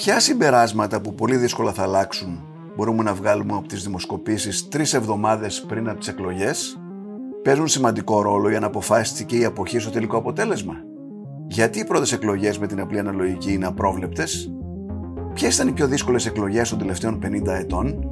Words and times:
Ποια 0.00 0.20
συμπεράσματα 0.20 1.00
που 1.00 1.14
πολύ 1.14 1.36
δύσκολα 1.36 1.72
θα 1.72 1.82
αλλάξουν 1.82 2.40
μπορούμε 2.76 3.02
να 3.02 3.14
βγάλουμε 3.14 3.52
από 3.52 3.68
τις 3.68 3.82
δημοσκοπήσεις 3.82 4.68
τρεις 4.68 4.94
εβδομάδες 4.94 5.64
πριν 5.68 5.88
από 5.88 5.98
τις 5.98 6.08
εκλογές; 6.08 6.80
Παίζουν 7.42 7.68
σημαντικό 7.68 8.22
ρόλο 8.22 8.50
για 8.50 8.60
να 8.60 8.66
αποφάσισει 8.66 9.24
και 9.24 9.36
η 9.36 9.44
αποχή 9.44 9.78
στο 9.78 9.90
τελικό 9.90 10.16
αποτέλεσμα; 10.16 10.74
Γιατί 11.46 11.78
οι 11.78 11.84
πρώτες 11.84 12.12
εκλογές 12.12 12.58
με 12.58 12.66
την 12.66 12.80
απλή 12.80 12.98
αναλογική 12.98 13.52
είναι 13.52 13.66
απρόβλεπτες, 13.66 14.52
ποιες 15.34 15.54
ήταν 15.54 15.68
οι 15.68 15.72
πιο 15.72 15.86
δύσκολες 15.86 16.26
εκλογές 16.26 16.68
των 16.68 16.78
τελευταίων 16.78 17.18
50 17.18 17.52
ετών; 17.52 18.08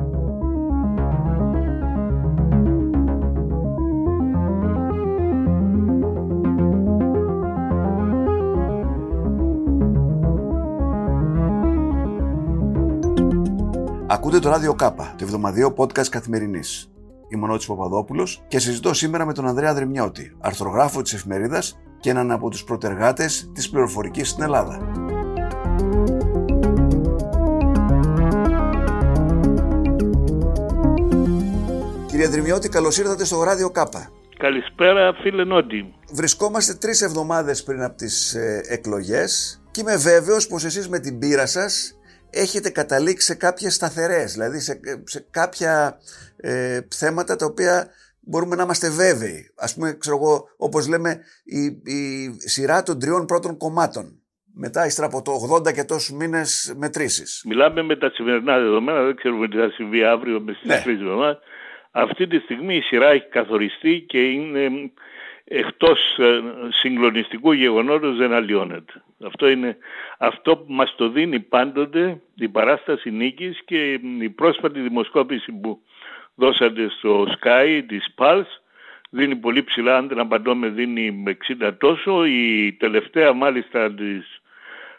Ακούτε 14.19 14.39
το 14.39 14.49
ράδιο 14.49 14.75
Κάπα, 14.75 15.15
το 15.19 15.25
εβδομαδιαίο 15.25 15.75
podcast 15.77 16.07
καθημερινής. 16.09 16.91
Είμαι 17.29 17.45
ο 17.45 17.47
Νότης 17.47 17.67
Παπαδόπουλος 17.67 18.43
και 18.49 18.59
συζητώ 18.59 18.95
σήμερα 18.95 19.25
με 19.27 19.33
τον 19.33 19.47
Ανδρέα 19.47 19.75
Δρυμιώτη, 19.75 20.37
αρθρογράφο 20.41 21.03
της 21.03 21.13
εφημερίδας 21.13 21.79
και 22.01 22.11
έναν 22.11 22.31
από 22.31 22.49
τους 22.51 22.65
προτεργάτες 22.65 23.51
της 23.55 23.71
πληροφορικής 23.71 24.29
στην 24.29 24.43
Ελλάδα. 24.43 24.93
Κύριε 32.07 32.29
Δρυμιώτη, 32.29 32.69
καλώς 32.69 32.99
ήρθατε 32.99 33.25
στο 33.25 33.43
ράδιο 33.43 33.71
Κάπα. 33.71 34.11
Καλησπέρα, 34.39 35.13
φίλε 35.23 35.45
Νότι. 35.45 35.95
Βρισκόμαστε 36.13 36.75
τρεις 36.75 37.03
εβδομάδες 37.03 37.63
πριν 37.63 37.83
από 37.83 37.97
τις 37.97 38.35
ε, 38.35 38.61
εκλογές 38.69 39.63
και 39.71 39.81
είμαι 39.81 39.97
βέβαιος 39.97 40.47
πως 40.47 40.65
εσείς 40.65 40.89
με 40.89 40.99
την 40.99 41.19
πείρα 41.19 41.47
σας 41.47 41.98
έχετε 42.31 42.71
καταλήξει 42.71 43.27
σε 43.27 43.35
κάποιες 43.35 43.75
σταθερές, 43.75 44.33
δηλαδή 44.33 44.61
σε, 44.61 44.81
σε 45.05 45.27
κάποια 45.31 45.99
ε, 46.37 46.81
θέματα 46.91 47.37
τα 47.37 47.47
οποία 47.47 47.89
μπορούμε 48.21 48.57
να 48.57 48.63
είμαστε 48.63 48.91
βέβαιοι. 48.91 49.53
Ας 49.57 49.75
πούμε, 49.75 49.97
ξέρω 49.99 50.17
εγώ, 50.17 50.49
όπως 50.57 50.89
λέμε, 50.89 51.21
η, 51.45 51.65
η 51.93 52.33
σειρά 52.39 52.83
των 52.83 52.99
τριών 52.99 53.27
πρώτων 53.27 53.57
κομμάτων. 53.57 54.05
Μετά, 54.61 54.87
ύστερα 54.87 55.07
από 55.07 55.23
το 55.23 55.33
80 55.69 55.73
και 55.73 55.85
τόσους 55.85 56.17
μήνες 56.17 56.75
μετρήσεις. 56.79 57.43
Μιλάμε 57.49 57.83
με 57.83 57.97
τα 57.97 58.11
σημερινά 58.11 58.59
δεδομένα, 58.59 59.03
δεν 59.03 59.17
ξέρουμε 59.17 59.49
τι 59.49 59.57
θα 59.57 59.71
συμβεί 59.71 60.05
αύριο 60.05 60.41
με 60.41 60.53
στις 60.53 60.69
ναι. 60.69 60.81
τρεις 60.85 60.99
Αυτή 61.91 62.27
τη 62.27 62.39
στιγμή 62.39 62.77
η 62.77 62.81
σειρά 62.81 63.09
έχει 63.09 63.29
καθοριστεί 63.29 64.05
και 64.09 64.19
είναι 64.19 64.71
εκτός 65.49 66.19
ε, 66.19 66.41
συγκλονιστικού 66.69 67.53
γεγονότος 67.53 68.17
δεν 68.17 68.33
αλλοιώνεται. 68.33 69.03
Αυτό, 69.25 69.49
είναι, 69.49 69.77
αυτό 70.19 70.57
που 70.57 70.73
μας 70.73 70.95
το 70.97 71.09
δίνει 71.09 71.41
πάντοτε 71.41 72.21
η 72.35 72.49
παράσταση 72.49 73.11
νίκης 73.11 73.63
και 73.65 73.93
η 74.21 74.31
πρόσφατη 74.31 74.81
δημοσκόπηση 74.81 75.53
που 75.53 75.81
δώσατε 76.35 76.89
στο 76.89 77.27
Sky 77.41 77.83
της 77.89 78.15
Pulse 78.17 78.61
δίνει 79.11 79.37
πολύ 79.37 79.65
ψηλά, 79.65 79.97
αν 79.97 80.09
δεν 80.09 80.19
απαντώ 80.19 80.55
δίνει 80.55 81.11
με 81.11 81.37
60 81.61 81.73
τόσο. 81.79 82.25
Η 82.25 82.77
τελευταία 82.79 83.33
μάλιστα 83.33 83.95
της, 83.95 84.41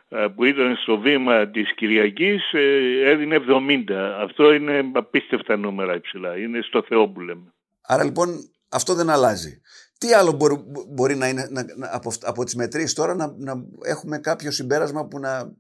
ε, 0.10 0.28
που 0.36 0.44
ήταν 0.44 0.76
στο 0.76 0.98
βήμα 0.98 1.48
της 1.48 1.74
Κυριακής 1.74 2.54
ε, 2.54 3.10
έδινε 3.10 3.40
70. 3.48 3.92
Αυτό 4.22 4.54
είναι 4.54 4.92
απίστευτα 4.94 5.58
νούμερα 5.58 5.96
υψηλά. 5.96 6.38
Είναι 6.38 6.62
στο 6.62 6.84
Θεό 6.88 7.08
που 7.08 7.22
λέμε. 7.22 7.54
Άρα 7.82 8.04
λοιπόν 8.04 8.30
αυτό 8.70 8.94
δεν 8.94 9.10
αλλάζει. 9.10 9.62
Τι 10.00 10.14
άλλο 10.14 10.32
μπορεί, 10.32 10.56
μπορεί 10.96 11.16
να 11.16 11.28
είναι 11.28 11.48
να, 11.50 11.62
από, 11.92 12.12
από 12.22 12.44
τις 12.44 12.56
μετρήσεις 12.56 12.94
τώρα 12.94 13.16
να, 13.16 13.36
να 13.38 13.54
έχουμε 13.86 14.18
κάποιο 14.18 14.52
συμπέρασμα 14.52 15.08
που 15.08 15.20
να... 15.20 15.52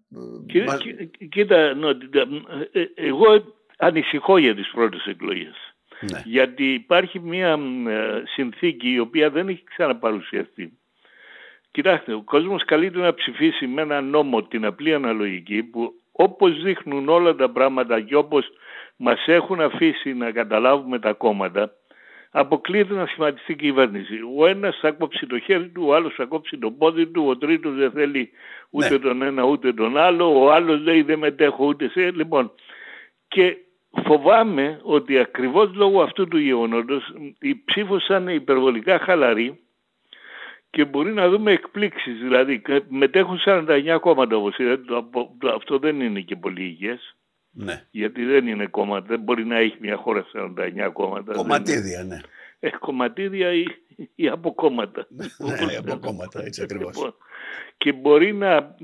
Κοίτα, 0.45 0.72
μας... 0.72 0.82
κοίτα 1.30 1.56
ε, 2.72 2.80
ε, 2.80 2.86
εγώ 2.95 3.26
ανησυχώ 3.78 4.38
για 4.38 4.55
τις 4.55 4.70
πρώτες 4.72 5.05
εκλογές. 5.05 5.55
Ναι. 6.11 6.22
Γιατί 6.26 6.73
υπάρχει 6.73 7.20
μια 7.20 7.60
ε, 7.88 8.23
συνθήκη 8.26 8.89
η 8.92 8.99
οποία 8.99 9.30
δεν 9.30 9.48
έχει 9.48 9.64
ξαναπαρουσιαστεί. 9.64 10.78
Κοιτάξτε, 11.72 12.14
ο 12.14 12.22
κόσμος 12.22 12.66
καλείται 12.66 12.99
να 12.99 13.14
ψηφίσει 13.14 13.67
με 13.67 13.82
ένα 13.82 14.02
νόμο 14.02 14.44
την 14.44 14.66
απλή 14.66 14.94
αναλογική 14.94 15.64
που 15.64 15.94
όπως 16.11 16.61
δείχνουν 16.61 17.10
όλα 17.10 17.36
τα 17.36 17.49
πράγματα 17.49 18.02
και 18.02 18.16
όπως 18.16 18.49
μας 18.95 19.28
έχουν 19.28 19.61
αφήσει 19.61 20.14
να 20.14 20.32
καταλάβουμε 20.32 20.99
τα 20.99 21.14
κόμματα 21.14 21.73
αποκλείεται 22.32 22.94
να 22.94 23.06
σχηματιστεί 23.06 23.56
κυβέρνηση. 23.56 24.20
Ο 24.38 24.48
ένας 24.48 24.78
θα 24.82 24.92
κόψει 24.92 25.28
το 25.28 25.40
χέρι 25.40 25.70
του, 25.70 25.84
ο 25.86 25.95
άλλος 25.95 26.14
θα 26.14 26.26
κόψει 26.26 26.58
το 26.58 26.72
πόδι 26.72 27.08
του, 27.08 27.26
ο 27.28 27.38
τρίτος 27.38 27.76
δεν 27.76 27.92
θέλει 27.92 28.30
ούτε 28.70 28.90
ναι. 28.90 29.00
τον 29.00 29.22
ένα 29.22 29.44
ούτε 29.44 29.73
τον 29.73 29.98
άλλο, 29.98 30.42
ο 30.42 30.52
άλλος 30.52 30.82
λέει 30.82 31.02
δεν 31.02 31.20
μετέχω 31.20 31.66
ούτε 31.66 31.90
σε... 31.90 32.12
Λοιπόν, 32.12 32.52
και 33.28 33.58
φοβάμαι 34.06 34.80
ότι 34.84 35.17
ακριβώς 35.17 35.73
λόγω 35.73 36.02
αυτού 36.02 36.28
του 36.28 36.38
γεγονότος 36.38 37.14
η 37.40 37.64
ψήφος 37.66 38.06
θα 38.06 38.17
είναι 38.17 38.34
υπερβολικά 38.34 39.00
χαλαρή 39.00 39.60
και 40.70 40.86
μπορεί 40.86 41.14
να 41.14 41.30
δούμε 41.30 41.52
εκπλήξεις. 41.52 42.20
Δηλαδή 42.20 42.61
μετέχουν 42.88 43.40
49 43.46 43.98
κόμματα 44.02 44.36
όπως 44.36 44.58
είδατε, 44.58 44.84
αυτό 45.56 45.80
δεν 45.80 46.02
είναι 46.02 46.20
και 46.20 46.36
πολύ 46.36 46.64
υγιές. 46.64 47.16
Ναι. 47.52 47.86
Γιατί 47.92 48.26
δεν 48.26 48.48
είναι 48.48 48.65
κόμματα, 48.65 49.05
δεν 49.08 49.20
μπορεί 49.20 49.45
να 49.45 49.58
έχει 49.58 49.77
μια 49.80 49.95
χώρα 49.95 50.26
49 50.33 50.92
κόμματα. 50.93 51.33
Κομματίδια, 51.33 52.04
ναι. 52.04 52.20
Ε, 52.60 52.70
κομματίδια 52.70 53.54
ή, 53.54 53.65
ή 54.15 54.27
από 54.27 54.54
κόμματα. 54.54 55.08
ναι, 55.10 55.76
από 55.76 55.98
κόμματα, 55.98 56.43
έτσι 56.43 56.61
ακριβώς. 56.61 56.95
Λοιπόν, 56.95 57.15
και 57.77 57.93
μπορεί 57.93 58.33
να 58.33 58.76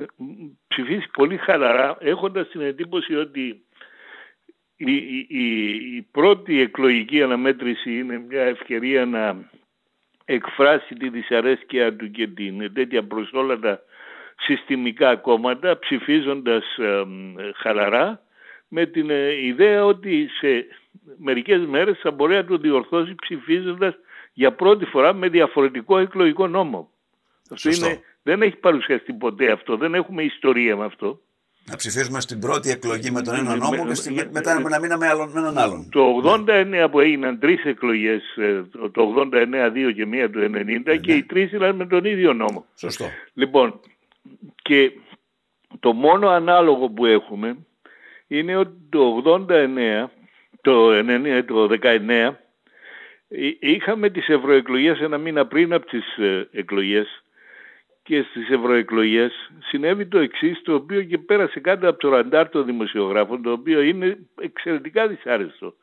ψηφίσει 0.68 1.10
πολύ 1.14 1.38
χαλαρά 1.38 1.98
έχοντας 2.00 2.48
την 2.48 2.62
εντύπωση 2.62 3.16
ότι 3.16 3.66
η, 4.76 4.94
η, 4.94 5.28
η, 5.30 5.74
η 5.96 6.02
πρώτη 6.12 6.62
εκλογική 6.62 7.22
αναμέτρηση 7.22 7.98
είναι 7.98 8.18
μια 8.18 8.42
ευκαιρία 8.42 9.06
να 9.06 9.50
εκφράσει 10.26 10.96
τη 10.96 11.10
δυσαρέσκεια 11.10 11.96
του 11.96 12.12
και 12.12 12.28
την 12.28 12.74
τέτοια 12.74 13.04
προς 13.04 13.32
όλα 13.34 13.60
τα 13.60 13.82
συστημικά 14.38 15.16
κόμματα 15.16 15.80
ψηφίζοντας 15.80 16.78
ε, 16.78 17.04
χαλαρά 17.56 18.25
με 18.76 18.86
την 18.86 19.10
ε, 19.10 19.46
ιδέα 19.46 19.86
ότι 19.86 20.28
σε 20.40 20.66
μερικές 21.18 21.66
μέρες 21.66 22.00
θα 22.02 22.12
μπορεί 22.12 22.34
να 22.36 22.46
το 22.46 22.58
διορθώσει 22.58 23.16
ψηφίζοντας 23.22 23.94
για 24.34 24.54
πρώτη 24.54 24.86
φορά 24.86 25.14
με 25.14 25.28
διαφορετικό 25.30 25.98
εκλογικό 25.98 26.48
νόμο. 26.48 26.90
Αυτό 27.52 27.70
είναι, 27.70 28.00
δεν 28.24 28.42
έχει 28.42 28.56
παρουσιαστεί 28.56 29.14
ποτέ 29.14 29.52
αυτό, 29.52 29.78
δεν 29.78 29.94
έχουμε 29.94 30.24
ιστορία 30.24 30.76
με 30.76 30.86
αυτό. 30.86 31.20
Να 31.66 31.76
ψηφίσουμε 31.76 32.20
στην 32.20 32.40
πρώτη 32.40 32.70
εκλογή 32.70 33.12
με 33.12 33.22
τον 33.22 33.36
ένα 33.36 33.56
νόμο 33.56 33.88
και 33.88 33.94
στη, 33.94 34.30
μετά 34.32 34.60
να 34.60 34.80
μείναμε 34.80 35.08
άλλον, 35.08 35.32
με 35.32 35.40
έναν 35.40 35.58
άλλον. 35.58 35.90
Το 35.90 36.22
89 36.24 36.88
που 36.92 37.00
έγιναν 37.00 37.40
τρεις 37.40 37.64
εκλογές, 37.64 38.36
ε, 38.36 38.64
το 38.92 39.30
89 39.34 39.70
δύο 39.74 39.92
και 39.92 40.06
μία 40.06 40.30
το 40.30 40.40
90 40.40 40.50
ναι, 40.84 40.98
και 40.98 41.14
οι 41.14 41.24
τρεις 41.24 41.52
ήταν 41.52 41.76
με 41.76 41.88
τον 41.88 42.06
ίδιο 42.06 42.34
νόμο. 42.34 42.66
Σωστό. 42.76 43.06
Λοιπόν, 43.34 43.80
και 44.62 44.92
το 45.80 45.94
μόνο 45.94 46.30
ανάλογο 46.30 46.90
που 46.90 47.06
έχουμε 47.06 47.58
είναι 48.28 48.56
ότι 48.56 48.76
το 48.90 49.24
89, 49.50 50.06
το, 50.62 50.90
90, 50.90 51.44
το 51.48 51.70
19, 51.82 52.34
είχαμε 53.60 54.10
τις 54.10 54.28
ευρωεκλογές 54.28 55.00
ένα 55.00 55.18
μήνα 55.18 55.48
πριν 55.48 55.74
από 55.74 55.86
τις 55.86 56.18
ε, 56.18 56.48
εκλογές 56.52 57.24
και 58.04 58.22
στις 58.22 58.50
ευρωεκλογές 58.50 59.52
συνέβη 59.60 60.06
το 60.06 60.20
εξής 60.20 60.62
το 60.62 60.74
οποίο 60.74 61.04
και 61.04 61.18
πέρασε 61.18 61.60
κάτω 61.60 61.90
από 61.90 62.00
το 62.00 62.10
ραντάρ 62.10 62.50
των 62.50 62.66
δημοσιογράφων 62.66 63.42
το 63.42 63.52
οποίο 63.52 63.82
είναι 63.82 64.18
εξαιρετικά 64.42 65.08
δυσάρεστο. 65.08 65.74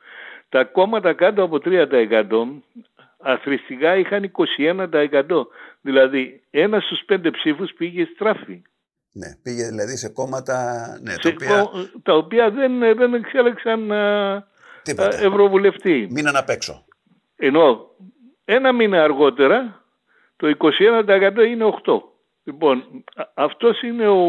Τα 0.49 0.65
κόμματα 0.65 1.13
κάτω 1.13 1.43
από 1.43 1.59
3% 1.65 2.27
αθρηστικά 3.19 3.97
είχαν 3.97 4.33
21%. 4.33 5.47
Δηλαδή 5.81 6.41
ένας 6.51 6.85
στους 6.85 7.03
πέντε 7.07 7.31
ψήφους 7.31 7.73
πήγε 7.73 8.05
στράφη. 8.15 8.63
Ναι, 9.13 9.37
πήγε 9.43 9.67
δηλαδή 9.67 9.97
σε 9.97 10.09
κόμματα 10.09 10.87
ναι, 11.03 11.17
τα, 11.17 11.31
οποία... 11.35 11.69
τα 12.03 12.15
οποία 12.15 12.51
δεν, 12.51 12.79
δεν 12.79 13.15
εξέλεξαν 13.15 13.93
Τίποτε. 14.83 15.27
ευρωβουλευτή. 15.27 16.09
Μείναν 16.11 16.37
απ' 16.37 16.49
έξω. 16.49 16.85
Ενώ 17.37 17.91
ένα 18.45 18.73
μήνα 18.73 19.03
αργότερα 19.03 19.83
το 20.37 20.57
21% 20.59 21.47
είναι 21.49 21.65
8. 21.85 21.93
Λοιπόν, 22.43 23.05
αυτός 23.35 23.83
είναι 23.83 24.09
ο, 24.09 24.25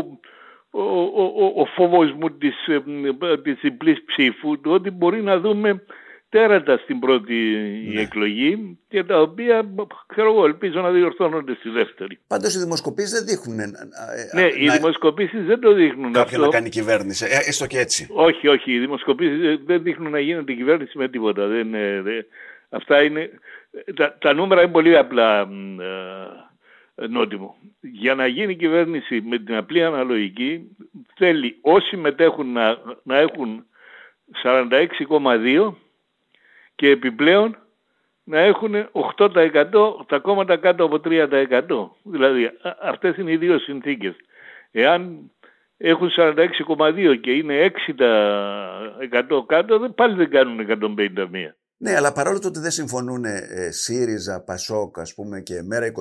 ο, 0.72 0.82
ο, 0.82 1.54
ο 1.56 1.66
φόβος 1.66 2.12
μου 2.12 2.38
της, 2.38 2.56
της 3.44 3.60
διπλής 3.62 4.04
ψήφου, 4.06 4.62
το 4.62 4.72
ότι 4.72 4.90
μπορεί 4.90 5.22
να 5.24 5.40
δούμε 5.40 5.84
τέρατα 6.34 6.78
στην 6.78 7.00
πρώτη 7.00 7.36
ναι. 7.94 8.02
εκλογή 8.02 8.78
και 8.88 9.04
τα 9.04 9.22
οποία 9.22 9.66
ξέρω 10.06 10.30
εγώ, 10.32 10.46
ελπίζω 10.46 10.82
να 10.82 10.92
διορθώνονται 10.92 11.54
στη 11.60 11.70
δεύτερη. 11.70 12.20
Πάντως 12.28 12.56
οι 12.56 12.60
δημοσκοπήσεις 12.60 13.12
δεν 13.12 13.26
δείχνουν. 13.26 13.60
Ε, 13.60 13.64
ε, 13.64 14.42
ναι, 14.42 14.48
οι 14.64 14.70
δημοσκοπήσεις 14.70 15.46
δεν 15.46 15.60
το 15.60 15.74
δείχνουν 15.74 16.12
Κάποιον 16.12 16.42
αυτό. 16.42 16.52
να 16.52 16.58
κάνει 16.58 16.70
κυβέρνηση, 16.70 17.26
ε, 17.26 17.50
έστω 17.50 17.68
και 17.68 17.80
έτσι. 17.80 18.08
Όχι, 18.12 18.48
όχι. 18.48 18.72
Οι 18.72 18.80
δημοσκοπήσεις 18.80 19.60
δεν 19.66 19.84
δείχνουν 19.84 20.12
να 20.12 20.20
γίνεται 20.20 20.54
κυβέρνηση 20.54 20.98
με 20.98 21.10
τίποτα. 21.10 21.48
Δεν, 21.48 21.72
δεν, 22.04 22.26
αυτά 22.70 23.04
είναι. 23.04 23.30
Τα, 23.96 24.18
τα 24.20 24.34
νούμερα 24.34 24.62
είναι 24.62 24.72
πολύ 24.72 24.98
απλά 24.98 25.48
νότιμο. 26.96 27.56
Για 27.82 28.16
να 28.16 28.28
γίνει 28.28 28.56
κυβέρνηση 28.56 29.22
με 29.22 29.38
την 29.40 29.56
απλή 29.56 29.84
αναλογική 29.84 30.78
θέλει 31.16 31.58
όσοι 31.62 31.98
μετέχουν 31.98 32.52
να, 32.52 32.78
να 33.04 33.18
έχουν 33.18 33.66
46,2 34.44 35.74
και 36.76 36.90
επιπλέον 36.90 37.58
να 38.24 38.40
έχουν 38.40 38.74
8% 39.18 39.30
τα 40.08 40.20
κόμματα 40.20 40.58
κάτω 40.58 40.84
από 40.84 41.02
3%. 41.06 41.30
Δηλαδή 42.04 42.52
αυτές 42.82 43.18
είναι 43.18 43.32
οι 43.32 43.38
δύο 43.38 43.60
συνθήκες. 43.60 44.16
Εάν 44.72 45.32
έχουν 45.78 46.10
46,2 46.18 47.20
και 47.22 47.32
είναι 47.32 47.72
60% 47.98 49.46
κάτω, 49.48 49.92
πάλι 49.96 50.16
δεν 50.16 50.30
κάνουν 50.30 50.60
151. 50.60 51.54
Ναι, 51.78 51.96
αλλά 51.96 52.14
παρόλο 52.14 52.40
το 52.40 52.48
ότι 52.48 52.60
δεν 52.60 52.72
συμφωνούν 52.72 53.26
ε, 53.26 53.72
ΣΥΡΙΖΑ, 53.72 54.44
ΠΑΣΟΚ, 54.44 55.00
ας 55.00 55.14
πούμε 55.14 55.42
και 55.42 55.62
ΜΕΡΑ 55.64 55.86
25, 55.86 55.92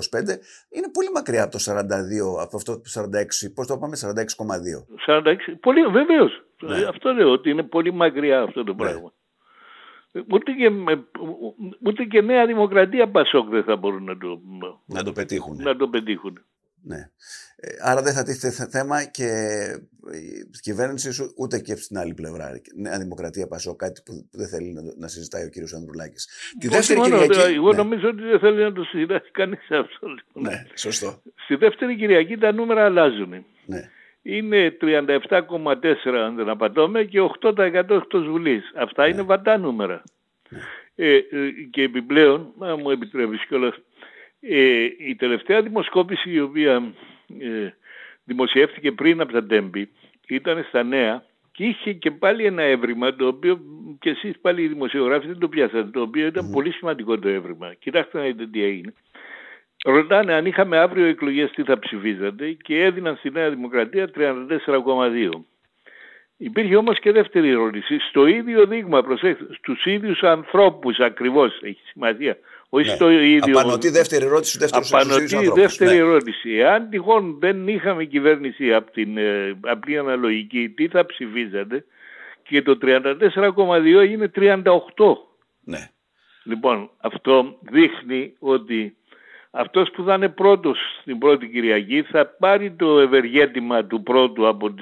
είναι 0.69 0.91
πολύ 0.93 1.11
μακριά 1.15 1.43
από 1.43 1.53
το 1.53 1.59
42, 1.69 2.43
από 2.43 2.57
αυτό 2.57 2.81
το 2.81 2.83
46, 2.95 3.53
πώς 3.55 3.67
το 3.67 3.79
πάμε, 3.79 3.97
46,2. 4.01 5.23
46, 5.23 5.37
πολύ, 5.61 5.87
βεβαίως. 5.87 6.45
Ναι. 6.61 6.85
Αυτό 6.89 7.13
λέω, 7.13 7.31
ότι 7.31 7.51
είναι 7.51 7.63
πολύ 7.63 7.93
μακριά 7.93 8.43
αυτό 8.43 8.65
το 8.65 8.73
ναι. 8.73 8.79
πράγμα. 8.79 9.13
Ούτε 10.13 10.53
και, 10.53 10.71
ούτε 11.87 12.05
και 12.05 12.21
Νέα 12.21 12.47
Δημοκρατία 12.47 13.11
Πασόκ 13.11 13.49
δεν 13.49 13.65
θα 13.65 13.77
μπορούν 13.77 14.05
να 14.05 14.19
το, 14.19 14.41
να 14.87 15.03
το 15.03 15.13
πετύχουν. 15.13 15.63
Να 15.63 15.77
το 15.77 15.89
πετύχουν. 15.89 16.45
Ναι. 16.85 17.11
Ε, 17.57 17.69
άρα 17.81 18.03
δεν 18.03 18.13
θα 18.13 18.23
τίθεται 18.23 18.69
θέμα 18.69 19.05
και 19.05 19.29
η 20.53 20.59
κυβέρνηση 20.61 21.13
σου 21.13 21.33
ούτε 21.37 21.59
και 21.59 21.77
στην 21.77 21.99
άλλη 21.99 22.15
πλευρά. 22.15 22.61
Νέα 22.75 22.99
Δημοκρατία 22.99 23.47
Πασό, 23.47 23.77
κάτι 23.77 24.03
που 24.05 24.29
δεν 24.31 24.49
θέλει 24.49 24.73
να, 24.73 24.83
να 24.97 25.09
συζητάει 25.09 25.45
ο 25.45 25.49
κύριος 25.49 25.73
Ανδρουλάκης. 25.75 26.29
Τη 26.59 26.69
δεύτερη 26.69 26.99
μόνο, 26.99 27.19
Κυριακή. 27.19 27.55
Εγώ 27.55 27.71
ναι. 27.71 27.77
νομίζω 27.77 28.09
ότι 28.09 28.23
δεν 28.23 28.39
θέλει 28.39 28.63
να 28.63 28.73
το 28.73 28.83
συζητάει 28.83 29.31
κανείς 29.33 29.71
αυτό. 29.71 30.07
Λοιπόν. 30.09 30.43
Ναι, 30.43 30.65
σωστό. 30.75 31.23
Στη 31.45 31.55
δεύτερη 31.55 31.97
Κυριακή 31.97 32.37
τα 32.37 32.53
νούμερα 32.53 32.85
αλλάζουν. 32.85 33.45
Ναι. 33.67 33.91
Είναι 34.23 34.77
37,4 34.81 36.15
αν 36.25 36.35
δεν 36.35 36.49
απατώμε 36.49 37.05
και 37.05 37.31
8% 37.41 37.91
εκτός 37.91 38.29
Βουλής. 38.29 38.73
Αυτά 38.77 39.03
ναι. 39.03 39.09
είναι 39.09 39.23
βατά 39.23 39.59
νούμερα. 39.59 40.03
Ναι. 40.49 40.59
Ε, 40.95 41.15
ε, 41.15 41.51
και 41.71 41.83
επιπλέον, 41.83 42.53
αν 42.59 42.79
μου 42.83 42.91
επιτρέπεις 42.91 43.47
κιόλας, 43.47 43.75
ε, 44.41 44.87
η 44.99 45.15
τελευταία 45.19 45.63
δημοσκόπηση 45.63 46.31
η 46.31 46.41
οποία 46.41 46.93
ε, 47.39 47.75
δημοσιεύτηκε 48.25 48.93
πριν 48.93 49.21
από 49.21 49.33
τα 49.33 49.45
Τέμπη 49.47 49.89
ήταν 50.29 50.65
στα 50.69 50.83
νέα 50.83 51.25
και 51.53 51.65
είχε 51.65 51.93
και 51.93 52.11
πάλι 52.11 52.45
ένα 52.45 52.63
έβριμα 52.63 53.15
το 53.15 53.27
οποίο 53.27 53.61
και 53.99 54.11
εσείς 54.11 54.39
πάλι 54.41 54.63
οι 54.63 54.69
δημοσιογράφοι 54.69 55.27
δεν 55.27 55.39
το 55.39 55.49
πιάσατε 55.49 55.91
το 55.91 56.01
οποίο 56.01 56.27
ήταν 56.27 56.51
πολύ 56.51 56.73
σημαντικό 56.73 57.19
το 57.19 57.29
έβριμα. 57.29 57.75
Κοιτάξτε 57.75 58.19
να 58.19 58.25
δείτε 58.25 58.47
τι 58.47 58.63
έγινε. 58.63 58.95
Ρωτάνε 59.85 60.33
αν 60.35 60.47
είχαμε 60.47 60.79
αύριο 60.79 61.07
εκλογές 61.07 61.51
τι 61.51 61.63
θα 61.63 61.79
ψηφίζατε 61.79 62.53
και 62.53 62.83
έδιναν 62.83 63.17
στη 63.17 63.31
Νέα 63.31 63.51
Δημοκρατία 63.51 64.11
34,2. 64.17 65.45
Υπήρχε 66.37 66.77
όμως 66.77 66.99
και 66.99 67.13
δεύτερη 67.13 67.49
ερώτηση. 67.49 67.99
Στο 67.99 68.27
ίδιο 68.27 68.67
δείγμα, 68.67 69.03
προσέξτε, 69.03 69.47
στους 69.55 69.85
ίδιους 69.85 70.23
ανθρώπους 70.23 70.99
ακριβώς, 70.99 71.61
έχει 71.63 71.81
σημασία, 71.93 72.37
όχι 72.69 72.89
ναι. 72.89 72.95
στο 72.95 73.11
ίδιο. 73.11 73.59
Απανοτή 73.59 73.91
δεύτερη 73.91 74.25
ερώτηση, 74.25 74.59
δεύτερο 74.59 74.85
Απανοτή 74.89 75.51
δεύτερη 75.55 75.91
ναι. 75.91 75.97
ερώτηση. 75.97 76.51
Εάν 76.51 76.89
τυχόν 76.91 77.37
δεν 77.39 77.69
είχαμε 77.69 78.05
κυβέρνηση 78.05 78.75
από 78.75 78.91
την 78.91 79.17
ε, 79.17 79.59
απλή 79.61 79.99
αναλογική, 79.99 80.69
τι 80.69 80.89
θα 80.89 81.07
ψηφίζατε 81.07 81.85
και 82.43 82.63
το 82.63 82.79
34,2 82.83 84.09
είναι 84.09 84.31
38. 84.35 84.63
Ναι. 85.65 85.91
Λοιπόν, 86.45 86.91
αυτό 86.99 87.59
δείχνει 87.61 88.35
ότι 88.39 88.97
αυτός 89.53 89.91
που 89.91 90.05
θα 90.05 90.15
είναι 90.15 90.29
πρώτος 90.29 90.79
στην 91.01 91.19
πρώτη 91.19 91.49
Κυριακή 91.49 92.03
θα 92.03 92.27
πάρει 92.39 92.73
το 92.73 92.99
ευεργέτημα 92.99 93.85
του 93.85 94.03
πρώτου 94.03 94.49
από 94.49 94.75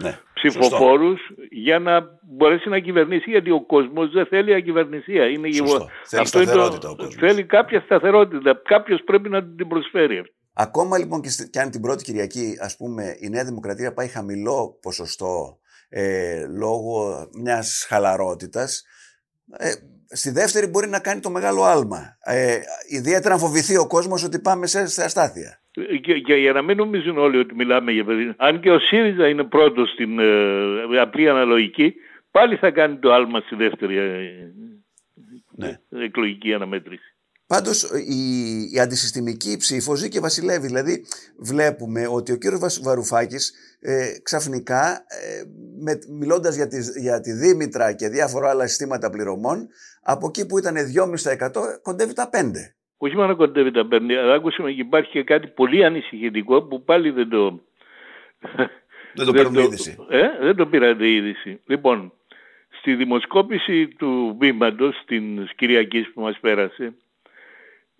ναι, 0.00 0.18
ψηφοφόρους 0.32 1.20
για 1.50 1.78
να 1.78 2.18
μπορέσει 2.22 2.68
να 2.68 2.78
κυβερνήσει 2.78 3.30
γιατί 3.30 3.50
ο 3.50 3.62
κόσμος 3.62 4.10
δεν 4.10 4.26
θέλει 4.26 4.54
ακυβερνησία. 4.54 5.26
Είναι 5.26 5.52
Σωστό. 5.52 5.88
Θέλει 6.04 6.22
Αυτό 6.22 6.38
σταθερότητα 6.38 6.96
το... 6.96 7.10
Θέλει 7.10 7.44
κάποια 7.44 7.80
σταθερότητα. 7.80 8.60
Κάποιος 8.64 9.02
πρέπει 9.04 9.28
να 9.28 9.44
την 9.44 9.68
προσφέρει. 9.68 10.32
Ακόμα 10.52 10.98
λοιπόν 10.98 11.20
και, 11.50 11.60
αν 11.60 11.70
την 11.70 11.80
πρώτη 11.80 12.04
Κυριακή 12.04 12.56
ας 12.60 12.76
πούμε 12.76 13.16
η 13.20 13.28
Νέα 13.28 13.44
Δημοκρατία 13.44 13.92
πάει 13.92 14.08
χαμηλό 14.08 14.78
ποσοστό 14.82 15.58
ε, 15.88 16.46
λόγω 16.46 17.28
μιας 17.42 17.86
χαλαρότητας 17.88 18.84
ε, 19.56 19.72
στη 20.10 20.30
δεύτερη 20.30 20.66
μπορεί 20.66 20.88
να 20.88 21.00
κάνει 21.00 21.20
το 21.20 21.30
μεγάλο 21.30 21.62
άλμα. 21.62 22.16
Ε, 22.24 22.58
ιδιαίτερα 22.88 23.34
να 23.34 23.40
φοβηθεί 23.40 23.76
ο 23.76 23.86
κόσμος 23.86 24.24
ότι 24.24 24.40
πάμε 24.40 24.66
σε 24.66 25.02
αστάθεια. 25.02 25.60
Και, 26.00 26.18
και, 26.18 26.34
για 26.34 26.52
να 26.52 26.62
μην 26.62 26.76
νομίζουν 26.76 27.18
όλοι 27.18 27.38
ότι 27.38 27.54
μιλάμε 27.54 27.92
για 27.92 28.04
παιδί. 28.04 28.34
Αν 28.36 28.60
και 28.60 28.70
ο 28.70 28.78
ΣΥΡΙΖΑ 28.78 29.28
είναι 29.28 29.44
πρώτος 29.44 29.90
στην 29.90 30.18
ε, 30.18 31.00
απλή 31.00 31.28
αναλογική, 31.28 31.94
πάλι 32.30 32.56
θα 32.56 32.70
κάνει 32.70 32.96
το 32.96 33.12
άλμα 33.12 33.40
στη 33.40 33.54
δεύτερη 33.54 33.96
ε, 33.96 34.52
ναι. 35.50 35.78
εκλογική 35.90 36.54
αναμέτρηση. 36.54 37.16
Πάντως 37.48 37.82
η, 37.82 38.22
η 38.72 38.80
αντισυστημική 38.80 39.56
ψήφος 39.56 39.98
ζει 39.98 40.08
και 40.08 40.20
βασιλεύει. 40.20 40.66
Δηλαδή, 40.66 41.04
βλέπουμε 41.38 42.06
ότι 42.10 42.32
ο 42.32 42.36
κύριος 42.36 42.80
Βαρουφάκης 42.82 43.52
ε, 43.80 44.18
ξαφνικά, 44.22 45.04
ε, 45.08 45.94
μιλώντας 46.08 46.56
για, 46.56 46.68
για 47.00 47.20
τη 47.20 47.32
Δήμητρα 47.32 47.92
και 47.92 48.08
διάφορα 48.08 48.50
άλλα 48.50 48.66
συστήματα 48.66 49.10
πληρωμών, 49.10 49.68
από 50.02 50.26
εκεί 50.26 50.46
που 50.46 50.58
ήταν 50.58 50.74
2,5% 50.74 51.50
κοντεύει 51.82 52.12
τα 52.12 52.30
5% 52.32 52.38
όχι 52.98 53.16
μόνο 53.16 53.36
κοντεύει 53.36 53.70
τα 53.70 53.86
παίρνει, 53.86 54.16
αλλά 54.16 54.34
άκουσαμε 54.34 54.70
ότι 54.70 54.80
υπάρχει 54.80 55.10
και 55.10 55.22
κάτι 55.22 55.46
πολύ 55.46 55.84
ανησυχητικό 55.84 56.62
που 56.62 56.82
πάλι 56.84 57.10
δεν 57.10 57.28
το... 57.28 57.60
Δεν 59.14 59.26
το 59.26 59.32
παίρνουμε 59.32 59.62
είδηση. 59.62 59.96
Ε, 60.08 60.44
δεν 60.44 60.56
το 60.56 60.66
πήρατε 60.66 61.10
είδηση. 61.10 61.60
Λοιπόν, 61.66 62.12
στη 62.68 62.94
δημοσκόπηση 62.94 63.88
του 63.88 64.36
βήματος, 64.40 65.02
την 65.06 65.48
Κυριακή 65.56 66.00
που 66.00 66.20
μας 66.20 66.38
πέρασε, 66.40 66.94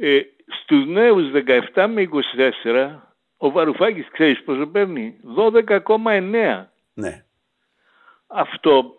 ε, 0.00 0.20
στους 0.46 0.86
νέους 0.86 1.30
17 1.74 1.86
με 1.88 2.02
24, 2.02 3.12
ο 3.36 3.50
Βαρουφάκης 3.50 4.08
ξέρεις 4.10 4.42
πόσο 4.42 4.66
παίρνει, 4.66 5.20
12,9. 5.36 6.66
Ναι. 6.94 7.24
Αυτό 8.26 8.94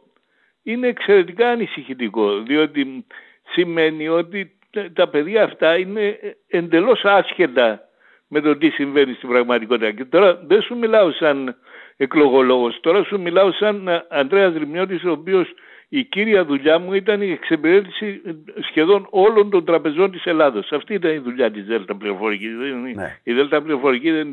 είναι 0.64 0.88
εξαιρετικά 0.88 1.50
ανησυχητικό, 1.50 2.40
διότι 2.40 3.06
σημαίνει 3.54 4.08
ότι 4.08 4.52
τα 4.94 5.10
παιδιά 5.10 5.44
αυτά 5.44 5.78
είναι 5.78 6.20
εντελώς 6.48 7.02
άσχετα 7.04 7.82
με 8.28 8.42
το 8.42 8.58
τι 8.58 8.70
συμβαίνει 8.70 9.14
στην 9.14 9.30
πραγματικότητα. 9.30 9.92
Και 9.92 10.06
τώρα 10.06 10.36
δεν 10.36 10.62
σου 10.62 10.78
μιλάω 10.78 11.12
σαν 11.12 11.56
εκλογολόγος, 11.98 12.80
τώρα 12.80 13.04
σου 13.04 13.20
μιλάω 13.20 13.52
σαν 13.52 14.06
Ανδρέας 14.10 14.54
Ρημιώτης 14.54 15.04
ο 15.04 15.12
οποίος 15.12 15.54
η 15.90 16.04
κύρια 16.04 16.46
δουλειά 16.46 16.80
μου 16.80 16.94
ήταν 16.94 17.22
η 17.22 17.32
εξυπηρέτηση 17.32 18.22
σχεδόν 18.70 19.08
όλων 19.10 19.50
των 19.50 19.66
τραπεζών 19.66 20.12
της 20.12 20.26
Ελλάδος. 20.26 20.72
Αυτή 20.72 20.94
ήταν 20.94 21.12
η 21.12 21.18
δουλειά 21.18 21.52
της 21.52 21.66
Δέλτα 21.66 21.96
Πληροφορική. 21.96 22.48
Ναι. 22.96 23.20
Η 23.24 23.34
Δέλτα 23.34 23.62
Πληροφορική 23.62 24.12
δεν, 24.12 24.30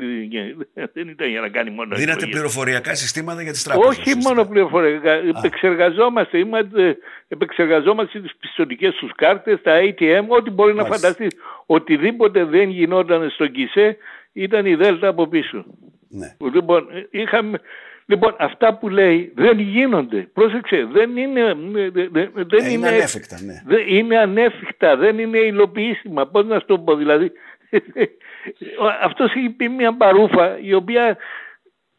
δεν 0.93 1.07
ήταν 1.07 1.29
για 1.29 1.41
να 1.41 1.49
κάνει 1.49 1.69
μόνο... 1.69 1.95
Δίνατε 1.95 2.25
πληροφοριακά 2.25 2.95
συστήματα 2.95 3.41
για 3.41 3.51
τις 3.51 3.63
τράπεζες. 3.63 3.97
Όχι 3.97 4.15
μόνο 4.15 4.45
πληροφοριακά. 4.45 5.11
Επεξεργαζόμαστε, 5.11 6.37
είμαστε, 6.37 6.97
επεξεργαζόμαστε 7.27 8.19
τις 8.19 8.35
πιστοτικές 8.39 8.95
τους 8.95 9.11
κάρτες, 9.15 9.61
τα 9.61 9.79
ATM, 9.81 10.25
ό,τι 10.27 10.49
μπορεί 10.49 10.73
να 10.73 10.85
φανταστείς. 10.85 11.35
Οτιδήποτε 11.65 12.43
δεν 12.43 12.69
γινόταν 12.69 13.29
στο 13.29 13.47
ΚΙΣΕ 13.47 13.97
ήταν 14.33 14.65
η 14.65 14.75
Δέλτα 14.75 15.07
από 15.07 15.27
πίσω. 15.27 15.65
Ναι. 16.09 16.35
Λοιπόν, 16.53 16.87
είχαμε, 17.09 17.59
Λοιπόν, 18.09 18.35
αυτά 18.39 18.77
που 18.77 18.89
λέει 18.89 19.31
δεν 19.35 19.59
γίνονται. 19.59 20.29
Πρόσεξε, 20.33 20.87
δεν 20.91 21.17
είναι... 21.17 21.55
Δεν 22.33 22.65
ε, 22.65 22.71
είναι, 22.71 22.87
ανέφικτα, 22.87 23.41
ναι. 23.41 23.61
Δεν 23.65 23.87
είναι 23.87 24.17
ανέφικτα, 24.17 24.97
δεν 24.97 25.19
είναι 25.19 25.37
υλοποιήσιμα. 25.37 26.27
Πώς 26.27 26.45
να 26.45 26.59
σου 26.59 26.65
το 26.65 26.79
πω, 26.79 26.95
δηλαδή. 26.95 27.31
Αυτός 29.07 29.33
έχει 29.35 29.49
πει 29.49 29.69
μια 29.69 29.97
παρούφα 29.97 30.59
η 30.59 30.73
οποία 30.73 31.17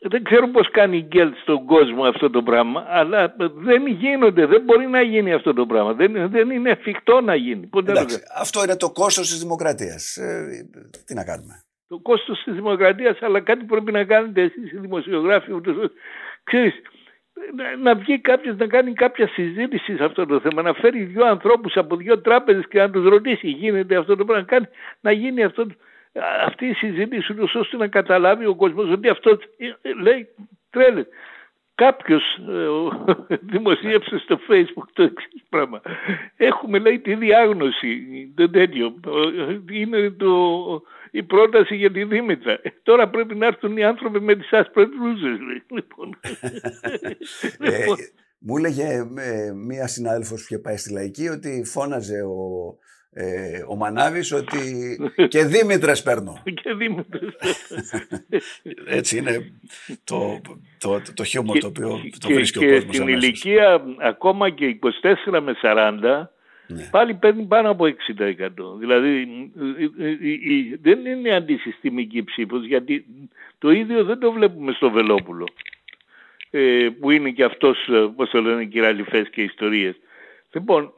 δεν 0.00 0.24
ξέρω 0.24 0.48
πώς 0.48 0.70
κάνει 0.70 1.00
γκέλτ 1.00 1.36
στον 1.36 1.64
κόσμο 1.64 2.04
αυτό 2.04 2.30
το 2.30 2.42
πράγμα, 2.42 2.84
αλλά 2.88 3.34
δεν 3.54 3.86
γίνονται, 3.86 4.46
δεν 4.46 4.62
μπορεί 4.62 4.86
να 4.86 5.02
γίνει 5.02 5.32
αυτό 5.32 5.52
το 5.52 5.66
πράγμα. 5.66 5.92
Δεν, 5.92 6.30
δεν 6.30 6.50
είναι 6.50 6.70
εφικτό 6.70 7.20
να 7.20 7.34
γίνει. 7.34 7.70
Εντάξει, 7.86 8.22
αυτό 8.36 8.62
είναι 8.62 8.76
το 8.76 8.90
κόστος 8.90 9.28
της 9.28 9.38
δημοκρατίας. 9.38 10.16
Ε, 10.16 10.68
τι 11.06 11.14
να 11.14 11.24
κάνουμε 11.24 11.62
το 11.88 11.98
κόστος 11.98 12.42
της 12.44 12.54
δημοκρατίας, 12.54 13.22
αλλά 13.22 13.40
κάτι 13.40 13.64
πρέπει 13.64 13.92
να 13.92 14.04
κάνετε 14.04 14.42
εσείς 14.42 14.72
οι 14.72 14.76
δημοσιογράφοι, 14.76 15.52
ούτως, 15.52 15.76
ξέρεις, 16.44 16.74
να, 17.54 17.76
να 17.76 17.94
βγει 17.94 18.18
κάποιος 18.18 18.56
να 18.56 18.66
κάνει 18.66 18.92
κάποια 18.92 19.28
συζήτηση 19.28 19.96
σε 19.96 20.04
αυτό 20.04 20.26
το 20.26 20.40
θέμα, 20.40 20.62
να 20.62 20.72
φέρει 20.72 21.02
δύο 21.02 21.26
ανθρώπους 21.26 21.76
από 21.76 21.96
δύο 21.96 22.20
τράπεζες 22.20 22.68
και 22.68 22.78
να 22.78 22.90
τους 22.90 23.08
ρωτήσει 23.08 23.48
γίνεται 23.48 23.96
αυτό 23.96 24.16
το 24.16 24.24
πράγμα, 24.24 24.42
να, 24.42 24.48
κάνει, 24.48 24.66
να 25.00 25.12
γίνει 25.12 25.44
αυτό, 25.44 25.66
αυτή 26.44 26.66
η 26.66 26.72
συζήτηση 26.72 27.36
ώστε 27.54 27.76
να 27.76 27.88
καταλάβει 27.88 28.46
ο 28.46 28.54
κόσμος 28.54 28.90
ότι 28.90 29.08
αυτό 29.08 29.38
λέει 30.02 30.28
τρέλες. 30.70 31.06
Κάποιος 31.74 32.22
ε, 33.28 33.34
δημοσίευσε 33.52 34.18
στο 34.18 34.38
facebook 34.48 34.88
το 34.92 35.02
εξής 35.02 35.42
πράγμα. 35.48 35.80
Έχουμε 36.36 36.78
λέει 36.78 36.98
τη 36.98 37.14
διάγνωση, 37.14 38.02
το 38.36 38.50
τέτοιο. 38.50 38.94
Είναι 39.70 40.10
το, 40.10 40.36
η 41.10 41.22
πρόταση 41.22 41.76
για 41.76 41.92
τη 41.92 42.04
Δήμητρα. 42.04 42.52
Ε, 42.52 42.70
τώρα 42.82 43.08
πρέπει 43.08 43.34
να 43.34 43.46
έρθουν 43.46 43.76
οι 43.76 43.84
άνθρωποι 43.84 44.20
με 44.20 44.36
τις 44.36 44.52
άσπρες 44.52 44.88
μπλούζες. 44.88 45.38
Λοιπόν. 45.70 46.18
ε, 47.58 47.78
λοιπόν. 47.78 47.96
μου 48.38 48.56
έλεγε 48.56 49.06
ε, 49.16 49.52
μία 49.52 49.86
συνάδελφος 49.86 50.40
που 50.40 50.46
είχε 50.50 50.58
πάει 50.58 50.76
στη 50.76 50.92
Λαϊκή 50.92 51.28
ότι 51.28 51.62
φώναζε 51.64 52.22
ο, 52.22 52.76
ε, 53.20 53.64
ο 53.68 53.76
Μανάβης 53.76 54.32
ότι 54.32 54.58
και 55.28 55.44
Δήμητρες 55.44 56.02
παίρνω. 56.02 56.42
και 56.62 56.72
Δήμητρες. 56.74 57.36
Έτσι 58.98 59.18
είναι 59.18 59.52
το, 60.04 60.40
το, 60.78 61.02
το, 61.14 61.24
χιούμορ 61.24 61.58
το 61.58 61.66
οποίο 61.66 62.00
το 62.18 62.28
βρίσκει 62.28 62.58
ο 62.58 62.68
κόσμος. 62.68 62.84
Και 62.84 62.92
στην 62.92 63.08
ηλικία 63.08 63.82
ακόμα 64.00 64.50
και 64.50 64.78
24 65.30 65.40
με 65.40 65.54
40 65.62 66.26
ναι. 66.68 66.88
πάλι 66.90 67.14
παίρνει 67.14 67.44
πάνω 67.44 67.70
από 67.70 67.84
60%. 67.84 67.90
Δηλαδή 68.78 69.28
δεν 70.80 71.06
είναι 71.06 71.34
αντισυστημική 71.34 72.24
ψήφος 72.24 72.64
γιατί 72.64 73.04
το 73.58 73.70
ίδιο 73.70 74.04
δεν 74.04 74.18
το 74.18 74.32
βλέπουμε 74.32 74.72
στο 74.72 74.90
Βελόπουλο 74.90 75.46
ε, 76.50 76.88
που 77.00 77.10
είναι 77.10 77.30
και 77.30 77.44
αυτός, 77.44 77.88
ε, 77.88 78.12
πώς 78.16 78.30
το 78.30 78.40
λένε, 78.40 78.64
κυραλιφές 78.64 79.28
και 79.30 79.42
ιστορίες. 79.42 79.96
Λοιπόν, 80.52 80.92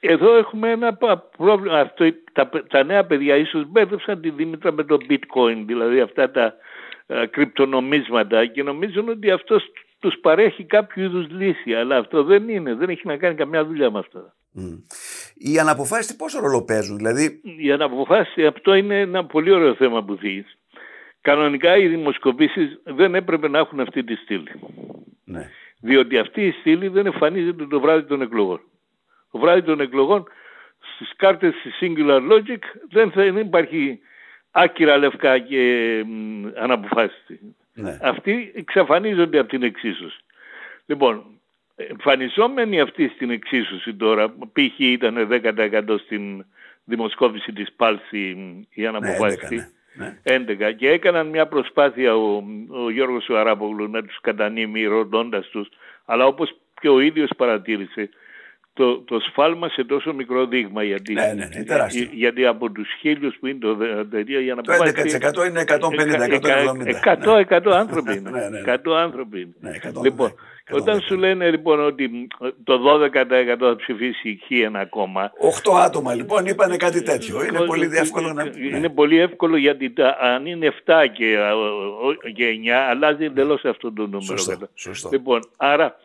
εδώ 0.00 0.36
έχουμε 0.36 0.70
ένα 0.70 0.98
πρόβλημα. 1.36 1.78
Αυτό, 1.78 2.12
τα, 2.32 2.50
τα 2.68 2.84
νέα 2.84 3.04
παιδιά 3.04 3.36
ίσως 3.36 3.66
μπέρδεψαν 3.66 4.20
τη 4.20 4.30
Δήμητρα 4.30 4.72
με 4.72 4.84
το 4.84 4.98
bitcoin, 5.08 5.62
δηλαδή 5.66 6.00
αυτά 6.00 6.30
τα 6.30 6.54
α, 7.06 7.26
κρυπτονομίσματα 7.26 8.46
και 8.46 8.62
νομίζουν 8.62 9.08
ότι 9.08 9.30
αυτός 9.30 9.72
τους 9.98 10.18
παρέχει 10.20 10.64
κάποιο 10.64 11.04
είδους 11.04 11.30
λύση. 11.30 11.74
Αλλά 11.74 11.96
αυτό 11.96 12.22
δεν 12.24 12.48
είναι, 12.48 12.74
δεν 12.74 12.88
έχει 12.88 13.06
να 13.06 13.16
κάνει 13.16 13.34
καμιά 13.34 13.64
δουλειά 13.64 13.90
με 13.90 13.98
αυτά. 13.98 14.34
Mm. 14.56 14.82
Οι 15.34 15.58
αναποφάσεις 15.58 16.16
πόσο 16.16 16.40
ρόλο 16.40 16.62
παίζουν, 16.64 16.96
δηλαδή... 16.96 17.40
Οι 17.58 17.72
αναποφάσεις, 17.72 18.46
αυτό 18.46 18.74
είναι 18.74 19.00
ένα 19.00 19.26
πολύ 19.26 19.50
ωραίο 19.50 19.74
θέμα 19.74 20.04
που 20.04 20.14
δεις. 20.16 20.58
Κανονικά 21.20 21.76
οι 21.76 21.88
δημοσκοπήσεις 21.88 22.80
δεν 22.84 23.14
έπρεπε 23.14 23.48
να 23.48 23.58
έχουν 23.58 23.80
αυτή 23.80 24.04
τη 24.04 24.14
στήλη. 24.14 24.50
Ναι. 25.24 25.50
Διότι 25.80 26.18
αυτή 26.18 26.46
η 26.46 26.50
στήλη 26.50 26.88
δεν 26.88 27.06
εμφανίζεται 27.06 27.66
το 27.66 27.80
βράδυ 27.80 28.06
των 28.06 28.22
εκλογών 28.22 28.60
το 29.30 29.38
βράδυ 29.38 29.62
των 29.62 29.80
εκλογών 29.80 30.24
στις 30.94 31.12
κάρτες 31.16 31.54
της 31.62 31.78
Singular 31.80 32.32
Logic 32.32 32.58
δεν, 32.90 33.10
θα, 33.10 33.22
δεν 33.22 33.36
υπάρχει 33.36 34.00
άκυρα 34.50 34.96
λευκά 34.96 35.38
και 35.38 36.04
αναποφάσιστη. 36.56 37.40
Ναι. 37.74 37.98
Αυτοί 38.02 38.52
εξαφανίζονται 38.54 39.38
από 39.38 39.48
την 39.48 39.62
εξίσωση. 39.62 40.20
Λοιπόν, 40.86 41.39
εμφανιζόμενοι 41.88 42.80
αυτοί 42.80 43.08
στην 43.08 43.30
εξίσωση 43.30 43.94
τώρα, 43.94 44.30
π.χ. 44.30 44.78
ήταν 44.78 45.28
10% 45.30 46.00
στην 46.04 46.44
δημοσκόπηση 46.84 47.52
της 47.52 47.72
Πάλση 47.72 48.36
η 48.74 48.86
αναποφάσιστη, 48.86 49.66
ναι, 49.94 50.18
11, 50.24 50.56
ναι. 50.56 50.72
και 50.72 50.90
έκαναν 50.90 51.26
μια 51.26 51.46
προσπάθεια 51.46 52.16
ο, 52.16 52.42
ο 52.68 52.90
Γιώργος 52.90 53.30
Αράπογλου 53.30 53.88
να 53.90 54.02
τους 54.02 54.20
κατανείμει 54.20 54.84
ρωτώντας 54.84 55.48
τους, 55.48 55.68
αλλά 56.04 56.26
όπως 56.26 56.56
και 56.80 56.88
ο 56.88 57.00
ίδιος 57.00 57.30
παρατήρησε, 57.36 58.08
το, 58.80 58.98
το 58.98 59.20
σφάλμα 59.20 59.68
σε 59.68 59.84
τόσο 59.84 60.12
μικρό 60.12 60.46
δείγμα. 60.46 60.82
Γιατί, 60.82 61.12
ναι, 61.12 61.32
ναι, 61.36 61.48
ναι, 61.54 61.64
τεράστιο. 61.64 62.08
γιατί 62.12 62.46
από 62.46 62.70
τους 62.70 62.88
χίλιους 63.00 63.36
που 63.40 63.46
είναι 63.46 63.58
το 63.58 63.78
εταιρεία 64.00 64.40
για 64.40 64.54
να 64.54 64.62
Το 64.62 64.72
11% 64.72 65.48
είναι 65.48 65.64
150-170. 65.66 65.76
100, 67.24 67.44
100 67.48 67.72
άνθρωποι 67.72 68.16
είναι. 68.16 68.30
ναι, 68.30 68.48
ναι, 68.48 68.74
100 68.84 68.92
άνθρωποι 68.92 69.40
είναι. 69.40 69.54
Ναι, 69.60 69.70
100, 69.98 70.02
λοιπόν, 70.02 70.34
όταν 70.70 71.00
σου 71.00 71.16
λένε 71.16 71.50
λοιπόν 71.50 71.80
ότι 71.80 72.28
το 72.64 72.80
12% 73.14 73.56
θα 73.58 73.76
ψηφίσει 73.76 74.40
χ 74.46 74.50
ένα 74.50 74.86
κόμμα. 74.86 75.32
8 75.64 75.80
άτομα 75.84 76.14
λοιπόν 76.14 76.46
είπανε 76.46 76.76
κάτι 76.76 77.02
τέτοιο. 77.02 77.44
Είναι 77.44 77.60
πολύ 77.60 77.90
εύκολο 77.92 78.32
να. 78.32 78.50
Είναι 78.74 78.88
πολύ 78.88 79.18
εύκολο 79.20 79.56
γιατί 79.56 79.90
τα, 79.90 80.16
αν 80.20 80.46
είναι 80.46 80.72
7 80.86 80.92
και, 81.12 81.36
και 82.34 82.44
9 82.64 82.68
αλλάζει 82.90 83.24
εντελώς 83.24 83.64
αυτό 83.64 83.92
το 83.92 84.02
νούμερο. 84.02 84.36
Σωστό, 84.36 84.68
σωστό. 84.74 85.08
Λοιπόν, 85.12 85.40
άρα 85.56 85.96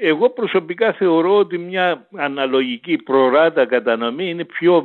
εγώ 0.00 0.30
προσωπικά 0.30 0.92
θεωρώ 0.92 1.36
ότι 1.36 1.58
μια 1.58 2.06
αναλογική 2.16 2.96
προράτα 2.96 3.66
κατανομή 3.66 4.28
είναι 4.28 4.44
πιο 4.44 4.84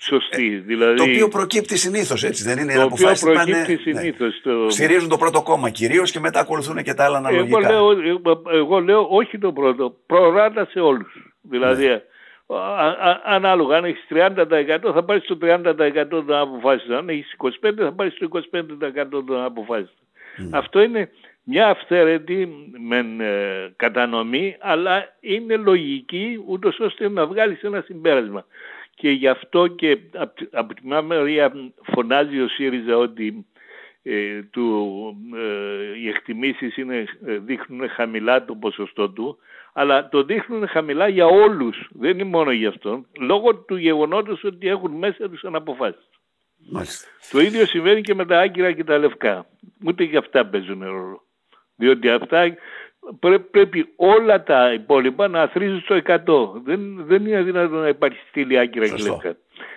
σωστή. 0.00 0.54
Ε, 0.54 0.58
δηλαδή, 0.58 0.96
το 0.96 1.02
οποίο 1.02 1.28
προκύπτει 1.28 1.78
συνήθως, 1.78 2.24
έτσι 2.24 2.44
δεν 2.44 2.58
είναι. 2.58 2.74
Το 2.74 2.82
οποίο 2.82 3.12
προκύπτει 3.20 3.76
συνήθω. 3.76 4.24
Ναι. 4.24 4.30
Το... 4.42 4.70
Στηρίζουν 4.70 5.08
το 5.08 5.16
πρώτο 5.16 5.42
κόμμα 5.42 5.70
κυρίως 5.70 6.10
και 6.10 6.20
μετά 6.20 6.40
ακολουθούν 6.40 6.82
και 6.82 6.94
τα 6.94 7.04
άλλα 7.04 7.16
αναλογικά. 7.16 7.68
Εγώ 7.68 7.94
λέω, 7.94 8.42
εγώ 8.52 8.80
λέω 8.80 9.06
όχι 9.10 9.38
το 9.38 9.52
πρώτο. 9.52 9.96
Προράτα 10.06 10.66
σε 10.70 10.80
όλους. 10.80 11.32
Δηλαδή, 11.42 11.86
ναι. 11.86 12.02
ανάλογα, 13.24 13.76
αν 13.76 13.84
έχεις 13.84 14.06
30% 14.10 14.90
θα 14.94 15.04
πάρεις 15.04 15.24
το 15.24 15.38
30% 15.40 16.08
των 16.08 16.34
αποφάσεων. 16.34 16.98
Αν 16.98 17.08
έχεις 17.08 17.34
25% 17.36 17.48
θα 17.76 17.92
πάρεις 17.92 18.14
το 18.14 18.28
25% 18.32 19.24
των 19.26 19.44
αποφάσεων. 19.44 19.90
Mm. 20.38 20.48
Αυτό 20.52 20.80
είναι 20.80 21.10
μια 21.50 21.68
αυθαίρετη 21.68 22.48
με 22.78 22.98
ε, 23.24 23.72
κατανομή, 23.76 24.56
αλλά 24.60 25.16
είναι 25.20 25.56
λογική 25.56 26.44
ούτως 26.46 26.80
ώστε 26.80 27.08
να 27.08 27.26
βγάλεις 27.26 27.62
ένα 27.62 27.80
συμπέρασμα. 27.80 28.44
Και 28.94 29.10
γι' 29.10 29.28
αυτό 29.28 29.66
και 29.66 29.98
από 30.50 30.74
τη 30.74 30.86
μια 30.86 31.02
μεριά 31.02 31.52
φωνάζει 31.82 32.40
ο 32.40 32.48
ΣΥΡΙΖΑ 32.48 32.96
ότι 32.96 33.46
ε, 34.02 34.42
του, 34.42 34.66
ε, 35.36 35.98
οι 35.98 36.08
εκτιμήσεις 36.08 36.76
είναι, 36.76 37.04
ε, 37.26 37.38
δείχνουν 37.38 37.88
χαμηλά 37.88 38.44
το 38.44 38.54
ποσοστό 38.54 39.10
του, 39.10 39.38
αλλά 39.72 40.08
το 40.08 40.22
δείχνουν 40.22 40.68
χαμηλά 40.68 41.08
για 41.08 41.26
όλους, 41.26 41.88
δεν 41.92 42.10
είναι 42.10 42.24
μόνο 42.24 42.50
για 42.50 42.68
αυτόν, 42.68 43.06
λόγω 43.20 43.54
του 43.56 43.76
γεγονότος 43.76 44.44
ότι 44.44 44.68
έχουν 44.68 44.90
μέσα 44.90 45.28
τους 45.30 45.44
αναποφάσεις. 45.44 46.08
Μάλιστα. 46.68 47.08
Το 47.30 47.40
ίδιο 47.40 47.66
συμβαίνει 47.66 48.00
και 48.00 48.14
με 48.14 48.26
τα 48.26 48.38
άγκυρα 48.38 48.72
και 48.72 48.84
τα 48.84 48.98
λευκά. 48.98 49.46
Ούτε 49.84 50.04
και 50.04 50.16
αυτά 50.16 50.46
παίζουν 50.46 50.84
ρόλο. 50.84 51.22
Διότι 51.80 52.08
αυτά 52.08 52.54
πρέπει 53.50 53.92
όλα 53.96 54.42
τα 54.42 54.72
υπόλοιπα 54.72 55.28
να 55.28 55.42
αθροίζουν 55.42 55.80
στο 55.80 56.00
100. 56.06 56.62
Δεν, 56.64 57.04
δεν 57.06 57.26
είναι 57.26 57.42
δυνατόν 57.42 57.80
να 57.80 57.88
υπάρχει 57.88 58.18
στήλη 58.28 58.58
άκυρα 58.58 58.88
και 58.88 59.02
λευκά. 59.02 59.36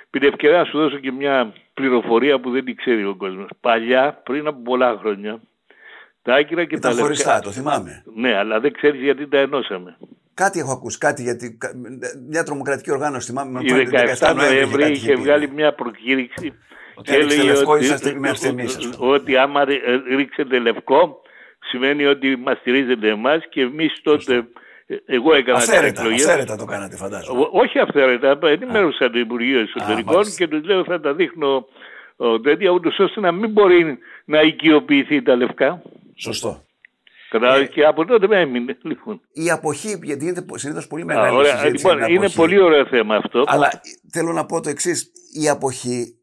Την 0.10 0.24
ευκαιρία 0.24 0.58
να 0.58 0.66
σου 0.66 0.78
δώσω 0.78 0.98
και 0.98 1.12
μια 1.12 1.54
πληροφορία 1.74 2.40
που 2.40 2.52
δεν 2.52 2.66
την 2.66 2.76
ξέρει 2.76 3.06
ο 3.06 3.16
κόσμος. 3.16 3.50
Παλιά, 3.62 4.22
πριν 4.24 4.48
από 4.48 4.62
πολλά 4.62 4.98
χρόνια, 5.00 5.40
τα 6.22 6.34
άκυρα 6.36 6.66
και 6.66 6.76
Ήταν 6.76 6.82
τα 6.82 6.88
λευκά... 6.90 7.04
χωριστά, 7.04 7.40
το 7.40 7.52
θυμάμαι. 7.52 8.04
Ναι, 8.16 8.36
αλλά 8.36 8.60
δεν 8.60 8.74
ξέρεις 8.74 9.02
γιατί 9.02 9.28
τα 9.28 9.38
ενώσαμε. 9.38 9.98
Κάτι 10.34 10.60
έχω 10.60 10.72
ακούσει, 10.72 10.98
κάτι 10.98 11.22
γιατί 11.22 11.58
μια 12.30 12.44
τρομοκρατική 12.44 12.92
οργάνωση 12.92 13.28
θυμάμαι. 13.28 13.60
Η 13.64 13.90
17 14.20 14.36
Νοέμβρη 14.36 14.92
είχε 14.92 15.16
βγάλει 15.16 15.52
μια 15.52 15.74
προκήρυξη 15.74 16.54
και 17.02 17.14
έλεγε 17.14 17.52
ότι, 17.66 17.92
ότι 18.98 19.38
άμα 19.38 19.66
ρίξετε 20.16 20.60
λευκό 20.60 21.22
σημαίνει 21.74 22.06
ότι 22.06 22.36
μας 22.36 22.58
στηρίζετε 22.58 23.10
εμάς 23.10 23.48
και 23.50 23.62
εμείς 23.62 24.02
τότε. 24.04 24.48
Εγώ 25.06 25.34
έκανα 25.34 25.58
αυθαίρετα, 25.58 26.02
εκλογές. 26.02 26.26
Αυθαίρετα 26.26 26.56
το 26.56 26.66
κάνατε, 26.66 26.96
φαντάζομαι. 26.96 27.48
Όχι 27.52 27.80
αυθαίρετα. 27.80 28.38
Ενημέρωσα 28.42 29.10
το 29.10 29.20
Υπουργείο 29.20 29.60
Εσωτερικών 29.60 30.24
και 30.38 30.48
του 30.48 30.62
λέω 30.64 30.84
θα 30.84 31.00
τα 31.00 31.14
δείχνω 31.14 31.66
τέτοια, 32.44 32.70
ούτως 32.70 33.00
ώστε 33.00 33.20
να 33.20 33.32
μην 33.32 33.52
μπορεί 33.52 33.98
να 34.26 34.42
οικειοποιηθεί 34.42 35.22
τα 35.22 35.36
λευκά. 35.36 35.82
Σωστό. 36.16 36.64
Ε, 37.42 37.66
και 37.66 37.86
από 37.86 38.06
τότε 38.06 38.28
με 38.28 38.40
έμεινε. 38.40 38.78
Λοιπόν. 38.82 39.22
Η 39.32 39.52
αποχή, 39.52 40.00
γιατί 40.04 40.26
είναι 40.26 40.46
συνήθως 40.54 40.88
πολύ 40.88 41.06
μεγάλη 41.06 41.36
ωραία, 41.36 41.58
συζήτηση. 41.58 41.86
Λοιπόν, 41.88 42.10
είναι 42.10 42.30
πολύ 42.30 42.62
ωραίο 42.62 42.86
θέμα 42.86 43.16
αυτό. 43.16 43.44
Αλλά 43.48 43.82
θέλω 44.12 44.32
να 44.32 44.46
πω 44.46 44.62
το 44.62 44.70
εξής. 44.70 45.12
Η 45.44 45.50
αποχή, 45.50 46.16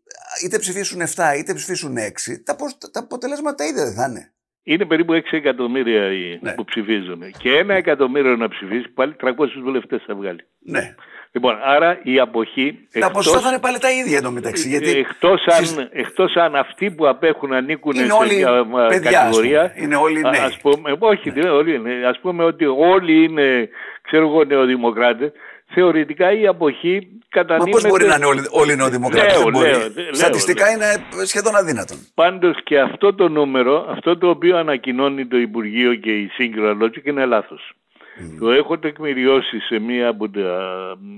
είτε 0.44 0.58
ψηφίσουν 0.58 1.00
7 1.00 1.04
είτε 1.38 1.54
ψηφίσουν 1.54 1.96
6, 1.96 2.42
τα, 2.44 2.56
τα 2.92 3.00
αποτελέσματα 3.00 3.64
ίδια 3.64 3.84
δεν 3.84 3.94
θα 3.94 4.06
είναι. 4.10 4.32
Είναι 4.62 4.84
περίπου 4.84 5.12
6 5.12 5.18
εκατομμύρια 5.30 6.12
οι 6.12 6.38
ναι. 6.42 6.52
που 6.54 6.64
ψηφίζουν. 6.64 7.22
Και 7.38 7.56
ένα 7.56 7.74
εκατομμύριο 7.74 8.36
να 8.36 8.48
ψηφίσει, 8.48 8.88
πάλι 8.88 9.16
300 9.22 9.30
βουλευτές 9.62 10.02
θα 10.06 10.14
βγάλει. 10.14 10.40
Ναι. 10.58 10.94
Λοιπόν, 11.32 11.58
άρα 11.62 12.00
η 12.02 12.20
αποχή. 12.20 12.88
Τα 12.92 12.98
εκτός, 12.98 13.12
ποσοστά 13.12 13.40
θα 13.40 13.48
είναι 13.48 13.58
πάλι 13.58 13.78
τα 13.78 13.90
ίδια 13.90 14.18
εντωμεταξύ. 14.18 14.68
Γιατί... 14.68 14.90
Εκτός 14.90 15.46
αν, 15.46 15.88
εκτός 15.92 16.36
αν 16.36 16.56
αυτοί 16.56 16.90
που 16.90 17.08
απέχουν 17.08 17.52
ανήκουν 17.52 17.94
είναι 17.94 18.06
σε 18.06 18.34
μια 18.34 19.00
κατηγορία. 19.00 19.72
Είναι 19.76 19.96
όλοι 19.96 20.20
νέοι. 20.20 20.40
Ας 20.40 20.58
πούμε, 20.58 20.96
όχι, 20.98 21.30
δεν 21.30 21.42
είναι 21.42 21.50
όλοι. 21.50 21.74
Α 22.06 22.16
πούμε 22.20 22.44
ότι 22.44 22.64
όλοι 22.66 23.24
είναι, 23.24 23.68
ξέρω 24.02 24.26
εγώ, 24.26 24.44
νεοδημοκράτες 24.44 25.32
θεωρητικά 25.74 26.32
η 26.32 26.46
αποχή 26.46 27.08
κατανείμεται... 27.28 27.70
Μα 27.70 27.80
πώς 27.80 27.90
μπορεί 27.90 28.06
να 28.06 28.14
είναι 28.14 28.24
όλοι, 28.24 28.40
όλοι 28.50 28.76
νεοδημοκράτες, 28.76 29.38
δεν 29.42 29.52
μπορεί. 29.52 29.70
Στατιστικά 30.12 30.70
είναι 30.70 30.86
σχεδόν 31.24 31.56
αδύνατον. 31.56 31.96
Πάντως 32.14 32.62
και 32.64 32.80
αυτό 32.80 33.14
το 33.14 33.28
νούμερο, 33.28 33.86
αυτό 33.88 34.18
το 34.18 34.28
οποίο 34.28 34.56
ανακοινώνει 34.56 35.26
το 35.26 35.36
Υπουργείο 35.36 35.94
και 35.94 36.10
η 36.10 36.28
Σύγκρα 36.32 36.76
Logic 36.82 37.04
είναι 37.04 37.24
λάθος. 37.24 37.72
Mm. 38.20 38.36
Το 38.40 38.50
έχω 38.50 38.78
τεκμηριώσει 38.78 39.58
σε 39.58 39.78
μία 39.78 40.08
από 40.08 40.30
τα 40.30 40.40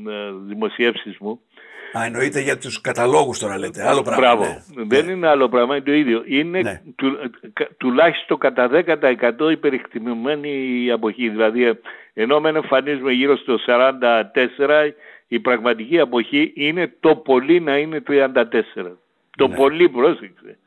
ε, 0.09 0.32
δημοσιεύσεις 0.49 1.16
μου 1.21 1.40
Α, 1.99 2.04
εννοείται 2.04 2.40
για 2.40 2.59
τους 2.59 2.80
καταλόγους 2.80 3.38
τώρα 3.38 3.59
λέτε. 3.59 3.88
Άλλο 3.88 4.02
πράγμα. 4.02 4.21
Μπράβο. 4.21 4.44
Ναι. 4.75 4.85
Δεν 4.85 5.04
ναι. 5.04 5.12
είναι 5.12 5.28
άλλο 5.28 5.49
πράγμα, 5.49 5.76
είναι 5.76 5.85
το 5.85 5.92
ίδιο. 5.92 6.23
Είναι 6.26 6.61
ναι. 6.61 6.80
του, 6.97 7.18
τουλάχιστον 7.76 8.38
κατά 8.38 8.71
10% 8.73 9.50
υπερεκτιμημένη 9.50 10.85
η 10.85 10.90
αποχή. 10.90 11.28
Δηλαδή, 11.28 11.78
ενώ 12.14 12.40
μεν 12.40 12.57
εμφανίζουμε 12.57 13.12
γύρω 13.12 13.37
στο 13.37 13.59
44, 13.66 14.90
η 15.28 15.40
πραγματική 15.40 15.99
αποχή 15.99 16.52
είναι 16.54 16.95
το 17.00 17.16
πολύ 17.16 17.61
να 17.61 17.78
είναι 17.78 18.02
34. 18.07 18.33
Το 19.37 19.49
ναι. 19.49 19.57
πολύ 19.57 19.88
πρόσεξε. 19.88 20.59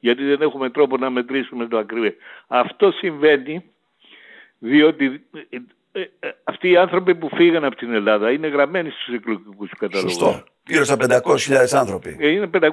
Γιατί 0.00 0.24
δεν 0.24 0.42
έχουμε 0.42 0.70
τρόπο 0.70 0.96
να 0.96 1.10
μετρήσουμε 1.10 1.66
το 1.66 1.78
ακριβέ. 1.78 2.14
Αυτό 2.46 2.90
συμβαίνει 2.90 3.64
διότι 4.58 5.24
ε, 5.92 6.00
ε, 6.00 6.30
αυτοί 6.44 6.70
οι 6.70 6.76
άνθρωποι 6.76 7.14
που 7.14 7.28
φύγαν 7.36 7.64
από 7.64 7.76
την 7.76 7.92
Ελλάδα 7.94 8.30
είναι 8.30 8.48
γραμμένοι 8.48 8.90
στους 8.90 9.14
εκλογικούς 9.14 9.70
καταλόγους. 9.78 10.12
Σωστό. 10.12 10.44
Γύρω 10.66 10.84
στα 10.84 10.96
500.000 10.98 11.56
άνθρωποι. 11.72 12.16
Ε, 12.20 12.28
είναι 12.28 12.50
500.000 12.52 12.68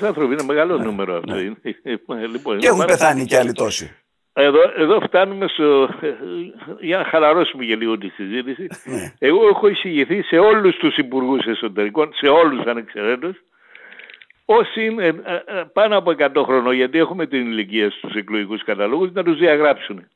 άνθρωποι. 0.00 0.32
Είναι 0.32 0.42
μεγάλο 0.42 0.76
ναι, 0.76 0.84
νούμερο 0.84 1.16
αυτό. 1.16 1.34
Ναι. 1.34 2.26
λοιπόν, 2.26 2.58
και 2.58 2.66
έχουν 2.66 2.84
πεθάνει 2.84 3.24
και 3.24 3.36
άλλοι 3.36 3.52
τόσοι. 3.52 3.96
Εδώ, 4.40 4.60
εδώ 4.76 5.00
φτάνουμε 5.00 5.46
στο... 5.48 5.88
για 6.80 6.98
να 6.98 7.04
χαλαρώσουμε 7.04 7.64
για 7.64 7.76
λίγο 7.76 7.98
τη 7.98 8.08
συζήτηση. 8.08 8.66
Ναι. 8.84 9.12
Εγώ 9.18 9.48
έχω 9.48 9.68
εισηγηθεί 9.68 10.22
σε 10.22 10.36
όλους 10.38 10.76
τους 10.76 10.96
υπουργούς 10.96 11.46
εσωτερικών, 11.46 12.10
σε 12.14 12.26
όλους 12.26 12.66
ανεξαιρέτως, 12.66 13.36
όσοι 14.44 14.84
είναι 14.84 15.14
πάνω 15.72 15.98
από 15.98 16.14
100 16.18 16.42
χρονών, 16.44 16.74
γιατί 16.74 16.98
έχουμε 16.98 17.26
την 17.26 17.40
ηλικία 17.40 17.90
στους 17.90 18.14
εκλογικούς 18.14 18.64
καταλόγους, 18.64 19.12
να 19.12 19.22
τους 19.22 19.38
διαγράψουν. 19.38 20.06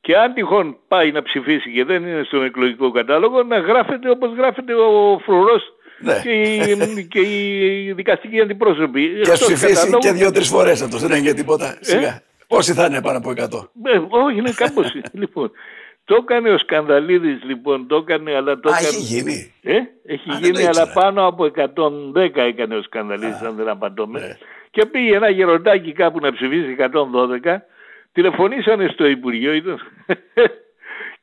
Και 0.00 0.16
αν 0.16 0.34
τυχόν 0.34 0.76
πάει 0.88 1.12
να 1.12 1.22
ψηφίσει 1.22 1.72
και 1.72 1.84
δεν 1.84 2.06
είναι 2.06 2.22
στον 2.24 2.44
εκλογικό 2.44 2.90
κατάλογο, 2.90 3.42
να 3.42 3.58
γράφεται 3.58 4.10
όπως 4.10 4.34
γράφεται 4.36 4.74
ο 4.74 5.18
φρουρός 5.24 5.62
ναι. 5.98 6.20
και, 6.22 6.30
η, 6.30 7.06
και 7.10 7.20
η 7.20 7.92
δικαστική 7.92 8.40
αντιπρόσωπη. 8.40 9.20
Και 9.22 9.32
ψηφίσει 9.32 9.98
και 9.98 10.12
δύο-τρεις 10.12 10.48
φορές 10.48 10.82
αυτός, 10.82 11.00
δεν 11.00 11.12
έγινε 11.12 11.32
τίποτα. 11.32 11.78
Ε; 11.80 12.27
Σιγά. 12.48 12.56
Πόσοι 12.56 12.72
θα 12.72 12.86
είναι 12.86 13.02
πάνω 13.02 13.18
από 13.18 13.30
100. 13.30 13.68
Ε, 13.92 13.98
όχι, 14.08 14.38
είναι 14.38 14.52
κάπως. 14.52 14.94
λοιπόν, 15.20 15.50
το 16.04 16.14
έκανε 16.14 16.50
ο 16.50 16.58
Σκανδαλίδης 16.58 17.42
λοιπόν, 17.44 17.86
το 17.86 17.96
έκανε, 17.96 18.34
αλλά 18.34 18.60
το 18.60 18.70
Α, 18.70 18.76
έχει 18.78 19.00
γίνει. 19.00 19.54
Ε, 19.62 19.76
έχει 20.06 20.30
γίνει, 20.40 20.66
αλλά 20.66 20.92
πάνω 20.92 21.26
από 21.26 21.44
110 22.14 22.36
έκανε 22.36 22.76
ο 22.76 22.82
Σκανδαλίδης, 22.82 23.40
αν 23.40 23.56
δεν 23.56 23.68
απαντώμε. 23.68 24.20
Ναι. 24.20 24.36
Και 24.70 24.86
πήγε 24.86 25.16
ένα 25.16 25.30
γεροντάκι 25.30 25.92
κάπου 25.92 26.18
να 26.20 26.32
ψηφίσει 26.32 26.76
112 26.78 27.56
τηλεφωνήσανε 28.12 28.88
στο 28.92 29.06
Υπουργείο 29.06 29.52
ήταν... 29.52 29.78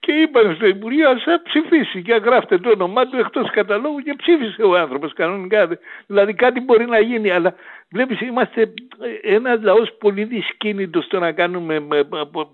και 0.05 0.11
είπαν 0.11 0.55
στο 0.55 0.67
Υπουργείο 0.67 1.09
ας 1.09 1.23
ψηφίσει 1.43 2.01
και 2.01 2.13
γράφτε 2.13 2.57
το 2.57 2.69
όνομά 2.69 3.07
του 3.07 3.17
εκτός 3.17 3.49
καταλόγου 3.51 3.99
και 3.99 4.13
ψήφισε 4.17 4.61
ο 4.61 4.77
άνθρωπος 4.77 5.13
κανονικά. 5.13 5.79
Δηλαδή 6.05 6.33
κάτι 6.33 6.59
μπορεί 6.59 6.85
να 6.85 6.99
γίνει 6.99 7.29
αλλά 7.29 7.55
βλέπεις 7.89 8.21
είμαστε 8.21 8.73
ένας 9.21 9.61
λαός 9.61 9.93
πολύ 9.99 10.23
δυσκίνητος 10.23 11.05
στο 11.05 11.19
να 11.19 11.31
κάνουμε 11.31 11.87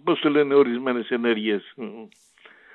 πώς 0.03 0.19
το 0.19 0.29
λένε 0.29 0.53
ορισμένες 0.53 1.09
ενέργειες. 1.09 1.73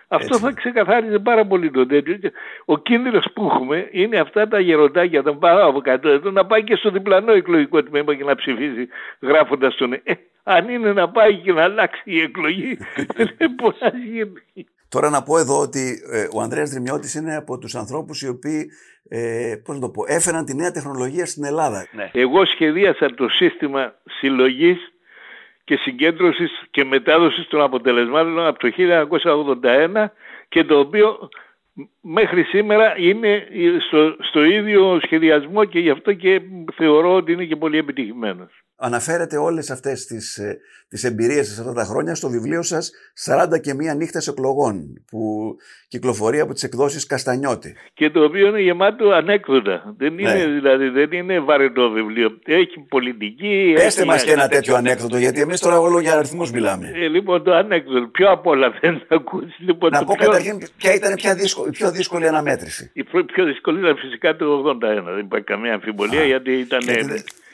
Αυτό 0.09 0.39
θα 0.39 0.53
ξεκαθάριζε 0.53 1.19
πάρα 1.19 1.47
πολύ 1.47 1.71
το 1.71 1.87
τέτοιο. 1.87 2.19
Ο 2.65 2.79
κίνδυνος 2.79 3.27
που 3.35 3.45
έχουμε 3.45 3.89
είναι 3.91 4.19
αυτά 4.19 4.49
τα 4.49 4.61
γεροντάκια 4.61 5.23
των 5.23 5.39
πάνω 5.39 5.67
από 5.67 5.83
100 5.85 6.05
ετών 6.05 6.33
να 6.33 6.47
πάει 6.47 6.65
και 6.65 6.77
στο 6.77 6.91
διπλανό 6.91 7.33
εκλογικό 7.33 7.83
τμήμα 7.83 8.15
και 8.15 8.25
να 8.25 8.35
ψηφίσει 8.35 8.89
γράφοντας 9.21 9.75
τον. 9.75 9.93
Ε, 9.93 10.01
αν 10.49 10.69
είναι 10.69 10.93
να 10.93 11.09
πάει 11.11 11.37
και 11.37 11.53
να 11.53 11.63
αλλάξει 11.63 12.03
η 12.05 12.21
εκλογή, 12.21 12.79
δεν 13.39 13.51
μπορεί 13.57 13.77
να 13.81 13.89
γίνει. 13.89 14.67
Τώρα 14.89 15.11
να 15.11 15.23
πω 15.23 15.39
εδώ 15.39 15.61
ότι 15.61 16.03
ε, 16.13 16.27
ο 16.35 16.41
Ανδρέας 16.41 16.71
Δρυμιώτης 16.71 17.15
είναι 17.15 17.37
από 17.37 17.59
τους 17.59 17.75
ανθρώπους 17.75 18.23
οι 18.23 18.29
οποίοι 18.29 18.71
ε, 19.09 19.55
πώς 19.65 19.75
να 19.75 19.81
το 19.81 19.89
πω, 19.89 20.03
έφεραν 20.07 20.45
τη 20.45 20.55
νέα 20.55 20.71
τεχνολογία 20.71 21.27
στην 21.27 21.45
Ελλάδα. 21.45 21.87
Ναι. 21.93 22.11
Εγώ 22.13 22.45
σχεδίασα 22.45 23.15
το 23.15 23.29
σύστημα 23.29 23.95
συλλογής 24.05 24.79
και 25.65 25.77
συγκέντρωσης 25.77 26.63
και 26.71 26.85
μετάδοσης 26.85 27.47
των 27.49 27.61
αποτελεσμάτων 27.61 28.47
από 28.47 28.59
το 28.59 28.71
1981 29.95 30.05
και 30.49 30.65
το 30.65 30.79
οποίο 30.79 31.29
μέχρι 32.01 32.43
σήμερα 32.43 32.99
είναι 32.99 33.47
στο, 33.87 34.17
στο 34.21 34.45
ίδιο 34.45 35.01
σχεδιασμό 35.03 35.65
και 35.65 35.79
γι' 35.79 35.91
αυτό 35.91 36.13
και 36.13 36.41
θεωρώ 36.75 37.15
ότι 37.15 37.33
είναι 37.33 37.45
και 37.45 37.57
πολύ 37.57 37.79
επιτυχημένος 37.79 38.66
αναφέρετε 38.77 39.37
όλες 39.37 39.71
αυτές 39.71 40.07
τις, 40.07 40.37
ε, 40.37 40.59
τις 40.89 41.05
εμπειρίες 41.05 41.49
σας 41.49 41.59
αυτά 41.59 41.73
τα 41.73 41.85
χρόνια 41.85 42.15
στο 42.15 42.29
βιβλίο 42.29 42.63
σας 42.63 42.91
40 43.15 43.59
και 43.59 43.75
μία 43.75 43.95
νύχτες 43.95 44.27
εκλογών 44.27 45.05
που 45.11 45.55
κυκλοφορεί 45.89 46.41
από 46.41 46.53
τις 46.53 46.63
εκδόσεις 46.63 47.07
Καστανιώτη. 47.07 47.77
Και 47.95 48.11
το 48.11 48.25
οποίο 48.25 48.49
είναι 48.49 48.61
γεμάτο 48.61 49.11
ανέκδοτα. 49.11 49.95
Δεν 49.97 50.15
ναι. 50.15 50.23
είναι, 50.23 50.47
δηλαδή, 50.47 50.89
δεν 50.89 51.13
είναι 51.13 51.41
βαρετό 51.41 51.91
βιβλίο. 51.91 52.39
Έχει 52.45 52.81
πολιτική. 52.89 53.73
Πέστε 53.75 54.05
μας 54.05 54.25
και 54.25 54.33
ένα 54.33 54.49
τέτοιο 54.49 54.75
ανέκδοτο 54.75 55.19
γιατί 55.19 55.41
εμείς 55.41 55.61
τώρα 55.61 55.79
όλο 55.79 56.01
για 56.01 56.17
αριθμούς 56.19 56.51
μιλάμε. 56.51 56.93
Ε, 56.95 57.09
λοιπόν 57.09 57.43
το 57.43 57.53
ανέκδοτο 57.53 58.07
πιο 58.07 58.31
απ' 58.31 58.47
όλα 58.47 58.79
δεν 58.81 59.03
θα 59.09 59.15
ακούσει. 59.15 59.55
Λοιπόν, 59.59 59.91
Να 59.93 60.05
πω 60.05 60.15
πιο... 60.19 60.27
καταρχήν 60.27 60.59
ποια 60.77 60.95
ήταν 60.95 61.13
η 61.13 61.15
πιο 61.15 61.35
δύσκολη, 61.35 61.71
πιο 61.71 61.91
δύσκολη 61.91 62.27
αναμέτρηση. 62.29 62.91
Η 62.95 63.03
πιο 63.05 63.45
δύσκολη 63.45 63.79
ήταν 63.79 63.97
φυσικά 63.97 64.37
το 64.37 64.65
81. 64.71 64.79
Δεν 65.15 65.19
υπάρχει 65.19 65.47
καμία 65.47 65.75
αμφιβολία 65.75 66.25
γιατί 66.25 66.53
ήταν... 66.53 66.81
Γιατί 66.81 67.15
ε, 67.15 67.46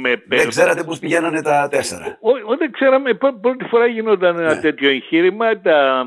με... 0.00 0.22
Δεν 0.26 0.48
ξέρατε 0.48 0.84
πώς 0.84 0.98
πηγαίνανε 0.98 1.42
τα 1.42 1.68
τέσσερα; 1.70 2.18
Δεν 2.58 2.70
ξέραμε, 2.72 3.14
πρώτη 3.14 3.64
φορά 3.64 3.86
γινόταν 3.86 4.38
ένα 4.38 4.54
ναι. 4.54 4.60
τέτοιο 4.60 4.90
εγχείρημα. 4.90 5.60
Τα, 5.60 6.06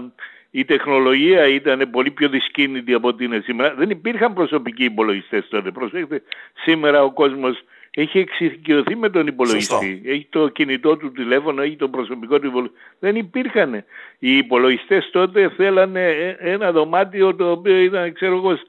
η 0.51 0.65
τεχνολογία 0.65 1.47
ήταν 1.47 1.89
πολύ 1.91 2.11
πιο 2.11 2.29
δυσκίνητη 2.29 2.93
από 2.93 3.07
ό,τι 3.07 3.25
είναι 3.25 3.39
σήμερα. 3.39 3.73
Δεν 3.73 3.89
υπήρχαν 3.89 4.33
προσωπικοί 4.33 4.83
υπολογιστές 4.83 5.47
τότε. 5.49 5.71
Προσέξτε, 5.71 6.21
σήμερα 6.63 7.03
ο 7.03 7.11
κόσμος 7.11 7.63
έχει 7.93 8.19
εξοικειωθεί 8.19 8.95
με 8.95 9.09
τον 9.09 9.27
υπολογιστή. 9.27 10.01
Έχει 10.05 10.27
το 10.29 10.47
κινητό 10.47 10.97
του 10.97 11.11
τηλέφωνο, 11.11 11.61
έχει 11.61 11.75
το 11.75 11.87
προσωπικό 11.87 12.39
του 12.39 12.47
υπολογιστή. 12.47 12.77
Δεν 12.99 13.15
υπήρχαν. 13.15 13.73
Οι 14.19 14.37
υπολογιστές 14.37 15.09
τότε 15.11 15.49
θέλανε 15.49 16.09
ε, 16.09 16.35
ένα 16.39 16.71
δωμάτιο 16.71 17.35
το 17.35 17.51
οποίο 17.51 17.77
ήταν, 17.77 18.13
ξέρω 18.13 18.35
εγώ, 18.35 18.59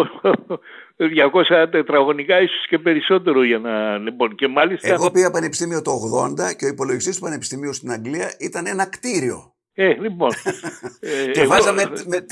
200 0.00 1.66
τετραγωνικά 1.70 2.40
ίσως 2.40 2.66
και 2.68 2.78
περισσότερο 2.78 3.44
για 3.44 3.58
να... 3.58 3.98
Λοιπόν, 3.98 4.34
και 4.34 4.48
μάλιστα... 4.48 4.88
Εγώ 4.88 5.10
πήγα 5.10 5.30
πανεπιστήμιο 5.30 5.82
το 5.82 5.90
80 5.90 6.56
και 6.56 6.64
ο 6.64 6.68
υπολογιστής 6.68 7.16
του 7.16 7.22
πανεπιστημίου 7.22 7.72
στην 7.72 7.90
Αγγλία 7.90 8.34
ήταν 8.38 8.66
ένα 8.66 8.88
κτίριο. 8.88 9.52
Ε, 9.76 9.92
λοιπόν. 10.00 10.30
ε, 11.26 11.30
και 11.30 11.46
βάζαμε 11.46 11.82
με, 12.06 12.26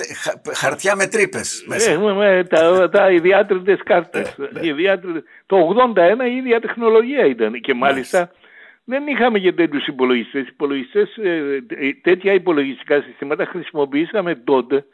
χαρτιά 0.54 0.96
με 0.96 1.06
τρύπες 1.06 1.64
μέσα. 1.68 1.90
Ε, 1.90 1.98
με, 1.98 2.44
τα, 2.48 2.88
τα 2.88 3.10
ιδιάτριτες 3.10 3.80
κάρτες. 3.84 4.36
Ε, 4.54 4.72
ναι. 4.72 5.20
Το 5.46 5.74
81 5.94 6.30
η 6.30 6.36
ίδια 6.36 6.60
τεχνολογία 6.60 7.26
ήταν 7.26 7.60
και 7.60 7.74
μάλιστα 7.74 8.30
δεν 8.84 9.06
είχαμε 9.06 9.38
και 9.38 9.52
τέτοιους 9.52 9.86
υπολογιστές. 9.86 10.48
υπολογιστές 10.48 11.16
ε, 11.16 11.64
ε, 11.68 11.92
τέτοια 12.02 12.32
υπολογιστικά 12.32 13.02
συστήματα 13.02 13.44
χρησιμοποιήσαμε 13.44 14.34
τότε 14.34 14.84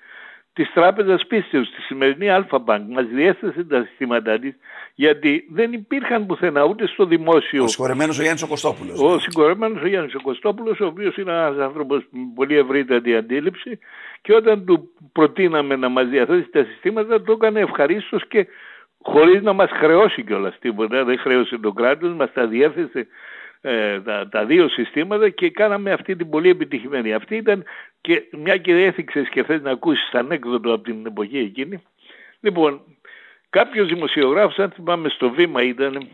της 0.58 0.72
Τράπεζας 0.72 1.26
Πίστεως, 1.26 1.70
τη 1.70 1.80
σημερινή 1.82 2.30
Αλφα-Bank, 2.30 2.80
μας 2.88 3.06
διέστασε 3.06 3.64
τα 3.64 3.84
συστήματά 3.88 4.38
της, 4.38 4.54
γιατί 4.94 5.44
δεν 5.50 5.72
υπήρχαν 5.72 6.26
πουθενά 6.26 6.64
ούτε 6.64 6.86
στο 6.86 7.04
δημόσιο. 7.04 7.62
Ο 7.62 7.68
συγχωρεμένος 7.68 8.18
ο 8.18 8.22
Γιάννης 8.22 8.42
ο 8.42 8.46
Κωστόπουλο. 8.46 8.92
Ο 8.98 9.14
ναι. 9.14 9.20
συγχωρεμένος 9.20 9.82
ο 9.82 9.86
Γιάννης 9.86 10.14
ο 10.14 10.20
Κωστόπουλο, 10.20 10.76
ο 10.80 10.84
οποίος 10.84 11.16
είναι 11.16 11.32
ένας 11.32 11.58
άνθρωπος 11.58 12.06
με 12.10 12.20
πολύ 12.34 12.56
ευρύτερη 12.56 13.16
αντίληψη 13.16 13.78
και 14.20 14.34
όταν 14.34 14.64
του 14.64 14.90
προτείναμε 15.12 15.76
να 15.76 15.88
μας 15.88 16.08
διαθέσει 16.08 16.48
τα 16.50 16.64
συστήματα, 16.64 17.22
το 17.22 17.32
έκανε 17.32 17.60
ευχαρίστως 17.60 18.26
και 18.28 18.46
χωρίς 19.02 19.42
να 19.42 19.52
μας 19.52 19.70
χρεώσει 19.70 20.22
κιόλας 20.22 20.58
τίποτα. 20.58 21.04
Δεν 21.04 21.18
χρέωσε 21.18 21.58
το 21.58 21.72
κράτος, 21.72 22.14
μας 22.14 22.32
τα 22.32 22.46
διέθεσε 22.46 23.06
ε, 23.60 24.00
τα, 24.00 24.28
τα, 24.28 24.44
δύο 24.44 24.68
συστήματα 24.68 25.28
και 25.28 25.50
κάναμε 25.50 25.92
αυτή 25.92 26.16
την 26.16 26.30
πολύ 26.30 26.48
επιτυχημένη. 26.48 27.14
Αυτή 27.14 27.36
ήταν 27.36 27.64
και 28.00 28.22
μια 28.32 28.56
και 28.56 28.72
έθιξες 28.72 29.28
και 29.28 29.42
θες 29.42 29.62
να 29.62 29.70
ακούσεις 29.70 30.12
ανέκδοτο 30.12 30.72
από 30.72 30.82
την 30.82 31.06
εποχή 31.06 31.38
εκείνη. 31.38 31.82
Λοιπόν, 32.40 32.80
κάποιος 33.50 33.88
δημοσιογράφος, 33.88 34.58
αν 34.58 34.70
θυμάμαι 34.70 35.08
στο 35.08 35.30
βήμα 35.30 35.62
ήταν, 35.62 36.08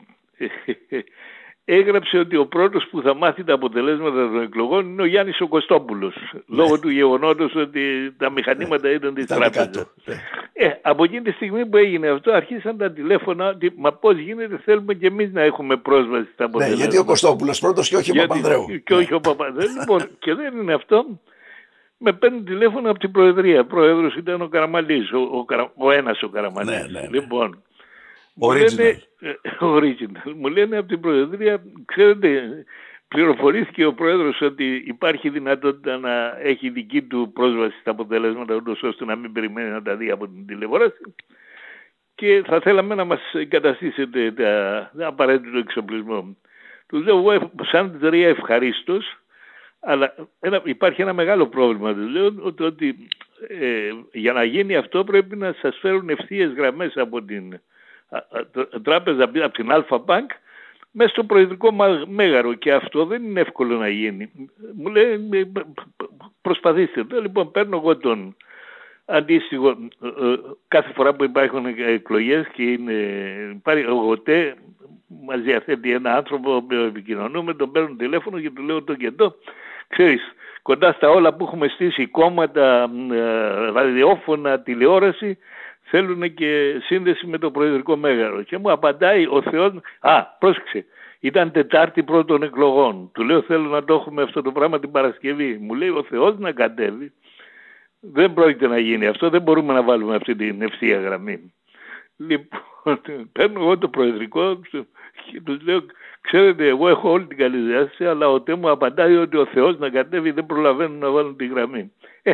έγραψε 1.64 2.18
ότι 2.18 2.36
ο 2.36 2.46
πρώτος 2.46 2.86
που 2.90 3.02
θα 3.02 3.14
μάθει 3.14 3.44
τα 3.44 3.54
αποτελέσματα 3.54 4.16
των 4.16 4.42
εκλογών 4.42 4.86
είναι 4.86 5.02
ο 5.02 5.04
Γιάννης 5.04 5.40
ο 5.40 5.48
Κωστόπουλος, 5.48 6.14
ναι. 6.32 6.40
λόγω 6.56 6.80
του 6.80 6.88
γεγονότος 6.88 7.54
ότι 7.54 8.14
τα 8.18 8.30
μηχανήματα 8.30 8.88
ναι. 8.88 8.94
ήταν 8.94 9.14
της 9.14 9.26
τράπεζας. 9.26 9.70
Ναι. 10.04 10.14
Ε, 10.52 10.78
από 10.82 11.04
εκείνη 11.04 11.22
τη 11.22 11.30
στιγμή 11.30 11.66
που 11.66 11.76
έγινε 11.76 12.08
αυτό 12.08 12.32
αρχίσαν 12.32 12.76
τα 12.76 12.92
τηλέφωνα 12.92 13.48
ότι 13.48 13.72
μα 13.76 13.92
πώς 13.92 14.18
γίνεται 14.18 14.60
θέλουμε 14.64 14.94
και 14.94 15.06
εμείς 15.06 15.32
να 15.32 15.42
έχουμε 15.42 15.76
πρόσβαση 15.76 16.28
στα 16.32 16.44
αποτελέσματα. 16.44 16.82
Ναι, 16.82 16.90
γιατί 16.90 16.98
ο 16.98 17.04
Κωστόπουλος 17.04 17.60
πρώτος 17.60 17.88
και 17.88 17.96
όχι 17.96 18.10
ο 18.10 18.14
Παπανδρέου. 18.14 18.66
Και 18.84 18.94
όχι 18.94 19.14
ο 19.14 19.20
Παπανδρέου. 19.20 19.68
λοιπόν, 19.78 20.08
και 20.18 20.34
δεν 20.34 20.56
είναι 20.56 20.74
αυτό. 20.74 21.06
Με 21.98 22.12
παίρνει 22.12 22.42
τηλέφωνο 22.42 22.90
από 22.90 22.98
την 22.98 23.10
Προεδρία. 23.10 23.64
Πρόεδρος 23.64 24.16
ήταν 24.16 24.42
ο 24.42 24.48
Καραμαλής, 24.48 25.12
ο, 25.12 25.18
ο, 25.18 25.44
ο 25.76 25.90
ένας 25.90 26.22
ο 26.22 26.28
Καραμαλής. 26.28 26.70
Ναι, 26.70 27.00
ναι, 27.00 27.08
Λοιπόν, 27.08 27.62
Original. 28.40 28.46
Μου 28.46 28.52
λένε, 28.52 29.02
original. 29.78 30.32
Μου 30.36 30.48
λένε 30.48 30.76
από 30.76 30.88
την 30.88 31.00
Προεδρία, 31.00 31.62
ξέρετε, 31.84 32.64
πληροφορήθηκε 33.08 33.84
ο 33.84 33.94
Πρόεδρος 33.94 34.40
ότι 34.40 34.82
υπάρχει 34.86 35.28
δυνατότητα 35.28 35.98
να 35.98 36.38
έχει 36.40 36.68
δική 36.68 37.02
του 37.02 37.30
πρόσβαση 37.34 37.78
στα 37.80 37.90
αποτελέσματα 37.90 38.54
ούτως 38.54 38.82
ώστε 38.82 39.04
να 39.04 39.16
μην 39.16 39.32
περιμένει 39.32 39.70
να 39.70 39.82
τα 39.82 39.96
δει 39.96 40.10
από 40.10 40.28
την 40.28 40.46
τηλεόραση 40.46 41.14
και 42.14 42.42
θα 42.46 42.60
θέλαμε 42.60 42.94
να 42.94 43.04
μας 43.04 43.20
εγκαταστήσετε 43.32 44.32
τα, 44.32 44.90
τα 44.98 45.06
απαραίτητο 45.06 45.58
εξοπλισμό. 45.58 46.36
Του 46.86 47.02
λέω 47.02 47.18
εγώ 47.18 47.50
σαν 47.62 47.92
εταιρεία 47.94 48.28
ευχαρίστως, 48.28 49.16
αλλά 49.80 50.14
ένα, 50.40 50.60
υπάρχει 50.64 51.02
ένα 51.02 51.12
μεγάλο 51.12 51.46
πρόβλημα. 51.46 51.94
Του 51.94 52.08
λέω 52.08 52.34
ότι, 52.40 52.62
ότι 52.62 53.08
ε, 53.48 53.90
για 54.12 54.32
να 54.32 54.44
γίνει 54.44 54.76
αυτό 54.76 55.04
πρέπει 55.04 55.36
να 55.36 55.52
σας 55.52 55.78
φέρουν 55.80 56.08
ευθείες 56.08 56.52
γραμμές 56.52 56.96
από 56.96 57.22
την 57.22 57.60
τράπεζα 58.82 59.24
από 59.24 59.50
την 59.50 59.72
Αλφα 59.72 60.04
Bank 60.06 60.26
μέσα 60.90 61.10
στο 61.10 61.24
προεδρικό 61.24 61.70
μέγαρο 62.06 62.54
και 62.54 62.72
αυτό 62.72 63.04
δεν 63.04 63.24
είναι 63.24 63.40
εύκολο 63.40 63.76
να 63.76 63.88
γίνει. 63.88 64.30
Μου 64.76 64.88
λέει 64.88 65.30
προσπαθήστε 66.42 67.04
το. 67.04 67.20
Λοιπόν 67.20 67.50
παίρνω 67.50 67.76
εγώ 67.76 67.96
τον 67.96 68.36
αντίστοιχο 69.04 69.68
ε, 69.68 70.06
ε, 70.06 70.36
κάθε 70.68 70.92
φορά 70.92 71.14
που 71.14 71.24
υπάρχουν 71.24 71.66
εκλογές 71.66 72.46
και 72.52 72.62
είναι, 72.62 72.92
υπάρχει 73.50 73.84
ο 73.84 73.94
ΓΟΤΕ 73.94 74.54
μας 75.26 75.40
διαθέτει 75.40 75.92
ένα 75.92 76.14
άνθρωπο 76.16 76.62
που 76.62 76.74
επικοινωνούμε, 76.74 77.54
τον 77.54 77.72
παίρνω 77.72 77.94
τηλέφωνο 77.98 78.40
και 78.40 78.50
του 78.50 78.62
λέω 78.62 78.82
το 78.82 78.94
και 78.94 79.10
το. 79.10 79.34
Ξέρεις, 79.88 80.22
κοντά 80.62 80.92
στα 80.92 81.10
όλα 81.10 81.34
που 81.34 81.44
έχουμε 81.44 81.68
στήσει 81.68 82.06
κόμματα, 82.06 82.90
ε, 83.12 83.70
ραδιόφωνα, 83.70 84.60
τηλεόραση, 84.60 85.38
θέλουν 85.94 86.34
και 86.34 86.80
σύνδεση 86.82 87.26
με 87.26 87.38
το 87.38 87.50
Προεδρικό 87.50 87.96
Μέγαρο. 87.96 88.42
Και 88.42 88.58
μου 88.58 88.70
απαντάει 88.70 89.26
ο 89.26 89.42
Θεός, 89.42 89.72
α, 90.00 90.22
πρόσεξε, 90.24 90.84
ήταν 91.20 91.50
Τετάρτη 91.50 92.02
πρώτων 92.02 92.42
εκλογών. 92.42 93.10
Του 93.14 93.22
λέω 93.22 93.42
θέλω 93.42 93.68
να 93.68 93.84
το 93.84 93.94
έχουμε 93.94 94.22
αυτό 94.22 94.42
το 94.42 94.52
πράγμα 94.52 94.80
την 94.80 94.90
Παρασκευή. 94.90 95.58
Μου 95.60 95.74
λέει 95.74 95.88
ο 95.88 96.02
Θεός 96.02 96.38
να 96.38 96.52
κατέβει. 96.52 97.12
Δεν 98.00 98.34
πρόκειται 98.34 98.66
να 98.66 98.78
γίνει 98.78 99.06
αυτό, 99.06 99.30
δεν 99.30 99.42
μπορούμε 99.42 99.72
να 99.72 99.82
βάλουμε 99.82 100.14
αυτή 100.14 100.36
την 100.36 100.62
ευθεία 100.62 101.00
γραμμή. 101.00 101.52
Λοιπόν, 102.16 103.00
παίρνω 103.32 103.60
εγώ 103.60 103.78
το 103.78 103.88
προεδρικό 103.88 104.60
και 104.70 105.40
τους 105.44 105.62
λέω, 105.62 105.80
ξέρετε, 106.20 106.68
εγώ 106.68 106.88
έχω 106.88 107.10
όλη 107.10 107.26
την 107.26 107.36
καλή 107.36 107.58
διάθεση, 107.58 108.04
αλλά 108.06 108.28
ο 108.28 108.40
Τέ 108.40 108.54
μου 108.54 108.70
απαντάει 108.70 109.16
ότι 109.16 109.36
ο 109.36 109.46
Θεός 109.46 109.78
να 109.78 109.88
κατέβει 109.88 110.30
δεν 110.30 110.46
προλαβαίνουν 110.46 110.98
να 110.98 111.10
βάλουν 111.10 111.36
τη 111.36 111.46
γραμμή. 111.46 111.92
Ε, 112.22 112.32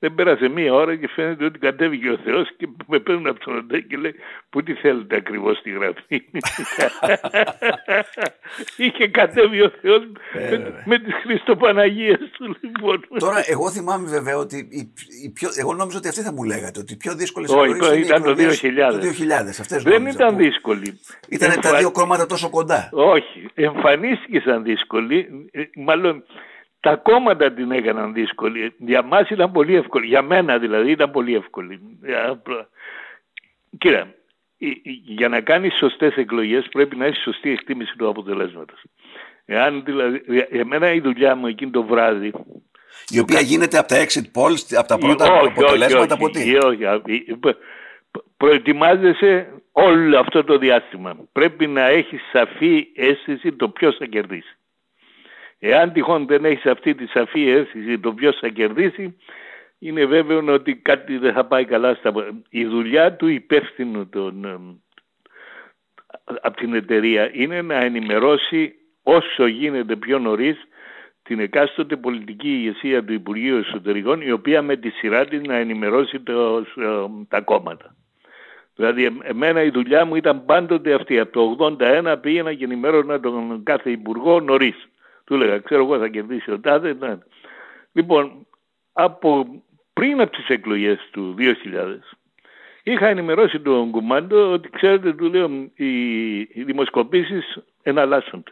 δεν 0.00 0.14
πέρασε 0.14 0.48
μία 0.48 0.74
ώρα 0.74 0.96
και 0.96 1.08
φαίνεται 1.08 1.44
ότι 1.44 1.58
κατέβηκε 1.58 2.10
ο 2.10 2.18
Θεός 2.24 2.48
και 2.56 2.68
με 2.86 2.98
παίρνουν 2.98 3.26
από 3.26 3.40
τον 3.44 3.56
ΟΤΕ 3.56 3.80
και 3.80 3.96
λέει 3.96 4.14
πού 4.50 4.62
τι 4.62 4.74
θέλετε 4.74 5.16
ακριβώς 5.16 5.58
στη 5.58 5.70
γραφή; 5.70 6.22
Είχε 8.84 9.08
κατέβει 9.08 9.62
ο 9.62 9.72
Θεός 9.80 10.02
με, 10.34 10.40
ε, 10.40 10.82
με 10.84 10.98
τις 10.98 11.14
Χριστοπαναγίες 11.22 12.18
του 12.36 12.56
λοιπόν. 12.60 13.04
Τώρα 13.18 13.42
εγώ 13.46 13.70
θυμάμαι 13.70 14.08
βέβαια 14.08 14.36
ότι 14.36 14.56
η, 14.56 14.92
η 15.24 15.30
πιο, 15.30 15.48
εγώ 15.56 15.74
νόμιζα 15.74 15.98
ότι 15.98 16.08
αυτή 16.08 16.20
θα 16.20 16.32
μου 16.32 16.42
λέγατε 16.42 16.80
ότι 16.80 16.92
οι 16.92 16.96
πιο 16.96 17.14
δύσκολες 17.14 17.50
Όχι, 17.50 18.00
ήταν 18.00 18.22
το 18.22 18.30
2000. 18.30 18.36
Το 18.90 18.98
2000 18.98 19.48
αυτές 19.60 19.82
Δεν 19.82 20.06
ήταν 20.06 20.36
δύσκολη. 20.36 21.00
Ήταν 21.28 21.60
τα 21.60 21.78
δύο 21.78 21.90
κόμματα 21.90 22.26
τόσο 22.26 22.50
κοντά. 22.50 22.88
Όχι, 22.92 23.50
εμφανίστηκε 23.54 24.40
σαν 24.40 24.62
δύσκολη, 24.62 25.48
ε, 25.52 25.62
μάλλον 25.76 26.24
τα 26.80 26.96
κόμματα 26.96 27.52
την 27.52 27.70
έκαναν 27.70 28.12
δύσκολη. 28.12 28.74
Για 28.78 29.02
μας 29.02 29.28
ήταν 29.30 29.52
πολύ 29.52 29.74
εύκολη. 29.74 30.06
Για 30.06 30.22
μένα 30.22 30.58
δηλαδή 30.58 30.90
ήταν 30.90 31.10
πολύ 31.10 31.34
εύκολη. 31.34 31.80
Κύριε, 33.78 34.04
για 35.04 35.28
να 35.28 35.40
κάνεις 35.40 35.76
σωστές 35.76 36.16
εκλογές 36.16 36.68
πρέπει 36.72 36.96
να 36.96 37.06
έχεις 37.06 37.22
σωστή 37.22 37.50
εκτίμηση 37.50 37.96
του 37.96 38.08
αποτελέσματος. 38.08 38.82
Εάν 39.44 39.82
δηλαδή, 39.84 40.22
εμένα 40.50 40.92
η 40.92 41.00
δουλειά 41.00 41.34
μου 41.34 41.46
εκείνο 41.46 41.70
το 41.70 41.82
βράδυ 41.82 42.32
η 43.08 43.18
οποία 43.18 43.40
γίνεται 43.40 43.78
από 43.78 43.88
τα 43.88 44.04
exit 44.04 44.40
polls, 44.40 44.76
από 44.76 44.88
τα 44.88 44.98
πρώτα 44.98 45.32
όχι, 45.32 45.46
αποτελέσματα 45.46 46.14
από 46.14 46.30
τι; 46.30 46.56
Όχι, 46.56 46.84
όχι. 46.84 47.38
Προετοιμάζεσαι 48.36 49.48
όλο 49.72 50.18
αυτό 50.18 50.44
το 50.44 50.58
διάστημα. 50.58 51.16
Πρέπει 51.32 51.66
να 51.66 51.86
έχεις 51.86 52.20
σαφή 52.32 52.86
αίσθηση 52.94 53.52
το 53.52 53.68
ποιος 53.68 53.96
θα 53.96 54.06
κερδίσει. 54.06 54.56
Εάν 55.60 55.92
τυχόν 55.92 56.26
δεν 56.26 56.44
έχεις 56.44 56.66
αυτή 56.66 56.94
τη 56.94 57.06
σαφή 57.06 57.48
αίσθηση 57.48 57.98
το 57.98 58.12
ποιος 58.12 58.38
θα 58.38 58.48
κερδίσει, 58.48 59.16
είναι 59.78 60.04
βέβαιο 60.04 60.44
ότι 60.52 60.76
κάτι 60.76 61.18
δεν 61.18 61.32
θα 61.32 61.44
πάει 61.44 61.64
καλά 61.64 61.94
στα... 61.94 62.12
Η 62.50 62.64
δουλειά 62.64 63.12
του 63.12 63.26
υπεύθυνου 63.26 64.08
των, 64.08 64.46
από 66.24 66.56
την 66.56 66.74
εταιρεία 66.74 67.30
είναι 67.32 67.62
να 67.62 67.74
ενημερώσει 67.74 68.74
όσο 69.02 69.46
γίνεται 69.46 69.96
πιο 69.96 70.18
νωρίς 70.18 70.56
την 71.22 71.40
εκάστοτε 71.40 71.96
πολιτική 71.96 72.48
ηγεσία 72.48 73.04
του 73.04 73.12
Υπουργείου 73.12 73.56
Εσωτερικών 73.56 74.20
η 74.20 74.30
οποία 74.30 74.62
με 74.62 74.76
τη 74.76 74.90
σειρά 74.90 75.24
της 75.24 75.40
να 75.42 75.56
ενημερώσει 75.56 76.20
το, 76.20 76.64
τα 77.28 77.40
κόμματα. 77.40 77.94
Δηλαδή 78.74 79.18
εμένα 79.22 79.62
η 79.62 79.70
δουλειά 79.70 80.04
μου 80.04 80.16
ήταν 80.16 80.44
πάντοτε 80.44 80.94
αυτή. 80.94 81.18
Από 81.18 81.56
το 81.56 81.76
81 81.80 82.16
πήγαινα 82.20 82.54
και 82.54 82.64
ενημέρωνα 82.64 83.20
τον 83.20 83.62
κάθε 83.62 83.90
υπουργό 83.90 84.40
νωρίς. 84.40 84.88
Του 85.30 85.36
έλεγα, 85.36 85.58
ξέρω 85.58 85.84
εγώ 85.84 85.98
θα 85.98 86.08
κερδίσει 86.08 86.50
ο 86.50 86.60
Τάδε. 86.60 86.92
Ναι. 86.92 87.18
Λοιπόν, 87.92 88.46
από 88.92 89.46
πριν 89.92 90.20
από 90.20 90.36
τις 90.36 90.48
εκλογές 90.48 91.08
του 91.10 91.34
2000, 91.38 91.98
είχα 92.82 93.06
ενημερώσει 93.06 93.60
τον 93.60 93.90
Κουμάντο 93.90 94.52
ότι 94.52 94.70
ξέρετε, 94.70 95.12
του 95.12 95.28
λέω, 95.28 95.48
οι, 95.74 96.38
οι 96.38 96.62
δημοσκοπήσεις 96.64 97.58
εναλλάσσονται. 97.82 98.50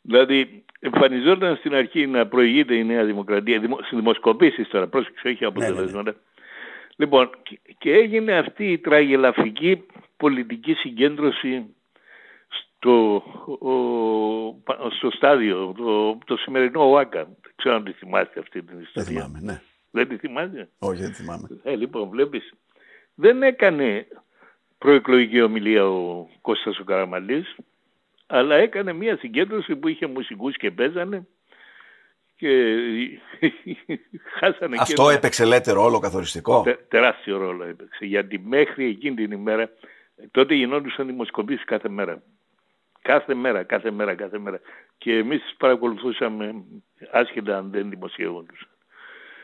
Δηλαδή, 0.00 0.64
εμφανιζόταν 0.80 1.56
στην 1.56 1.74
αρχή 1.74 2.06
να 2.06 2.26
προηγείται 2.26 2.74
η 2.74 2.84
Νέα 2.84 3.04
Δημοκρατία, 3.04 3.60
δημο, 3.60 3.78
δημοσκοπήσεις 3.90 4.68
τώρα, 4.68 4.86
πρόσεξε, 4.88 5.28
έχει 5.28 5.44
αποτελέσματα. 5.44 5.92
Ναι, 5.92 6.00
ναι, 6.02 6.10
ναι. 6.10 6.16
Λοιπόν, 6.96 7.30
και 7.78 7.92
έγινε 7.92 8.38
αυτή 8.38 8.72
η 8.72 8.78
τραγελαφική 8.78 9.86
πολιτική 10.16 10.74
συγκέντρωση 10.74 11.74
το, 12.84 13.22
ο, 13.68 14.90
στο 14.90 15.10
στάδιο, 15.10 15.74
το, 15.76 16.18
το 16.24 16.36
σημερινό 16.36 16.90
ΟΑΚΑ. 16.90 17.24
Δεν 17.24 17.52
ξέρω 17.56 17.74
αν 17.74 17.84
τη 17.84 17.92
θυμάστε 17.92 18.40
αυτή 18.40 18.62
την 18.62 18.80
ιστορία. 18.80 19.04
Δεν 19.04 19.04
θυμάμαι, 19.04 19.40
ναι. 19.40 19.60
Δεν 19.90 20.08
τη 20.08 20.16
θυμάστε; 20.16 20.68
Όχι, 20.78 21.00
δεν 21.00 21.14
θυμάμαι. 21.14 21.48
Ε, 21.62 21.76
λοιπόν, 21.76 22.08
βλέπεις, 22.08 22.52
δεν 23.14 23.42
έκανε 23.42 24.06
προεκλογική 24.78 25.42
ομιλία 25.42 25.88
ο 25.88 26.28
Κώστας 26.40 26.78
ο 26.78 26.84
Καραμαλής, 26.84 27.56
αλλά 28.26 28.54
έκανε 28.54 28.92
μια 28.92 29.16
συγκέντρωση 29.16 29.76
που 29.76 29.88
είχε 29.88 30.06
μουσικούς 30.06 30.56
και 30.56 30.70
παίζανε 30.70 31.26
και 32.36 32.50
χάσανε 34.38 34.76
Αυτό 34.80 35.08
και 35.08 35.16
έπαιξε 35.16 35.44
λέτε 35.44 35.72
ρόλο 35.72 35.98
καθοριστικό; 35.98 36.62
Τε, 36.62 36.76
τεράστιο 36.88 37.36
ρόλο 37.36 37.64
έπαιξε, 37.64 38.04
γιατί 38.04 38.38
μέχρι 38.38 38.88
εκείνη 38.88 39.14
την 39.14 39.30
ημέρα, 39.30 39.70
τότε 40.30 40.54
γινόντουσαν 40.54 41.06
δημοσκοπήσεις 41.06 41.64
κάθε 41.64 41.88
μέρα. 41.88 42.22
Κάθε 43.08 43.34
μέρα, 43.34 43.62
κάθε 43.62 43.90
μέρα, 43.90 44.14
κάθε 44.14 44.38
μέρα. 44.38 44.60
Και 44.98 45.12
εμείς 45.12 45.42
παρακολουθούσαμε 45.58 46.54
άσχετα 47.12 47.56
αν 47.56 47.70
δεν 47.70 47.90
δημοσιεύονταν. 47.90 48.56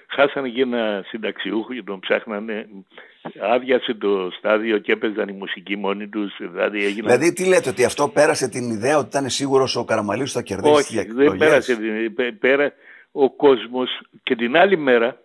Χάσανε 0.09 0.49
και 0.49 0.63
ένα 0.63 1.05
συνταξιούχο 1.07 1.75
και 1.75 1.83
τον 1.83 2.01
ψάχνανε. 2.01 2.69
Άδειασε 3.41 3.95
το 3.95 4.31
στάδιο 4.39 4.79
και 4.79 4.93
έπαιζαν 4.93 5.29
η 5.29 5.33
μουσική 5.33 5.77
μόνοι 5.77 6.09
τους. 6.09 6.37
Δηλαδή, 6.39 6.85
έγιναν... 6.85 7.05
δηλαδή, 7.05 7.33
τι 7.33 7.49
λέτε, 7.49 7.69
ότι 7.69 7.85
αυτό 7.85 8.09
πέρασε 8.09 8.49
την 8.49 8.71
ιδέα 8.71 8.99
ότι 8.99 9.07
ήταν 9.07 9.29
σίγουρος 9.29 9.77
ο 9.77 9.85
Καραμαλής 9.85 10.33
θα 10.33 10.43
κερδίσει 10.43 10.99
Όχι, 10.99 11.13
δεν 11.13 11.37
πέρασε. 11.37 11.79
Πέρα 12.41 12.73
ο 13.13 13.31
κόσμος 13.31 14.01
και 14.23 14.37
την 14.37 14.57
άλλη 14.57 14.77
μέρα, 14.77 15.21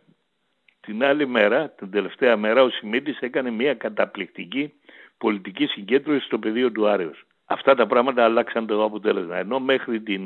την 0.82 1.04
άλλη 1.04 1.28
μέρα, 1.28 1.70
την 1.70 1.92
τελευταία 1.92 2.38
μέρα, 2.38 2.64
ο 2.64 2.70
Σιμίτης 2.70 3.20
έκανε 3.20 3.52
μια 3.52 3.74
καταπληκτική 3.74 4.74
πολιτική 5.18 5.66
συγκέντρωση 5.66 6.26
στο 6.26 6.40
πεδίο 6.40 6.72
του 6.72 6.88
Άρεως. 6.88 7.26
Αυτά 7.46 7.76
τα 7.76 7.88
πράγματα 7.88 8.24
αλλάξαν 8.24 8.66
το 8.66 8.84
αποτέλεσμα. 8.84 9.38
Ενώ 9.38 9.60
μέχρι 9.60 10.02
την 10.02 10.22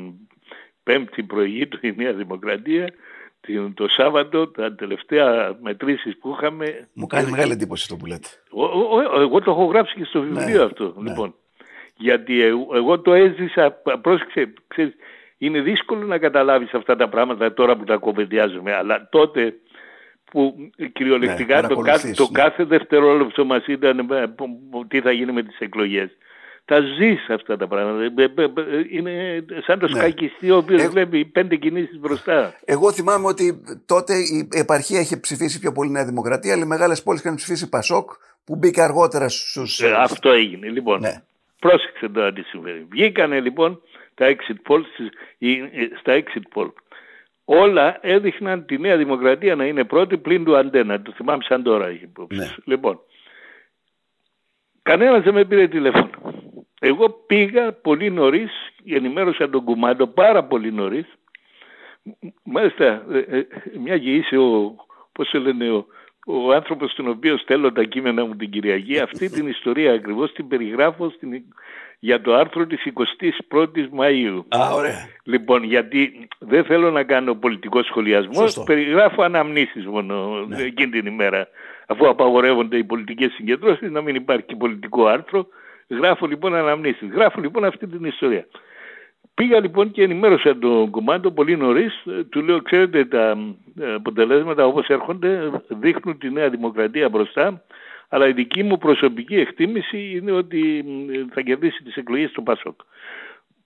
πέμπτη 0.82 1.22
πρωί 1.22 1.66
του 1.66 1.78
η 1.80 1.94
Νέα 1.96 2.12
Δημοκρατία 2.12 2.92
το 3.74 3.88
Σάββατο, 3.88 4.48
τα 4.48 4.74
τελευταία 4.74 5.56
μετρήσεις 5.62 6.18
που 6.18 6.36
είχαμε... 6.36 6.88
Μου 6.92 7.06
κάνει 7.06 7.30
μεγάλη 7.30 7.52
εντύπωση 7.52 7.82
αυτό 7.82 7.96
που 7.96 8.06
λέτε. 8.06 8.28
εγώ 9.16 9.40
το 9.40 9.50
έχω 9.50 9.64
γράψει 9.64 9.94
και 9.94 10.04
στο 10.04 10.20
βιβλίο 10.20 10.58
ναι, 10.58 10.64
αυτό. 10.64 10.94
Ναι. 10.96 11.08
Λοιπόν, 11.08 11.34
γιατί 11.96 12.42
εγώ 12.74 13.00
το 13.00 13.12
έζησα, 13.12 13.70
πρόσεξε, 14.02 14.52
ξέρεις, 14.68 14.94
είναι 15.38 15.60
δύσκολο 15.60 16.06
να 16.06 16.18
καταλάβεις 16.18 16.74
αυτά 16.74 16.96
τα 16.96 17.08
πράγματα 17.08 17.54
τώρα 17.54 17.76
που 17.76 17.84
τα 17.84 17.96
κοβεντιάζουμε, 17.96 18.74
αλλά 18.74 19.08
τότε 19.10 19.54
που 20.24 20.70
κυριολεκτικά 20.92 21.60
ναι, 21.60 21.68
το, 21.68 21.76
κάθε, 21.76 22.10
το 22.10 22.28
κάθε 22.32 22.64
δευτερόλεπτο 22.64 23.44
μας 23.44 23.66
ήταν 23.66 23.98
ε, 23.98 24.34
τι 24.88 25.00
θα 25.00 25.12
γίνει 25.12 25.32
με 25.32 25.42
τις 25.42 25.58
εκλογές 25.58 26.10
τα 26.70 26.80
ζεις 26.80 27.28
αυτά 27.28 27.56
τα 27.56 27.66
πράγματα. 27.66 28.02
Ε, 28.02 28.24
ε, 28.34 28.42
ε, 28.42 28.84
είναι 28.90 29.44
σαν 29.66 29.78
το 29.78 29.88
ναι. 29.88 29.98
σκακιστή 29.98 30.50
ο 30.50 30.56
οποίος 30.56 30.82
ε... 30.82 30.88
βλέπει 30.88 31.24
πέντε 31.24 31.56
κινήσεις 31.56 31.98
μπροστά. 31.98 32.54
Εγώ 32.64 32.92
θυμάμαι 32.92 33.26
ότι 33.26 33.62
τότε 33.86 34.14
η 34.14 34.48
επαρχία 34.50 35.00
είχε 35.00 35.16
ψηφίσει 35.16 35.58
πιο 35.58 35.72
πολύ 35.72 35.90
Νέα 35.90 36.04
Δημοκρατία, 36.04 36.52
αλλά 36.52 36.62
οι 36.64 36.66
μεγάλες 36.66 37.02
πόλεις 37.02 37.20
είχαν 37.20 37.34
ψηφίσει 37.34 37.68
Πασόκ 37.68 38.10
που 38.44 38.56
μπήκε 38.56 38.80
αργότερα 38.80 39.28
στους... 39.28 39.80
Ε, 39.80 39.92
αυτό 39.92 40.30
έγινε. 40.30 40.68
Λοιπόν, 40.68 41.00
ναι. 41.00 41.22
πρόσεξε 41.58 42.08
τώρα 42.08 42.32
τι 42.32 42.42
συμβαίνει. 42.42 42.86
Βγήκανε 42.90 43.40
λοιπόν 43.40 43.80
τα 44.14 44.26
exit 44.34 44.72
polls, 44.72 44.92
στα 46.00 46.22
exit 46.22 46.60
poll. 46.60 46.72
Όλα 47.44 47.98
έδειχναν 48.00 48.64
τη 48.66 48.78
Νέα 48.78 48.96
Δημοκρατία 48.96 49.54
να 49.54 49.64
είναι 49.64 49.84
πρώτη 49.84 50.16
πλην 50.16 50.44
του 50.44 50.56
αντένα. 50.56 51.02
Το 51.02 51.12
θυμάμαι 51.16 51.42
σαν 51.42 51.62
τώρα. 51.62 51.86
Ναι. 52.28 52.48
Λοιπόν, 52.64 53.00
κανένας 54.82 55.22
δεν 55.22 55.34
με 55.34 55.44
πήρε 55.44 55.68
τηλέφωνο. 55.68 56.09
Εγώ 56.82 57.08
πήγα 57.26 57.72
πολύ 57.72 58.10
νωρίς, 58.10 58.50
ενημέρωσα 58.86 59.50
τον 59.50 59.64
Κουμάντο 59.64 60.06
πάρα 60.06 60.44
πολύ 60.44 60.72
νωρίς. 60.72 61.06
Μάλιστα, 62.42 62.84
ε, 63.12 63.18
ε, 63.38 63.46
μια 63.84 63.98
και 63.98 64.14
είσαι 64.14 64.36
ο, 64.36 64.74
πώς 65.12 65.28
σε 65.28 65.38
λένε, 65.38 65.70
ο, 65.70 65.86
ο 66.26 66.52
άνθρωπος 66.52 66.90
στον 66.90 67.08
οποίο 67.08 67.36
στέλνω 67.36 67.72
τα 67.72 67.82
κείμενα 67.82 68.24
μου 68.24 68.36
την 68.36 68.50
Κυριακή, 68.50 68.98
αυτή 68.98 69.30
την 69.30 69.46
ιστορία 69.48 69.92
ακριβώς 69.92 70.32
την 70.32 70.48
περιγράφω 70.48 71.10
στην, 71.10 71.42
για 71.98 72.20
το 72.20 72.34
άρθρο 72.34 72.66
της 72.66 72.86
21ης 72.94 73.88
Μαΐου. 73.98 74.44
Α, 74.48 74.74
ωραία. 74.74 75.08
Λοιπόν, 75.24 75.62
γιατί 75.62 76.28
δεν 76.38 76.64
θέλω 76.64 76.90
να 76.90 77.02
κάνω 77.02 77.34
πολιτικό 77.34 77.82
σχολιασμό, 77.82 78.32
Σωστό. 78.34 78.62
περιγράφω 78.62 79.22
αναμνήσεις 79.22 79.86
μόνο 79.86 80.44
Ναι. 80.48 80.62
εκείνη 80.62 80.90
την 80.90 81.06
ημέρα. 81.06 81.48
Αφού 81.86 82.08
απαγορεύονται 82.08 82.76
οι 82.76 82.84
πολιτικές 82.84 83.32
συγκεντρώσεις, 83.32 83.90
να 83.90 84.00
μην 84.00 84.14
υπάρχει 84.14 84.56
πολιτικό 84.56 85.06
άρθρο, 85.06 85.46
γράφω 85.90 86.26
λοιπόν 86.26 86.54
αναμνήσεις. 86.54 87.08
Γράφω 87.12 87.40
λοιπόν 87.40 87.64
αυτή 87.64 87.86
την 87.86 88.04
ιστορία. 88.04 88.46
Πήγα 89.34 89.60
λοιπόν 89.60 89.90
και 89.90 90.02
ενημέρωσα 90.02 90.58
τον 90.58 90.90
κομμάτι 90.90 91.30
πολύ 91.30 91.56
νωρίς. 91.56 92.02
Του 92.30 92.42
λέω: 92.42 92.62
Ξέρετε, 92.62 93.04
τα 93.04 93.36
ε, 93.80 93.94
αποτελέσματα 93.94 94.66
όπως 94.66 94.86
έρχονται 94.88 95.50
δείχνουν 95.68 96.18
τη 96.18 96.30
Νέα 96.30 96.48
Δημοκρατία 96.48 97.08
μπροστά. 97.08 97.62
Αλλά 98.08 98.28
η 98.28 98.32
δική 98.32 98.62
μου 98.62 98.78
προσωπική 98.78 99.34
εκτίμηση 99.36 100.10
είναι 100.16 100.32
ότι 100.32 100.84
μ, 100.86 101.28
θα 101.32 101.40
κερδίσει 101.40 101.82
τις 101.82 101.96
εκλογές 101.96 102.30
του 102.30 102.42
Πασόκ. 102.42 102.80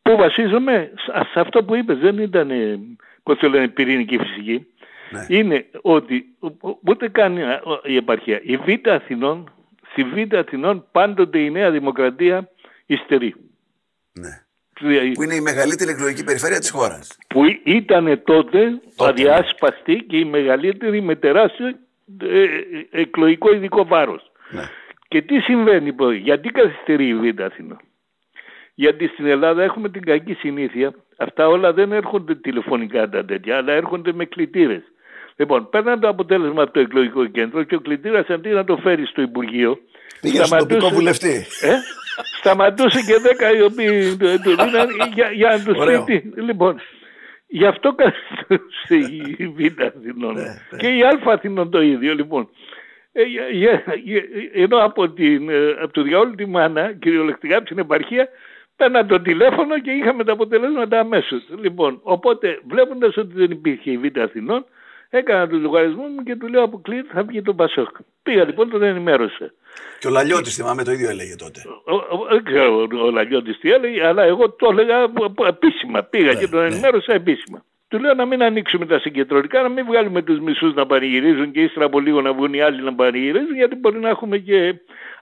Πού 0.03 0.17
βασίζομαι, 0.17 0.91
σε 0.97 1.13
σε 1.33 1.41
αυτό 1.41 1.65
που 1.65 1.75
είπες, 1.75 1.99
δεν 1.99 2.19
ήταν, 2.19 2.51
ε, 2.51 2.79
πώς 3.23 3.39
το 3.39 3.49
λένε, 3.49 3.69
πυρηνική 3.69 4.19
φυσική. 4.19 4.67
Ναι. 5.11 5.37
Είναι 5.37 5.67
ότι 5.83 6.25
ο- 6.41 6.69
ο- 6.69 6.79
ούτε 6.89 7.09
καν 7.09 7.37
ε, 7.37 7.61
ο- 7.65 7.81
η 7.85 7.97
επαρχία. 7.97 8.41
Η 8.43 8.57
Β' 8.57 8.89
Αθηνών, 8.89 9.51
στη 9.95 10.03
Β' 10.05 10.35
Αθηνών 10.35 10.87
πάντοτε 10.93 11.39
η 11.39 11.51
Νέα 11.51 11.71
Δημοκρατία 11.71 12.49
υστερεί. 12.87 13.35
ναι. 14.13 14.39
Δηλαδή, 14.81 15.13
Που 15.13 15.23
είναι 15.23 15.35
η 15.35 15.41
μεγαλύτερη 15.41 15.91
εκλογική 15.91 16.25
περιφέρεια 16.25 16.59
της 16.59 16.71
χώρας. 16.71 17.19
που 17.29 17.45
ήταν 17.65 18.05
τότε, 18.25 18.59
Τότε, 18.97 19.11
αδιάσπαστη 19.11 19.97
και 20.09 20.17
η 20.19 20.25
μεγαλύτερη 20.25 21.01
με 21.03 21.17
τεράστιο 21.17 21.67
ε, 21.67 22.43
ε, 22.43 22.49
εκλογικό 22.91 23.55
ειδικό 23.55 23.85
βάρος. 23.85 24.33
Ναι. 24.51 24.63
Και 25.09 25.23
τι 25.23 25.41
συμβαίνει, 25.41 25.93
πω, 25.93 26.11
γιατί 26.11 26.49
καθυστερεί 26.49 27.07
η 27.09 27.15
Β' 27.15 27.41
Αθήνα. 27.43 27.81
Γιατί 28.75 29.07
στην 29.07 29.27
Ελλάδα 29.27 29.63
έχουμε 29.63 29.89
την 29.89 30.05
κακή 30.05 30.35
συνήθεια, 30.35 30.95
αυτά 31.17 31.49
όλα 31.49 31.73
δεν 31.73 31.93
έρχονται 31.93 32.35
τηλεφωνικά 32.35 33.09
τα 33.09 33.25
τέτοια, 33.25 33.57
αλλά 33.57 33.73
έρχονται 33.73 34.13
με 34.13 34.25
κλητήρες. 34.25 34.83
Λοιπόν, 35.37 35.69
παίρναν 35.71 36.01
το 36.01 36.09
αποτέλεσμα 36.09 36.63
από 36.63 36.73
το 36.73 36.81
εκλογικό 36.81 37.27
κέντρο 37.27 37.63
και 37.63 37.75
ο 37.75 37.81
κλητήρας 37.81 38.27
αντί 38.29 38.49
να 38.49 38.65
το 38.65 38.77
φέρει 38.77 39.07
στο 39.07 39.23
Υπουργείο, 39.23 39.79
Πήγε 40.21 40.45
στον 40.45 40.59
τοπικό 40.59 40.81
σταματούσε- 40.81 40.95
βουλευτή. 40.95 41.47
ε, 41.61 41.73
σταματούσε 42.41 43.01
και 43.07 43.19
δέκα 43.21 43.57
οι 43.57 43.63
οποίοι 43.63 44.17
του 44.17 44.27
του 44.43 44.51
δίναν 44.65 44.89
για, 45.15 45.31
για 45.33 45.49
να 45.49 45.65
τους 45.65 45.79
Ωραίο. 45.79 46.05
πει 46.05 46.21
τι. 46.21 46.41
Λοιπόν, 46.41 46.81
γι' 47.47 47.67
αυτό 47.67 47.95
καθιστούσε 47.95 48.95
η 49.37 49.47
Β' 49.47 49.83
Αθηνών. 49.83 50.35
Ναι, 50.35 50.41
ναι. 50.43 50.79
Και 50.79 50.89
η 50.89 51.03
Α 51.03 51.21
Αθηνών 51.25 51.71
το 51.71 51.81
ίδιο. 51.83 52.15
Λοιπόν, 52.15 52.49
ε, 53.13 53.23
για- 53.23 53.49
για- 53.51 53.83
για- 54.05 54.25
ενώ 54.55 54.77
από, 54.85 55.11
την, 55.11 55.49
ε, 55.51 55.69
από 55.83 55.93
το 55.93 56.03
διαόλου 56.03 56.35
τη 56.35 56.47
μάνα, 56.47 56.93
κυριολεκτικά 56.93 57.57
από 57.57 57.67
την 57.67 57.79
επαρχία, 57.79 58.29
παίρνα 58.77 59.07
το 59.07 59.21
τηλέφωνο 59.21 59.79
και 59.79 59.91
είχαμε 59.91 60.25
τα 60.25 60.33
αποτελέσματα 60.33 60.99
αμέσως. 61.01 61.43
Λοιπόν, 61.61 62.01
οπότε 62.03 62.59
βλέποντας 62.69 63.17
ότι 63.17 63.33
δεν 63.35 63.51
υπήρχε 63.51 63.91
η 63.91 63.97
Β' 63.99 64.19
Αθηνών, 64.19 64.65
έκανα 65.11 65.49
του 65.49 65.59
λογαριασμού 65.59 66.03
μου 66.09 66.23
και 66.23 66.37
του 66.37 66.49
λέω 66.49 66.63
αποκλείεται 66.63 67.09
θα 67.13 67.23
βγει 67.23 67.43
το 67.43 67.55
Πασόκ. 67.55 67.97
Πήγα 68.23 68.45
λοιπόν, 68.45 68.71
τον 68.71 68.83
ενημέρωσα. 68.83 69.53
Και 69.99 70.07
ο 70.07 70.11
Λαλιώτης 70.11 70.55
θυμάμαι 70.55 70.85
το 70.85 70.93
ίδιο 70.93 71.09
έλεγε 71.11 71.37
τότε. 71.37 71.61
Ο- 71.85 71.95
ο- 72.17 72.27
Δεν 72.31 72.45
ξέρω 72.45 72.89
ο 73.05 73.11
Λαγιώτης 73.11 73.59
τι 73.59 73.71
έλεγε, 73.73 74.07
αλλά 74.07 74.23
εγώ 74.23 74.51
το 74.51 74.69
έλεγα 74.71 75.03
από- 75.03 75.25
από- 75.25 75.47
επίσημα. 75.47 76.03
Πήγα 76.03 76.33
Ναι, 76.33 76.39
και 76.39 76.49
τον 76.49 76.61
ναι. 76.61 76.67
ενημέρωσα 76.67 77.13
επίσημα. 77.13 77.65
Του 77.89 78.01
λέω 78.01 78.15
να 78.15 78.25
μην 78.27 78.43
ανοίξουμε 78.43 78.87
τα 78.87 78.99
συγκεντρωτικά, 78.99 79.63
να 79.63 79.69
μην 79.69 79.85
βγάλουμε 79.85 80.23
τους 80.23 80.39
μισούς 80.41 80.75
να 80.75 80.87
πανηγυρίζουν 80.87 81.51
και 81.53 81.61
ύστερα 81.61 81.85
από 81.87 82.01
λίγο 82.01 82.21
να 82.21 82.33
βγουν 82.33 82.55
οι 82.55 82.61
άλλοι 82.61 82.83
να 82.83 82.95
πανηγυρίζουν, 82.95 83.55
γιατί 83.55 83.75
μπορεί 83.77 83.99
να 83.99 84.09
έχουμε 84.09 84.39
και... 84.39 84.75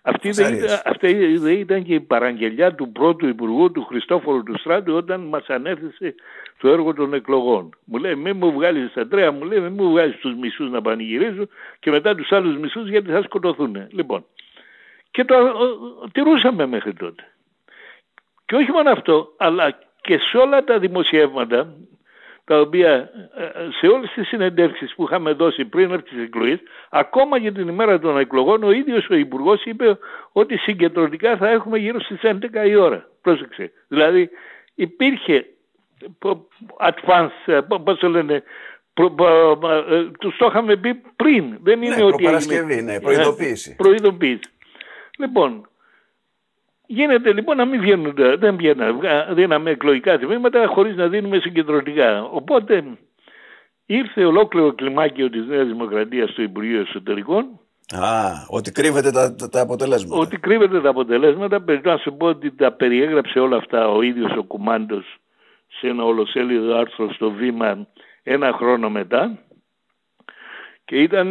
Αυτή 0.04 0.30
δεν, 0.30 0.44
Φασαρίες. 0.44 0.64
ήταν, 0.64 0.80
αυτή 0.84 1.36
δεν 1.36 1.52
ήταν 1.58 1.82
και 1.82 1.94
η 1.94 2.00
παραγγελιά 2.00 2.74
του 2.74 2.92
πρώτου 2.92 3.28
Υπουργού 3.28 3.72
του 3.72 3.84
Χριστόφορου 3.84 4.42
του 4.42 4.58
Στράτου 4.58 4.94
όταν 4.94 5.20
μας 5.20 5.46
ανέθεσε 5.48 6.14
το 6.60 6.68
έργο 6.68 6.94
των 6.94 7.14
εκλογών. 7.14 7.68
Μου 7.84 7.98
λέει 7.98 8.14
μην 8.14 8.36
μου 8.36 8.52
βγάλεις 8.52 8.92
τα 8.92 9.08
τρέα, 9.08 9.32
μου 9.32 9.44
λέει 9.44 9.60
μην 9.60 9.72
μου 9.72 9.90
βγάλεις 9.90 10.16
τους 10.16 10.34
μισούς 10.34 10.70
να 10.70 10.82
πανηγυρίζουν 10.82 11.48
και 11.80 11.90
μετά 11.90 12.14
τους 12.14 12.32
άλλους 12.32 12.56
μισούς 12.56 12.88
γιατί 12.88 13.10
θα 13.10 13.22
σκοτωθούν. 13.22 13.86
Λοιπόν, 13.90 14.24
και 15.10 15.24
το 15.24 15.34
ο- 15.36 15.48
ο- 16.02 16.08
τηρούσαμε 16.12 16.66
μέχρι 16.66 16.92
τότε. 16.94 17.22
Και 18.44 18.56
όχι 18.56 18.70
μόνο 18.70 18.90
αυτό, 18.90 19.34
αλλά 19.36 19.78
και 20.00 20.18
σε 20.18 20.36
όλα 20.36 20.64
τα 20.64 20.78
δημοσιεύματα, 20.78 21.74
τα 22.44 22.60
οποία 22.60 22.90
ε, 23.36 23.68
σε 23.80 23.86
όλες 23.86 24.10
τις 24.14 24.28
συνεντεύξεις 24.28 24.94
που 24.94 25.02
είχαμε 25.04 25.32
δώσει 25.32 25.64
πριν 25.64 25.92
από 25.92 26.02
τις 26.02 26.22
εκλογές, 26.22 26.58
ακόμα 26.90 27.40
και 27.40 27.52
την 27.52 27.68
ημέρα 27.68 27.98
των 27.98 28.18
εκλογών, 28.18 28.62
ο 28.62 28.70
ίδιος 28.70 29.08
ο 29.10 29.14
Υπουργός 29.14 29.64
είπε 29.64 29.98
ότι 30.32 30.56
συγκεντρωτικά 30.56 31.36
θα 31.36 31.48
έχουμε 31.48 31.78
γύρω 31.78 32.00
στις 32.00 32.20
11 32.22 32.66
η 32.66 32.74
ώρα. 32.74 33.08
Πρόσεξε. 33.22 33.72
Δηλαδή 33.88 34.30
υπήρχε 34.74 35.46
πο- 36.18 36.48
advance, 36.80 37.30
ε, 37.52 37.60
πο- 37.60 37.80
πώς 37.80 37.98
το 37.98 38.08
λένε, 38.08 38.42
προ, 38.94 39.10
πο- 39.10 39.58
ε, 39.90 40.10
τους 40.20 40.36
το 40.36 40.46
είχαμε 40.46 40.76
πει 40.76 40.94
πριν. 41.16 41.58
Δεν 41.62 41.82
είναι 41.82 41.96
Ναι, 41.96 42.02
ότι 42.02 42.14
προπαρασκευή, 42.16 42.72
έγινε- 42.72 42.92
ναι, 42.92 43.00
προειδοποίηση. 43.00 43.70
Ε, 43.70 43.74
προειδοποίηση. 43.82 44.40
Λοιπόν, 45.18 45.68
γίνεται 46.94 47.32
λοιπόν 47.32 47.56
να 47.56 47.64
μην 47.64 47.80
βγαίνουν, 47.80 48.14
τα- 48.14 48.36
δεν 48.36 48.56
βγαίνουν, 48.56 48.96
βγα- 48.98 49.28
δίναμε 49.34 49.70
εκλογικά 49.70 50.18
τμήματα 50.18 50.66
χωρίς 50.66 50.96
να 50.96 51.08
δίνουμε 51.08 51.38
συγκεντρωτικά. 51.38 52.22
Οπότε 52.24 52.84
ήρθε 53.86 54.24
ολόκληρο 54.24 54.72
κλιμάκιο 54.72 55.30
της 55.30 55.46
Νέας 55.46 55.66
Δημοκρατίας 55.66 56.30
στο 56.30 56.42
Υπουργείο 56.42 56.80
Εσωτερικών 56.80 57.44
Α, 57.94 58.30
ότι 58.48 58.72
κρύβεται 58.72 59.10
τα, 59.10 59.34
τα, 59.34 59.48
τα 59.48 59.60
αποτελέσματα. 59.60 60.20
ότι 60.22 60.36
κρύβεται 60.36 60.80
τα 60.80 60.88
αποτελέσματα. 60.90 61.60
Πρέπει 61.62 61.88
να 61.88 61.96
σου 61.96 62.16
πω 62.16 62.26
ότι 62.26 62.50
τα 62.54 62.72
περιέγραψε 62.72 63.38
όλα 63.38 63.56
αυτά 63.56 63.88
ο 63.88 64.02
ίδιος 64.02 64.36
ο 64.36 64.42
Κουμάντος 64.42 65.16
σε 65.80 65.86
ένα 65.88 66.04
ολοσέλιδο 66.04 66.74
άρθρο 66.76 67.12
στο 67.12 67.30
βήμα 67.30 67.86
ένα 68.22 68.52
χρόνο 68.52 68.90
μετά. 68.90 69.38
Και 70.92 71.00
ήταν, 71.00 71.30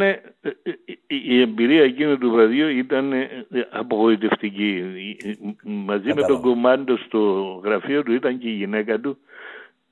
η 1.06 1.40
εμπειρία 1.40 1.82
εκείνου 1.82 2.18
του 2.18 2.30
βραδιού 2.30 2.68
ήταν 2.68 3.12
ε, 3.12 3.28
απογοητευτική. 3.70 4.84
Μαζί 5.62 6.06
με 6.06 6.14
Κατάλαβα. 6.14 6.26
τον 6.26 6.40
Κουμάντο 6.40 6.96
στο 6.96 7.60
γραφείο 7.64 8.02
του 8.02 8.12
ήταν 8.12 8.38
και 8.38 8.48
η 8.48 8.52
γυναίκα 8.52 9.00
του. 9.00 9.18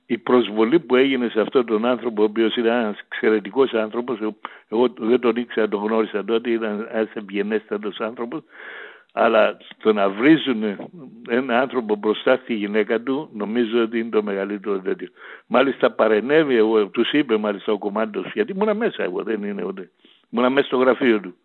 Η 0.07 0.19
προσβολή 0.19 0.81
που 0.81 0.97
έγινε 0.97 1.29
σε 1.29 1.41
αυτόν 1.41 1.67
τον 1.67 1.85
άνθρωπο, 1.85 2.23
ο 2.23 2.25
οποίος 2.25 2.57
ήταν 2.57 2.81
ένας 2.81 2.99
εξαιρετικός 2.99 3.73
άνθρωπος, 3.73 4.19
εγώ 4.69 4.93
δεν 4.99 5.21
τον 5.21 5.37
ήξερα, 5.37 5.69
τον 5.69 5.85
γνώρισα 5.85 6.25
τότε, 6.25 6.51
ήταν 6.51 6.89
ένας 6.93 7.11
ευγενέστατος 7.15 8.01
άνθρωπος, 8.01 8.43
αλλά 9.13 9.57
το 9.83 9.93
να 9.93 10.09
βρίζουν 10.09 10.63
ένα 11.29 11.61
άνθρωπο 11.61 11.95
μπροστά 11.95 12.37
στη 12.37 12.55
γυναίκα 12.55 13.01
του, 13.01 13.31
νομίζω 13.33 13.83
ότι 13.83 13.99
είναι 13.99 14.11
το 14.11 14.23
μεγαλύτερο 14.23 14.79
τέτοιο. 14.79 15.09
Μάλιστα 15.47 15.91
παρενέβη, 15.91 16.55
εγώ, 16.55 16.87
τους 16.87 17.13
είπε 17.13 17.37
μάλιστα 17.37 17.73
ο 17.73 17.79
κομμάτος, 17.79 18.31
γιατί 18.33 18.53
ήμουνα 18.53 18.75
μέσα 18.75 19.03
εγώ, 19.03 19.23
δεν 19.23 19.43
είναι 19.43 19.65
ούτε. 19.65 19.91
Ήμουνα 20.31 20.51
μέσα 20.51 20.67
στο 20.67 20.77
γραφείο 20.77 21.21
του. 21.21 21.37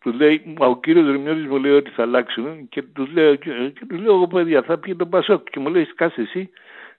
Τους 0.00 0.14
λέει, 0.14 0.54
«Μα 0.58 0.66
ο 0.66 0.80
κύριος 0.80 1.10
Ρημιώτης 1.10 1.46
μου 1.46 1.56
λέει 1.58 1.72
ότι 1.72 1.90
θα 1.90 2.02
αλλάξουν 2.02 2.68
και 2.68 2.82
τους 2.82 3.12
λέω, 3.12 3.34
και 3.34 3.86
τους 3.88 4.00
λέω 4.00 4.14
εγώ 4.14 4.26
παιδιά 4.26 4.62
θα 4.62 4.78
πει 4.78 4.96
τον 4.96 5.08
Πασόκ 5.08 5.50
και 5.50 5.60
μου 5.60 5.68
λέει 5.68 5.84
σκάσε 5.84 6.20
εσύ 6.20 6.50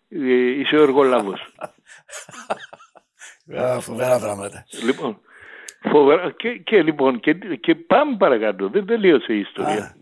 ε, 0.09 0.59
είσαι 0.59 0.75
ο 0.75 0.81
εργολάβος. 0.81 1.53
Α, 3.57 3.79
φοβερά 3.79 4.19
πράγματα. 4.19 4.65
λοιπόν, 4.83 5.21
φοβερά, 5.81 6.31
και, 6.31 6.49
και 6.49 6.83
λοιπόν 6.83 7.19
και, 7.19 7.33
και 7.33 7.75
πάμε 7.75 8.15
παρακάτω, 8.17 8.69
δεν 8.69 8.85
τελείωσε 8.85 9.33
η 9.33 9.39
ιστορία. 9.39 9.83
Α. 9.83 9.93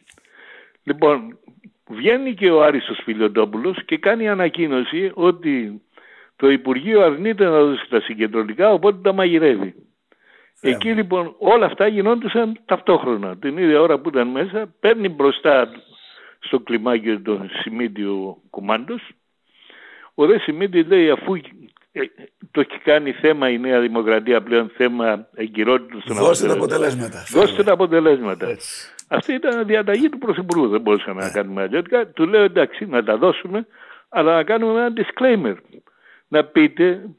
Λοιπόν, 0.84 1.38
βγαίνει 1.90 2.34
και 2.34 2.52
ο 2.52 2.64
Άριστος 2.64 3.00
Φιλιοτόπουλος 3.04 3.86
και 3.86 3.98
κάνει 3.98 4.30
ανακοίνωση 4.30 5.12
ότι 5.14 5.82
το 6.36 6.50
Υπουργείο 6.50 7.02
αρνείται 7.02 7.44
να 7.44 7.60
δώσει 7.60 7.90
τα 7.90 8.02
συγκεντρωτικά, 8.02 8.72
οπότε 8.72 8.98
τα 9.02 9.14
μαγειρεύει. 9.14 9.76
Θεέ 10.54 10.72
Εκεί 10.72 10.94
λοιπόν 10.94 11.36
όλα 11.38 11.66
αυτά 11.66 11.88
γινόντουσαν 11.88 12.60
ταυτόχρονα. 12.66 13.38
Την 13.38 13.58
ίδια 13.58 13.82
ώρα 13.82 14.00
που 14.00 14.10
ήταν 14.10 14.28
μέσα, 14.28 14.74
παίρνει 14.80 15.10
μπροστά 15.10 15.70
στο 16.40 16.60
κλιμάκιο 16.60 17.22
τον 17.22 17.50
Σιμίτη 17.62 18.04
ο 18.04 18.38
Κουμάντος. 18.50 19.10
Ο 20.14 20.26
Δε 20.26 20.40
Σιμίτη 20.40 20.84
λέει 20.84 21.10
αφού 21.10 21.36
ε, 21.36 21.42
το 22.52 22.60
έχει 22.60 22.80
κάνει 22.84 23.12
θέμα 23.12 23.50
η 23.50 23.58
Νέα 23.58 23.80
Δημοκρατία 23.80 24.42
πλέον 24.42 24.72
θέμα 24.76 25.28
εγκυρότητας 25.36 26.04
των 26.04 26.16
Δώστε 26.16 26.48
τα 26.48 26.54
αποτελεσμάτων. 26.54 27.06
αποτελέσματα. 27.06 27.40
Δώστε 27.40 27.64
τα 27.64 27.74
αποτελέσματα. 27.74 28.48
Έτσι. 28.48 28.94
Αυτή 29.08 29.34
ήταν 29.34 29.66
διαταγή 29.66 30.10
του 30.10 30.18
Πρωθυπουργού, 30.18 30.68
δεν 30.68 30.82
μπορούσαμε 30.82 31.22
να 31.24 31.32
κάνουμε 31.32 31.62
αλλιώτικα. 31.62 32.08
Του 32.08 32.28
λέω 32.28 32.44
εντάξει 32.44 32.86
να 32.86 33.04
τα 33.04 33.18
δώσουμε, 33.18 33.68
αλλά 34.10 34.36
να 34.36 34.44
κάνουμε 34.44 34.80
ένα 34.80 34.94
disclaimer. 34.96 35.56
Να 36.28 36.44
πείτε 36.44 37.10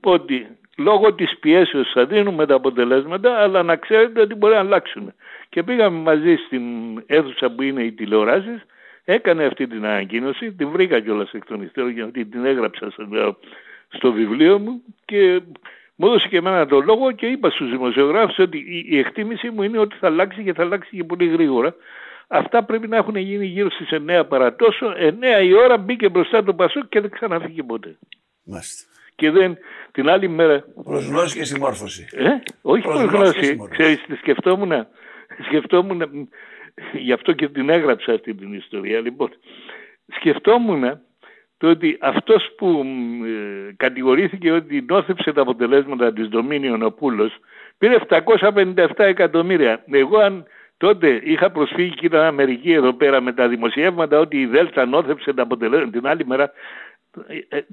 ότι 0.00 0.46
λόγω 0.76 1.14
της 1.14 1.38
πιέσεως 1.38 1.90
θα 1.94 2.06
δίνουμε 2.06 2.46
τα 2.46 2.54
αποτελέσματα, 2.54 3.38
αλλά 3.38 3.62
να 3.62 3.76
ξέρετε 3.76 4.20
ότι 4.20 4.34
μπορεί 4.34 4.54
να 4.54 4.60
αλλάξουν. 4.60 5.12
Και 5.48 5.62
πήγαμε 5.62 5.98
μαζί 5.98 6.34
στην 6.46 6.62
αίθουσα 7.06 7.50
που 7.50 7.62
είναι 7.62 7.82
οι 7.82 7.92
τηλεοράσεις, 7.92 8.66
έκανε 9.04 9.44
αυτή 9.44 9.66
την 9.66 9.84
ανακοίνωση, 9.84 10.52
την 10.52 10.68
βρήκα 10.70 11.00
κιόλας 11.00 11.32
εκ 11.32 11.44
των 11.44 11.62
υστέρων 11.62 11.90
γιατί 11.90 12.24
την 12.24 12.44
έγραψα 12.44 12.90
στο, 12.90 13.08
στο 13.88 14.12
βιβλίο 14.12 14.58
μου 14.58 14.82
και 15.04 15.40
μου 15.94 16.06
έδωσε 16.06 16.28
και 16.28 16.36
εμένα 16.36 16.66
τον 16.66 16.84
λόγο 16.84 17.12
και 17.12 17.26
είπα 17.26 17.50
στους 17.50 17.70
δημοσιογράφους 17.70 18.38
ότι 18.38 18.84
η 18.88 18.98
εκτίμηση 18.98 19.50
μου 19.50 19.62
είναι 19.62 19.78
ότι 19.78 19.96
θα 19.96 20.06
αλλάξει 20.06 20.42
και 20.42 20.52
θα 20.52 20.62
αλλάξει 20.62 20.96
και 20.96 21.04
πολύ 21.04 21.26
γρήγορα. 21.26 21.74
Αυτά 22.28 22.64
πρέπει 22.64 22.88
να 22.88 22.96
έχουν 22.96 23.16
γίνει 23.16 23.46
γύρω 23.46 23.70
στις 23.70 23.88
9 24.08 24.22
παρά 24.28 24.56
τόσο. 24.56 24.92
9 25.40 25.44
η 25.44 25.54
ώρα 25.54 25.78
μπήκε 25.78 26.08
μπροστά 26.08 26.44
το 26.44 26.54
Πασόκ 26.54 26.88
και 26.88 27.00
δεν 27.00 27.10
ξαναφύγε 27.10 27.62
ποτέ. 27.62 27.98
Μάλιστα. 28.44 28.84
Και 29.14 29.30
δεν 29.30 29.58
την 29.92 30.08
άλλη 30.08 30.28
μέρα... 30.28 30.64
Προσγνώση 30.84 31.38
και 31.38 31.44
συμμόρφωση. 31.44 32.06
Ε, 32.12 32.28
όχι 32.62 32.82
προσγνώση. 32.82 33.58
Ξέρεις, 33.70 34.04
σκεφτόμουν, 34.18 34.86
σκεφτόμουν, 35.46 36.28
γι' 36.92 37.12
αυτό 37.12 37.32
και 37.32 37.48
την 37.48 37.68
έγραψα 37.68 38.12
αυτή 38.12 38.34
την 38.34 38.52
ιστορία. 38.52 39.00
Λοιπόν, 39.00 39.30
σκεφτόμουν 40.16 41.00
το 41.58 41.68
ότι 41.68 41.98
αυτός 42.00 42.50
που 42.56 42.84
ε, 43.24 43.72
κατηγορήθηκε 43.76 44.50
ότι 44.50 44.84
νόθεψε 44.88 45.32
τα 45.32 45.40
αποτελέσματα 45.40 46.12
της 46.12 46.28
Dominion 46.32 46.80
ο 46.82 46.92
Πούλος 46.92 47.36
πήρε 47.78 47.98
757 48.08 48.86
εκατομμύρια. 48.96 49.84
Εγώ 49.90 50.18
αν 50.18 50.44
τότε 50.76 51.20
είχα 51.24 51.50
προσφύγει 51.50 51.94
και 51.94 52.06
ήταν 52.06 52.24
Αμερική 52.24 52.72
εδώ 52.72 52.92
πέρα 52.92 53.20
με 53.20 53.32
τα 53.32 53.48
δημοσιεύματα 53.48 54.18
ότι 54.18 54.40
η 54.40 54.46
Δέλτα 54.46 54.86
νόθεψε 54.86 55.32
τα 55.32 55.42
αποτελέσματα 55.42 55.90
την 55.90 56.06
άλλη 56.06 56.26
μέρα 56.26 56.44
ε, 56.44 56.50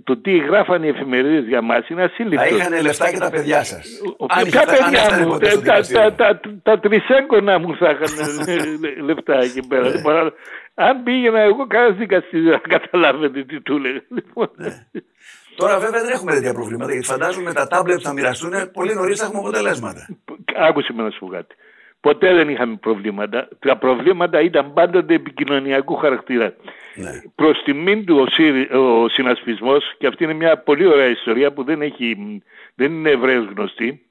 το 0.04 0.18
τι 0.18 0.38
γράφανε 0.38 0.86
οι 0.86 0.90
εφημερίδες 0.90 1.46
για 1.48 1.62
μας 1.62 1.90
είναι 1.90 2.04
ασύλληπτο. 2.04 2.46
Θα 2.46 2.48
είχαν 2.48 2.82
λεφτά 2.82 3.12
και 3.12 3.18
τα 3.18 3.30
παιδιά 3.30 3.64
σας. 3.64 3.88
Ποια 4.44 4.64
παιδιά 4.66 5.26
μου, 5.26 5.38
τα 6.64 6.80
τρισέγγωνα 6.80 7.60
μου 7.60 7.76
θα 7.78 7.90
είχαν 7.90 9.06
λεφτά 9.06 9.38
εκεί 9.38 9.68
πέρα. 9.68 9.88
Ναι. 9.88 9.96
Λοιπόν, 9.96 10.34
αν 10.76 11.04
πήγαινα 11.04 11.40
εγώ, 11.40 11.68
κανένα 11.68 11.96
δικαστή 11.96 12.40
δεν 12.40 12.62
καταλάβαινε 12.68 13.44
τι 13.44 13.62
του 13.62 13.78
λέγανε. 13.78 14.04
Λοιπόν. 14.10 14.50
Ναι. 14.56 14.82
Τώρα 15.56 15.80
βέβαια 15.80 16.02
δεν 16.02 16.12
έχουμε 16.12 16.34
τέτοια 16.34 16.54
προβλήματα 16.54 16.92
γιατί 16.92 17.08
φαντάζομαι 17.08 17.54
τα 17.54 17.68
τάμπλετ 17.68 17.96
που 17.98 18.04
θα 18.04 18.14
μοιραστούν 18.14 18.72
πολύ 18.74 18.94
νωρίς 18.94 19.20
θα 19.20 19.26
έχουμε 19.26 19.40
αποτελέσματα. 19.40 20.08
Άκουσε 20.56 20.94
με 20.94 21.04
να 21.04 21.10
σου 21.10 21.20
πω 21.20 21.28
κάτι. 21.28 21.56
Ποτέ 22.06 22.34
δεν 22.34 22.50
είχαμε 22.50 22.76
προβλήματα. 22.76 23.48
Τα 23.60 23.78
προβλήματα 23.78 24.42
ήταν 24.42 24.74
πάντοτε 24.74 25.14
επικοινωνιακού 25.14 25.96
χαρακτήρα. 25.96 26.54
Ναι. 26.96 27.10
Προς 27.36 27.64
τιμήν 27.64 28.06
του 28.06 28.28
ο, 28.72 28.78
ο 28.78 29.10
συνασπισμός, 29.10 29.96
και 29.98 30.08
αυτή 30.08 30.24
είναι 30.24 30.34
μια 30.34 30.58
πολύ 30.58 30.86
ωραία 30.86 31.10
ιστορία 31.10 31.54
που 31.54 31.64
δεν, 31.64 31.82
έχει, 31.82 32.16
δεν 32.76 32.92
είναι 32.92 33.10
ευρέως 33.10 33.46
γνωστή. 33.56 34.02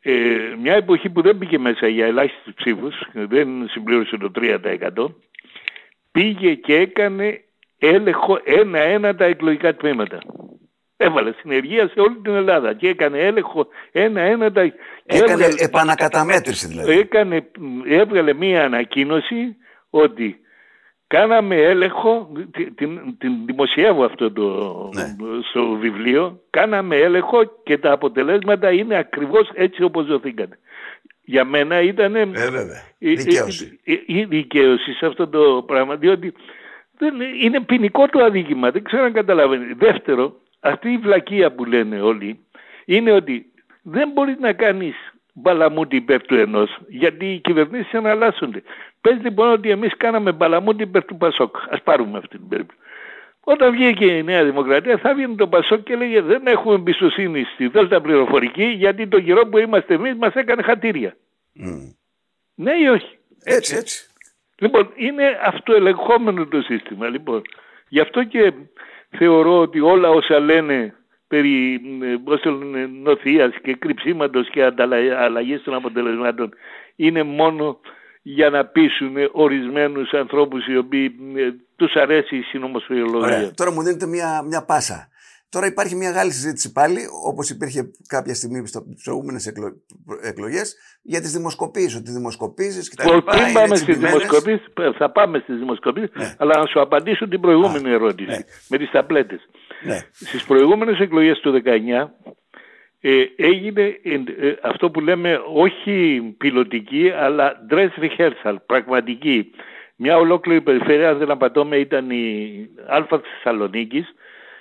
Ε, 0.00 0.12
μια 0.62 0.74
εποχή 0.74 1.10
που 1.10 1.22
δεν 1.22 1.36
μπήκε 1.36 1.58
μέσα 1.58 1.88
για 1.88 2.06
ελάχιστους 2.06 2.54
ψήφους, 2.54 2.94
δεν 3.12 3.68
συμπλήρωσε 3.68 4.16
το 4.16 4.30
3%, 4.34 5.14
πήγε 6.12 6.54
και 6.54 6.74
έκανε 6.74 7.40
έλεγχο 7.78 8.40
ένα-ένα 8.44 9.14
τα 9.14 9.24
εκλογικά 9.24 9.74
τμήματα. 9.74 10.18
Έβαλε 11.00 11.32
συνεργεία 11.40 11.88
σε 11.88 12.00
όλη 12.00 12.16
την 12.22 12.34
Ελλάδα 12.34 12.74
και 12.74 12.88
έκανε 12.88 13.18
έλεγχο 13.18 13.66
ένα-ένα 13.92 14.52
τα. 14.52 14.60
Έκανε 14.60 15.32
έβγαλε, 15.32 15.54
επανακαταμέτρηση 15.58 16.66
δηλαδή. 16.66 16.98
Έκανε, 16.98 17.50
έβγαλε 17.88 18.32
μία 18.32 18.64
ανακοίνωση 18.64 19.56
ότι 19.90 20.40
κάναμε 21.06 21.56
έλεγχο, 21.56 22.30
την, 22.74 23.16
την 23.18 23.46
δημοσιεύω 23.46 24.04
αυτό 24.04 24.32
το, 24.32 24.44
ναι. 24.94 25.16
στο 25.50 25.76
βιβλίο, 25.80 26.40
κάναμε 26.50 26.96
έλεγχο 26.96 27.38
και 27.62 27.78
τα 27.78 27.92
αποτελέσματα 27.92 28.70
είναι 28.72 28.96
ακριβώς 28.96 29.50
έτσι 29.54 29.82
όπως 29.82 30.06
δοθήκανε. 30.06 30.58
Για 31.24 31.44
μένα 31.44 31.80
ήταν 31.80 32.14
ε, 32.14 32.28
η, 32.98 33.14
δικαίωση. 33.14 33.80
Η, 33.82 34.02
η, 34.06 34.24
δικαίωση 34.24 34.92
σε 34.92 35.06
αυτό 35.06 35.28
το 35.28 35.62
πράγμα, 35.66 35.96
διότι 35.96 36.32
δεν, 36.98 37.14
είναι 37.40 37.60
ποινικό 37.60 38.06
το 38.06 38.24
αδίκημα, 38.24 38.70
δεν 38.70 38.84
ξέρω 38.84 39.04
αν 39.04 39.12
καταλαβαίνει. 39.12 39.72
Δεύτερο, 39.72 40.40
αυτή 40.60 40.92
η 40.92 40.98
βλακεία 40.98 41.52
που 41.52 41.64
λένε 41.64 42.00
όλοι 42.00 42.46
είναι 42.84 43.12
ότι 43.12 43.52
δεν 43.82 44.10
μπορεί 44.10 44.36
να 44.40 44.52
κάνεις 44.52 44.94
μπαλαμούτι 45.32 45.96
υπέρ 45.96 46.22
του 46.22 46.34
ενός, 46.34 46.78
γιατί 46.88 47.32
οι 47.32 47.38
κυβερνήσεις 47.38 47.94
αναλάσσονται. 47.94 48.62
Πες 49.00 49.18
λοιπόν 49.22 49.50
ότι 49.50 49.70
εμείς 49.70 49.96
κάναμε 49.96 50.32
μπαλαμούτι 50.32 50.82
υπέρ 50.82 51.04
του 51.04 51.16
Πασόκ. 51.16 51.56
Α 51.56 51.80
πάρουμε 51.80 52.18
αυτή 52.18 52.38
την 52.38 52.48
περίπτωση. 52.48 52.80
Όταν 53.40 53.72
βγήκε 53.72 54.04
η 54.04 54.22
Νέα 54.22 54.44
Δημοκρατία, 54.44 54.98
θα 54.98 55.14
βγει 55.14 55.34
το 55.34 55.46
Πασόκ 55.48 55.82
και 55.82 55.96
λέγε 55.96 56.20
Δεν 56.20 56.46
έχουμε 56.46 56.74
εμπιστοσύνη 56.74 57.44
στη 57.44 57.66
Δέλτα 57.66 58.00
πληροφορική, 58.00 58.64
γιατί 58.64 59.08
το 59.08 59.20
καιρό 59.20 59.46
που 59.46 59.58
είμαστε 59.58 59.94
εμείς 59.94 60.14
μας 60.14 60.34
έκανε 60.34 60.62
χατήρια. 60.62 61.16
Mm. 61.60 61.94
Ναι 62.54 62.72
ή 62.72 62.86
όχι; 62.86 63.18
Έτσι, 63.44 63.76
έτσι. 63.76 64.10
Λοιπόν, 64.58 64.92
είναι 64.94 65.38
αυτοελεγχόμενο 65.42 66.46
το 66.46 66.60
σύστημα. 66.60 67.08
Λοιπόν, 67.08 67.42
γι' 67.88 68.00
αυτό 68.00 68.24
και 68.24 68.52
θεωρώ 69.10 69.60
ότι 69.60 69.80
όλα 69.80 70.08
όσα 70.08 70.38
λένε 70.38 70.94
περί 71.28 71.80
νοθείας 73.02 73.52
και 73.62 73.74
κρυψίματος 73.74 74.50
και 74.50 74.62
αλλαγής 75.18 75.62
των 75.62 75.74
αποτελεσμάτων 75.74 76.50
είναι 76.96 77.22
μόνο 77.22 77.80
για 78.22 78.50
να 78.50 78.64
πείσουν 78.64 79.14
ορισμένους 79.32 80.12
ανθρώπους 80.12 80.66
οι 80.66 80.76
οποίοι 80.76 81.14
ε, 81.36 81.50
τους 81.76 81.94
αρέσει 81.94 82.36
η 82.36 82.42
συνωμοσιολογία. 82.42 83.52
Τώρα 83.54 83.72
μου 83.72 83.82
δίνετε 83.82 84.06
μια, 84.06 84.42
μια 84.42 84.64
πάσα. 84.64 85.08
Τώρα 85.50 85.66
υπάρχει 85.66 85.94
μια 85.94 86.08
μεγάλη 86.08 86.30
συζήτηση 86.32 86.72
πάλι, 86.72 87.00
όπως 87.26 87.50
υπήρχε 87.50 87.90
κάποια 88.06 88.34
στιγμή 88.34 88.66
στις 88.66 89.02
προηγούμενες 89.04 89.46
εκλο... 89.46 89.82
εκλογές, 90.22 90.76
για 91.02 91.20
τις 91.20 91.32
δημοσκοπήσεις. 91.32 91.96
Ότι 91.96 92.10
δημοσκοπήσεις 92.10 92.88
και 92.88 92.96
τα 92.96 93.14
λοιπά. 93.14 93.32
Πριν 93.32 93.52
πάμε 93.52 93.76
στις 93.76 93.98
δημοσκοπήσεις, 93.98 94.66
θα 94.98 95.10
πάμε 95.10 95.38
στις 95.38 95.58
δημοσκοπήσεις, 95.58 96.10
ναι. 96.14 96.34
αλλά 96.38 96.58
να 96.58 96.66
σου 96.66 96.80
απαντήσω 96.80 97.28
την 97.28 97.40
προηγούμενη 97.40 97.90
ερώτηση 97.90 98.30
ναι. 98.30 98.38
με 98.68 98.78
τις 98.78 98.90
ταπλέτε. 98.90 99.40
Ναι. 99.84 99.98
Στις 100.12 100.44
προηγούμενες 100.44 100.98
εκλογές 100.98 101.40
του 101.40 101.62
19 101.64 102.08
ε, 103.00 103.24
έγινε 103.36 104.00
ε, 104.02 104.54
αυτό 104.62 104.90
που 104.90 105.00
λέμε 105.00 105.40
όχι 105.54 106.20
πιλωτική 106.38 107.10
αλλά 107.10 107.66
dress 107.70 107.88
rehearsal, 108.04 108.56
πραγματική. 108.66 109.50
Μια 109.96 110.16
ολόκληρη 110.16 110.60
περιφέρεια, 110.60 111.08
αν 111.08 111.18
δεν 111.18 111.30
απατώμε, 111.30 111.76
ήταν 111.76 112.10
η 112.10 112.68
Α 112.88 113.20
Θεσσαλονίκης 113.22 114.14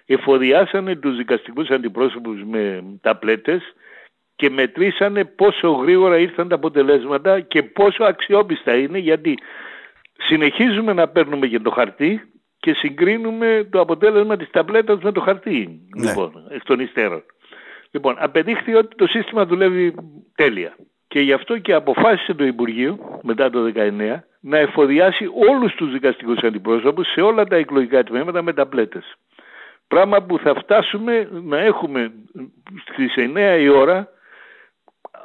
εφοδιάσανε 0.08 0.96
τους 0.96 1.18
δικαστικούς 1.18 1.70
αντιπρόσωπους 1.70 2.44
με 2.44 2.84
ταπλέτες 3.02 3.62
και 4.36 4.50
μετρήσανε 4.50 5.26
πόσο 5.26 5.70
γρήγορα 5.72 6.18
ήρθαν 6.18 6.48
τα 6.48 6.56
αποτελέσματα 6.56 7.40
και 7.40 7.64
πόσο 7.64 8.04
αξιόπιστα 8.04 8.76
είναι 8.76 8.98
γιατί 8.98 9.38
συνεχίζουμε 10.18 10.94
να 10.94 11.08
παίρνουμε 11.08 11.48
και 11.48 11.60
το 11.60 11.70
χαρτί 11.70 12.22
και 12.60 12.74
συγκρίνουμε 12.74 13.68
το 13.72 13.80
αποτέλεσμα 13.80 14.38
της 14.38 14.50
ταπλέτας 14.50 15.02
με 15.02 15.12
το 15.12 15.22
χαρτί 15.22 15.82
ναι. 15.96 16.08
λοιπόν, 16.08 16.32
εκ 16.50 16.64
των 16.64 16.80
υστέρων. 16.80 17.24
Λοιπόν, 17.92 18.16
απεδείχθη 18.20 18.74
ότι 18.74 18.96
το 18.96 19.08
σύστημα 19.08 19.46
δουλεύει 19.46 19.96
τέλεια. 20.36 20.76
Και 21.08 21.20
γι' 21.20 21.34
αυτό 21.34 21.58
και 21.58 21.74
αποφάσισε 21.74 22.34
το 22.34 22.46
Υπουργείο 22.46 23.20
μετά 23.22 23.50
το 23.50 23.72
19 23.76 24.20
να 24.40 24.58
εφοδιάσει 24.58 25.30
όλους 25.50 25.74
τους 25.76 25.92
δικαστικούς 25.92 26.38
αντιπρόσωπους 26.44 27.12
σε 27.12 27.22
όλα 27.22 27.46
τα 27.46 27.56
εκλογικά 27.56 28.04
τμήματα 28.04 28.42
με 28.42 28.54
ταπλέτες. 28.54 29.18
Πράγμα 29.88 30.22
που 30.22 30.38
θα 30.40 30.56
φτάσουμε 30.56 31.30
να 31.44 31.60
έχουμε 31.60 32.12
στις 32.92 33.14
9 33.18 33.60
η 33.60 33.68
ώρα 33.68 34.08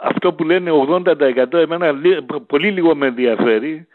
αυτό 0.02 0.32
που 0.32 0.44
λένε 0.44 0.70
80% 0.88 1.52
εμένα 1.52 1.94
πολύ 2.46 2.70
λίγο 2.70 2.94
με 2.94 3.06
ενδιαφέρει. 3.06 3.86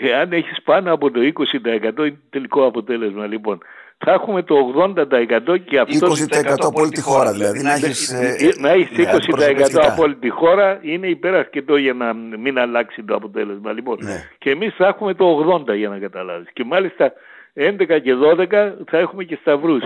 Εάν 0.00 0.32
έχεις 0.32 0.62
πάνω 0.62 0.92
από 0.92 1.10
το 1.10 1.20
20% 1.20 1.98
είναι 1.98 2.18
τελικό 2.30 2.66
αποτέλεσμα 2.66 3.26
λοιπόν. 3.26 3.58
Θα 4.04 4.12
έχουμε 4.12 4.42
το 4.42 4.54
80% 4.96 5.64
και 5.64 5.78
αυτό 5.78 6.08
20% 6.08 6.54
από 6.58 6.80
όλη 6.80 6.90
τη 6.90 7.00
χώρα 7.00 7.32
δηλαδή 7.32 7.62
να 7.62 7.72
έχεις, 7.72 8.10
ε, 8.10 8.36
ε, 8.38 8.60
να 8.60 8.70
έχεις 8.70 8.88
20% 8.98 9.72
ναι, 9.72 9.86
από 9.86 10.02
όλη 10.02 10.14
τη 10.14 10.28
χώρα 10.28 10.78
είναι 10.82 11.06
υπεραρκετό 11.06 11.76
για 11.76 11.92
να 11.92 12.14
μην 12.14 12.58
αλλάξει 12.58 13.02
το 13.02 13.14
αποτέλεσμα 13.14 13.72
λοιπόν. 13.72 13.98
Ναι. 14.00 14.28
και 14.38 14.50
εμείς 14.50 14.74
θα 14.74 14.86
έχουμε 14.86 15.14
το 15.14 15.64
80% 15.68 15.76
για 15.76 15.88
να 15.88 15.98
καταλάβεις. 15.98 16.48
Και 16.52 16.64
μάλιστα 16.64 17.12
11 17.54 18.00
και 18.02 18.14
12 18.14 18.72
θα 18.86 18.98
έχουμε 18.98 19.24
και 19.24 19.38
σταυρούς. 19.40 19.82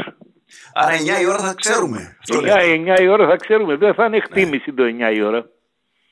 Άρα 0.74 0.92
9 1.18 1.22
η 1.22 1.26
ώρα 1.26 1.38
θα 1.38 1.54
ξέρουμε. 1.54 2.16
9, 2.32 2.96
9 2.98 3.00
η 3.00 3.08
ώρα 3.08 3.26
θα 3.26 3.36
ξέρουμε. 3.36 3.76
Δεν 3.76 3.94
θα 3.94 4.04
είναι 4.04 4.16
εκτίμηση 4.16 4.70
ναι. 4.70 4.76
το 4.76 4.82
9 5.12 5.16
η 5.16 5.22
ώρα. 5.22 5.50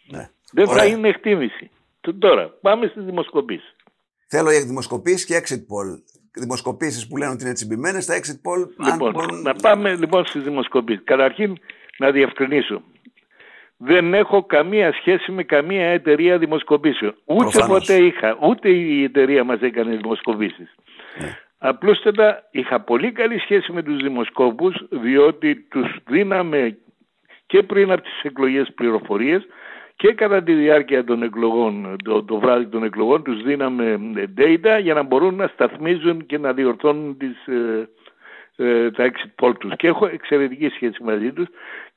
Ναι. 0.06 0.30
Δεν 0.52 0.68
Ωραία. 0.68 0.82
θα 0.82 0.88
είναι 0.88 1.08
εκτίμηση. 1.08 1.70
Τώρα, 2.18 2.48
πάμε 2.60 2.86
στις 2.86 3.04
δημοσκοπήσεις. 3.04 3.76
Θέλω 4.26 4.50
για 4.50 4.60
δημοσκοπήσεις 4.60 5.24
και 5.24 5.34
exit 5.42 5.62
poll. 5.72 6.02
Δημοσκοπήσεις 6.34 7.08
που 7.08 7.16
λένε 7.16 7.32
ότι 7.32 7.44
είναι 7.44 7.52
τσιμπημένες, 7.52 8.06
τα 8.06 8.14
exit 8.14 8.40
poll... 8.48 8.68
Λοιπόν, 8.92 9.20
αν 9.20 9.42
να 9.42 9.54
πάμε 9.54 9.94
λοιπόν 9.96 10.26
στις 10.26 10.42
δημοσκοπήσεις. 10.42 11.04
Καταρχήν 11.04 11.58
να 11.98 12.10
διευκρινίσω. 12.10 12.82
Δεν 13.76 14.14
έχω 14.14 14.44
καμία 14.44 14.92
σχέση 14.92 15.32
με 15.32 15.44
καμία 15.44 15.86
εταιρεία 15.86 16.38
δημοσκοπήσεων. 16.38 17.14
Ούτε 17.24 17.42
Προφανώς. 17.42 17.78
ποτέ 17.78 18.04
είχα, 18.04 18.38
ούτε 18.48 18.68
η 18.68 19.02
εταιρεία 19.02 19.44
μας 19.44 19.60
έκανε 19.60 19.96
δημοσκοπήσεις. 19.96 20.74
Ναι. 21.20 21.38
Απλούστατα 21.58 22.48
είχα 22.50 22.80
πολύ 22.80 23.12
καλή 23.12 23.38
σχέση 23.38 23.72
με 23.72 23.82
τους 23.82 23.96
δημοσκόπους 23.96 24.74
διότι 24.90 25.66
τους 25.70 25.96
δίναμε 26.06 26.78
και 27.46 27.62
πριν 27.62 27.90
από 27.92 28.02
τις 28.02 28.22
εκλογές 28.22 28.72
πληροφορίες 28.74 29.46
και 29.96 30.12
κατά 30.12 30.42
τη 30.42 30.52
διάρκεια 30.52 31.04
των 31.04 31.22
εκλογών, 31.22 31.96
το, 32.04 32.24
το 32.24 32.38
βράδυ 32.38 32.66
των 32.66 32.84
εκλογών 32.84 33.22
τους 33.22 33.42
δίναμε 33.42 33.98
data 34.38 34.80
για 34.82 34.94
να 34.94 35.02
μπορούν 35.02 35.34
να 35.34 35.46
σταθμίζουν 35.46 36.26
και 36.26 36.38
να 36.38 36.52
διορθώνουν 36.52 37.16
τις, 37.16 37.46
ε, 37.46 37.88
ε, 38.56 38.90
τα 38.90 39.10
exit 39.10 39.44
poll 39.44 39.52
τους 39.58 39.76
και 39.76 39.86
έχω 39.86 40.06
εξαιρετική 40.06 40.68
σχέση 40.68 41.02
μαζί 41.02 41.32
τους 41.32 41.46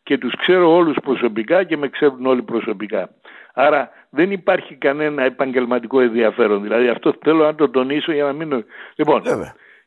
και 0.03 0.17
τους 0.17 0.35
ξέρω 0.35 0.75
όλους 0.75 0.97
προσωπικά 1.03 1.63
και 1.63 1.77
με 1.77 1.89
ξέρουν 1.89 2.25
όλοι 2.25 2.41
προσωπικά. 2.41 3.09
Άρα 3.53 3.89
δεν 4.15 4.31
υπάρχει 4.31 4.75
κανένα 4.75 5.23
επαγγελματικό 5.23 5.99
ενδιαφέρον. 5.99 6.61
Δηλαδή 6.61 6.87
αυτό 6.87 7.15
θέλω 7.23 7.43
να 7.43 7.55
το 7.55 7.69
τονίσω 7.69 8.11
για 8.11 8.23
να 8.23 8.33
μην... 8.33 8.65
Λοιπόν, 8.95 9.21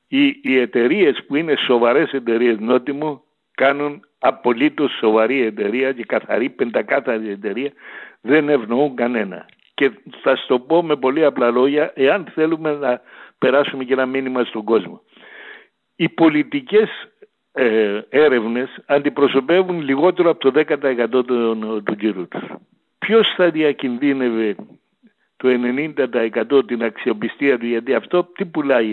οι, 0.09 0.26
οι 0.43 0.59
εταιρείες 0.59 1.24
που 1.26 1.37
είναι 1.37 1.55
σοβαρές 1.66 2.12
εταιρείες 2.12 2.59
νότιμου 2.59 3.22
κάνουν 3.55 4.01
απολύτως 4.18 4.97
σοβαρή 4.99 5.43
εταιρεία 5.43 5.93
και 5.93 6.05
καθαρή 6.05 6.49
πεντακάθαρη 6.49 7.31
εταιρεία 7.31 7.72
δεν 8.20 8.49
ευνοούν 8.49 8.95
κανένα. 8.95 9.47
Και 9.74 9.91
θα 10.22 10.37
σου 10.37 10.47
το 10.47 10.59
πω 10.59 10.83
με 10.83 10.97
πολύ 10.97 11.24
απλά 11.24 11.51
λόγια, 11.51 11.93
εάν 11.95 12.26
θέλουμε 12.35 12.72
να 12.72 13.01
περάσουμε 13.39 13.85
και 13.85 13.93
ένα 13.93 14.07
μήνυμα 14.07 14.45
στον 14.45 14.64
κόσμο. 14.64 15.03
Οι 15.97 16.09
πολιτικές 16.09 16.89
ε, 17.53 18.01
έρευνες 18.09 18.68
αντιπροσωπεύουν 18.87 19.81
λιγότερο 19.81 20.31
από 20.31 20.51
το 20.51 20.64
10% 20.68 21.09
του, 21.26 21.83
του 21.85 21.97
κύρου 21.97 22.29
τους. 22.29 22.43
Ποιος 23.09 23.35
θα 23.37 23.51
διακινδύνευε 23.51 24.57
το 25.37 25.49
90% 26.59 26.67
την 26.67 26.83
αξιοπιστία 26.83 27.59
του, 27.59 27.67
γιατί 27.67 27.95
αυτό 27.95 28.25
τι 28.25 28.45
πουλάει 28.45 28.87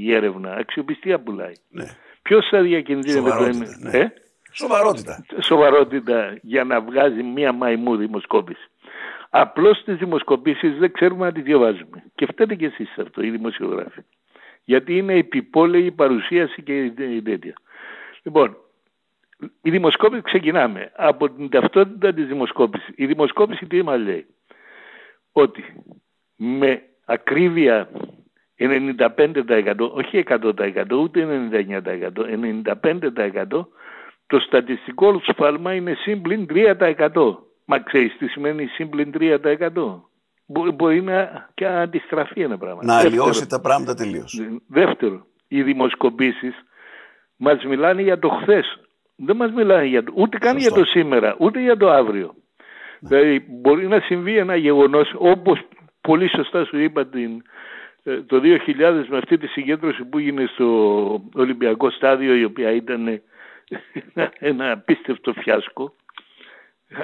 η 0.00 0.14
έρευνα, 0.14 0.54
αξιοπιστία 0.54 1.20
πουλάει. 1.20 1.52
Ναι. 1.70 1.84
Ποιος 2.22 2.48
θα 2.50 2.62
διακινδύνευε 2.62 3.30
το 3.30 3.44
90%? 3.44 3.52
Ναι. 3.80 3.98
Ε; 3.98 4.12
Σοβαρότητα. 4.52 5.24
Σοβαρότητα 5.40 6.38
για 6.42 6.64
να 6.64 6.80
βγάζει 6.80 7.22
μία 7.22 7.52
μαϊμού 7.52 7.96
δημοσκόπηση. 7.96 8.70
Απλώς 9.30 9.82
τις 9.84 9.96
δημοσκοπήσεις 9.96 10.78
δεν 10.78 10.92
ξέρουμε 10.92 11.26
να 11.26 11.32
τις 11.32 11.42
διαβάζουμε. 11.42 12.04
Και 12.14 12.26
φταίτε 12.26 12.54
και 12.54 12.66
εσείς 12.66 12.98
αυτό, 12.98 13.22
οι 13.22 13.30
δημοσιογράφοι. 13.30 14.00
Γιατί 14.64 14.96
είναι 14.96 15.14
επιπόλαιη 15.14 15.84
η 15.84 15.90
παρουσίαση 15.90 16.62
και 16.62 16.82
η 16.82 17.22
τέτοια. 17.22 17.54
Λοιπόν, 18.22 18.56
η 19.62 19.70
δημοσκόπηση 19.70 20.22
ξεκινάμε 20.22 20.92
από 20.96 21.30
την 21.30 21.48
ταυτότητα 21.48 22.12
της 22.14 22.26
δημοσκόπησης. 22.26 22.88
Η 22.96 23.06
δημοσκόπηση 23.06 23.66
τι 23.66 23.82
μας 23.82 24.00
λέει; 24.00 24.26
Ότι 25.32 25.64
με 26.36 26.82
ακρίβεια 27.04 27.88
95% 28.58 29.90
όχι 29.92 30.24
100% 30.28 30.92
ούτε 30.92 31.48
99% 31.50 32.26
95% 33.52 33.66
το 34.26 34.38
στατιστικό 34.40 35.20
σφάλμα 35.28 35.74
είναι 35.74 35.94
σύμπλην 35.94 36.46
3%. 36.50 37.36
Μα 37.64 37.78
ξέρεις 37.80 38.16
τι 38.18 38.26
σημαίνει 38.26 38.66
σύμπλην 38.66 39.12
3%. 39.18 40.00
Μπορεί 40.74 41.02
να 41.02 41.48
και 41.54 41.66
αντιστραφεί 41.66 42.40
ένα 42.40 42.58
πράγμα. 42.58 42.84
Να 42.84 42.98
αλλοιώσει 42.98 43.48
τα 43.48 43.60
πράγματα 43.60 43.94
τελείως. 43.94 44.40
Δεύτερο, 44.66 45.26
οι 45.48 45.62
δημοσκοπήσεις 45.62 46.54
μας 47.36 47.64
μιλάνε 47.64 48.02
για 48.02 48.18
το 48.18 48.28
χθες. 48.28 48.78
Δεν 49.16 49.36
μας 49.36 49.52
μιλάνε 49.52 49.84
για 49.84 50.04
το, 50.04 50.12
ούτε 50.16 50.38
καν 50.38 50.56
για 50.56 50.70
το 50.70 50.84
σήμερα, 50.84 51.36
ούτε 51.38 51.60
για 51.60 51.76
το 51.76 51.90
αύριο. 51.90 52.34
Ναι. 53.00 53.08
Δηλαδή 53.08 53.46
μπορεί 53.48 53.88
να 53.88 54.00
συμβεί 54.00 54.36
ένα 54.36 54.56
γεγονός 54.56 55.14
όπως 55.18 55.60
πολύ 56.00 56.28
σωστά 56.28 56.64
σου 56.64 56.78
είπα 56.78 57.06
την, 57.06 57.42
ε, 58.02 58.22
το 58.22 58.40
2000 58.40 59.06
με 59.08 59.16
αυτή 59.16 59.38
τη 59.38 59.46
συγκέντρωση 59.46 60.04
που 60.04 60.18
έγινε 60.18 60.46
στο 60.46 61.30
Ολυμπιακό 61.34 61.90
στάδιο 61.90 62.34
η 62.34 62.44
οποία 62.44 62.70
ήταν 62.70 63.22
ένα 64.38 64.72
απίστευτο 64.72 65.32
φιάσκο. 65.32 65.94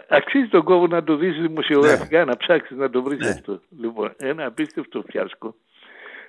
Αξίζει 0.09 0.49
τον 0.49 0.63
κόπο 0.63 0.87
να 0.87 1.05
το 1.05 1.17
δεις 1.17 1.41
δημοσιογραφικά, 1.41 2.19
ναι. 2.19 2.25
να 2.25 2.37
ψάξεις 2.37 2.77
να 2.77 2.91
το 2.91 3.03
βρεις 3.03 3.19
ναι. 3.19 3.29
αυτό. 3.29 3.61
Λοιπόν, 3.81 4.15
ένα 4.17 4.47
απίστευτο 4.47 5.03
φιάσκο. 5.09 5.55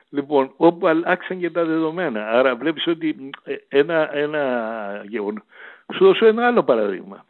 Λοιπόν, 0.09 0.53
όπου 0.57 0.87
αλλάξαν 0.87 1.39
και 1.39 1.49
τα 1.49 1.65
δεδομένα. 1.65 2.27
Άρα 2.29 2.55
βλέπεις 2.55 2.87
ότι 2.87 3.29
ε, 3.43 3.55
ένα, 3.67 4.15
ένα 4.15 5.05
γεγονό. 5.07 5.43
Σου 5.93 6.05
δώσω 6.05 6.25
ένα 6.25 6.45
άλλο 6.45 6.63
παραδείγμα 6.63 7.25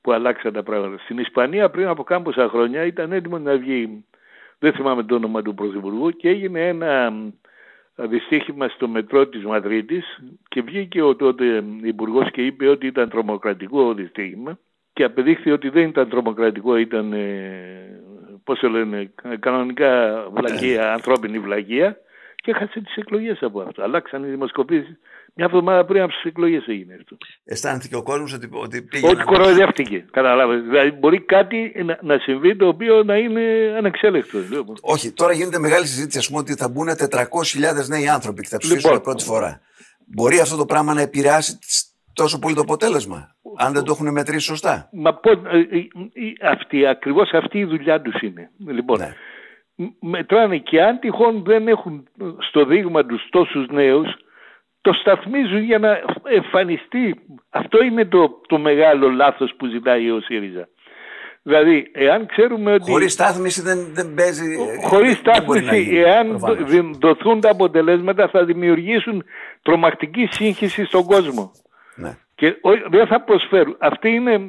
που 0.00 0.12
αλλάξαν 0.12 0.52
τα 0.52 0.62
πράγματα. 0.62 1.02
Στην 1.02 1.18
Ισπανία 1.18 1.70
πριν 1.70 1.86
από 1.86 2.02
κάμποσα 2.02 2.48
χρόνια 2.48 2.84
ήταν 2.84 3.12
έτοιμο 3.12 3.38
να 3.38 3.56
βγει, 3.56 4.04
δεν 4.58 4.72
θυμάμαι 4.72 5.02
το 5.04 5.14
όνομα 5.14 5.42
του 5.42 5.54
Πρωθυπουργού 5.54 6.10
και 6.10 6.28
έγινε 6.28 6.68
ένα 6.68 7.12
δυστύχημα 7.94 8.68
στο 8.68 8.88
μετρό 8.88 9.26
της 9.26 9.44
Μαδρίτης 9.44 10.22
και 10.48 10.62
βγήκε 10.62 11.02
ο 11.02 11.16
τότε 11.16 11.64
υπουργός 11.82 12.30
και 12.30 12.46
είπε 12.46 12.68
ότι 12.68 12.86
ήταν 12.86 13.08
τρομοκρατικό 13.08 13.94
δυστύχημα 13.94 14.58
και 14.92 15.04
απεδείχθη 15.04 15.50
ότι 15.50 15.68
δεν 15.68 15.88
ήταν 15.88 16.08
τρομοκρατικό, 16.08 16.76
ήταν 16.76 17.12
ε, 17.12 18.00
πώς 18.44 18.58
το 18.58 18.68
λένε, 18.68 19.12
κανονικά 19.40 20.24
βλαγία, 20.32 20.92
ανθρώπινη 20.92 21.38
βλαγία 21.38 21.98
και 22.44 22.50
έχασε 22.50 22.80
τις 22.80 22.96
εκλογές 22.96 23.38
από 23.40 23.60
αυτό. 23.60 23.82
Αλλάξαν 23.82 24.24
οι 24.24 24.28
δημοσκοπήσεις 24.28 24.98
μια 25.34 25.46
εβδομάδα 25.46 25.84
πριν 25.84 26.02
από 26.02 26.12
τις 26.12 26.24
εκλογές 26.24 26.66
έγινε 26.66 26.94
αυτό. 27.00 27.16
Αισθάνθηκε 27.44 27.96
ο 27.96 28.02
κόσμος 28.02 28.32
ότι, 28.32 28.48
ότι 28.52 28.82
πήγε. 28.82 29.08
Ότι 29.08 29.22
κοροϊδεύτηκε. 29.22 30.04
Καταλάβατε. 30.10 30.60
Δηλαδή 30.60 30.90
μπορεί 30.90 31.20
κάτι 31.20 31.72
να, 31.84 31.98
να 32.02 32.18
συμβεί 32.18 32.56
το 32.56 32.66
οποίο 32.66 33.02
να 33.02 33.16
είναι 33.16 33.74
ανεξέλεκτο. 33.76 34.38
Όχι, 34.80 35.12
τώρα 35.12 35.32
γίνεται 35.32 35.58
μεγάλη 35.58 35.86
συζήτηση, 35.86 36.18
ας 36.18 36.26
πούμε, 36.28 36.38
ότι 36.38 36.54
θα 36.54 36.68
μπουν 36.68 36.88
400.000 36.88 37.86
νέοι 37.88 38.08
άνθρωποι 38.08 38.42
και 38.42 38.48
θα 38.48 38.58
ψηφίσουν 38.58 38.90
λοιπόν, 38.90 39.02
πρώτη 39.02 39.24
φορά. 39.24 39.60
Μπορεί 40.06 40.38
αυτό 40.40 40.56
το 40.56 40.64
πράγμα 40.64 40.94
να 40.94 41.00
επηρεάσει 41.00 41.58
τόσο 42.12 42.38
πολύ 42.38 42.54
το 42.54 42.60
αποτέλεσμα, 42.60 43.34
αν 43.56 43.72
δεν 43.72 43.84
το 43.84 43.92
έχουν 43.92 44.12
μετρήσει 44.12 44.46
σωστά; 44.46 44.88
Μα 44.92 45.14
πώ. 45.14 45.30
Ε, 45.30 45.36
ε, 45.38 46.48
αυτή, 46.50 46.86
ακριβώς 46.86 47.30
αυτή 47.32 47.58
η 47.58 47.64
δουλειά 47.64 48.00
τους 48.00 48.20
είναι. 48.20 48.50
Λοιπόν, 48.66 48.98
ναι. 48.98 49.14
Μετράνε 50.00 50.58
και 50.58 50.82
αν 50.82 50.98
τυχόν 50.98 51.42
δεν 51.44 51.68
έχουν 51.68 52.08
στο 52.38 52.64
δείγμα 52.64 53.06
τους 53.06 53.28
τόσους 53.30 53.66
νέους, 53.68 54.14
το 54.80 54.92
σταθμίζουν 54.92 55.62
για 55.62 55.78
να 55.78 56.00
εμφανιστεί. 56.24 57.20
Αυτό 57.50 57.82
είναι 57.82 58.04
το, 58.04 58.40
το 58.46 58.58
μεγάλο 58.58 59.10
λάθος 59.10 59.54
που 59.56 59.66
ζητάει 59.66 60.10
ο 60.10 60.20
ΣΥΡΙΖΑ. 60.20 60.68
Δηλαδή, 61.42 61.90
εάν 61.92 62.26
ξέρουμε 62.26 62.72
ότι... 62.72 62.90
Χωρίς 62.90 63.12
στάθμιση 63.12 63.62
δεν, 63.62 63.78
δεν 63.92 64.14
παίζει... 64.14 64.56
Χωρίς 64.88 65.16
στάθμιση, 65.16 65.90
εάν 65.94 66.38
δοθούν 67.00 67.40
τα 67.40 67.50
αποτελέσματα 67.50 68.28
θα 68.28 68.44
δημιουργήσουν 68.44 69.24
τρομακτική 69.62 70.28
σύγχυση 70.30 70.84
στον 70.84 71.04
κόσμο. 71.04 71.50
Ναι. 71.96 72.16
Και 72.34 72.56
δεν 72.90 73.06
θα 73.06 73.20
προσφέρουν. 73.20 73.76
Αυτή 73.80 74.08
είναι, 74.08 74.40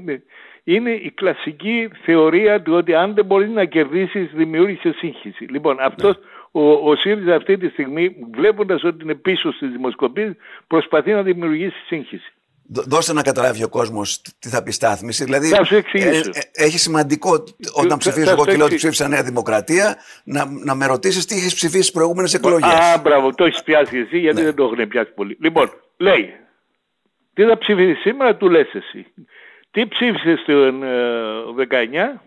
είναι 0.66 0.91
η 0.91 1.11
κλασική 1.16 1.89
θεωρία 2.03 2.61
του 2.61 2.74
ότι 2.74 2.95
αν 2.95 3.13
δεν 3.13 3.26
μπορείς 3.26 3.49
να 3.49 3.66
κερδίσεις 3.66 4.30
δημιούργησε 4.34 4.91
σύγχυση. 4.97 5.43
Λοιπόν, 5.43 5.78
αυτός... 5.80 6.16
Ναι 6.18 6.24
ο, 6.57 6.89
ο 6.89 6.95
ΣΥΡΙΖΑ 6.95 7.36
αυτή 7.36 7.57
τη 7.57 7.68
στιγμή, 7.68 8.16
βλέποντας 8.34 8.84
ότι 8.84 9.03
είναι 9.03 9.16
πίσω 9.16 9.51
στις 9.51 9.70
δημοσκοπήσεις, 9.70 10.34
προσπαθεί 10.68 11.11
να 11.11 11.22
δημιουργήσει 11.22 11.76
σύγχυση. 11.88 12.34
Δώστε 12.68 13.13
να 13.13 13.22
καταλάβει 13.22 13.63
ο 13.63 13.70
κόσμος 13.70 14.22
τι 14.39 14.49
θα 14.49 14.63
πει 14.63 14.72
στάθμιση. 14.72 15.24
Δηλαδή, 15.24 15.47
θα 15.47 15.63
σου 15.63 15.76
εξηγήσω. 15.76 16.30
Ε, 16.34 16.39
ε, 16.53 16.66
έχει 16.66 16.80
σημαντικό 16.80 17.43
όταν 17.74 17.97
ψηφίζω 17.97 18.32
εγώ 18.32 18.45
και 18.45 18.55
λέω 18.55 18.66
ότι 18.66 18.76
ψήφισα 18.76 19.07
Νέα 19.07 19.24
Δημοκρατία 19.24 19.97
να, 20.24 20.45
να 20.63 20.76
με 20.76 20.86
ρωτήσεις 20.86 21.26
τι 21.26 21.36
έχει 21.36 21.55
ψηφίσει 21.55 21.82
στις 21.82 21.91
προηγούμενες 21.91 22.34
εκλογές. 22.34 22.74
Α, 22.74 22.99
μπράβο, 23.03 23.34
το 23.34 23.45
έχεις 23.45 23.63
πιάσει 23.63 23.97
εσύ 23.97 24.18
γιατί 24.18 24.38
ναι. 24.38 24.43
δεν 24.43 24.55
το 24.55 24.63
έχουν 24.63 24.88
πιάσει 24.88 25.11
πολύ. 25.11 25.38
Λοιπόν, 25.41 25.72
λέει, 25.97 26.34
τι 27.34 27.43
θα 27.43 27.57
ψηφίσει 27.57 27.93
σήμερα, 27.93 28.36
του 28.36 28.49
λες 28.49 28.74
εσύ. 28.74 29.05
Τι 29.76 29.88
ψήφισες 29.88 30.43
το 30.45 30.53
19, 31.55 32.21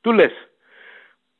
του 0.00 0.12
λες. 0.12 0.32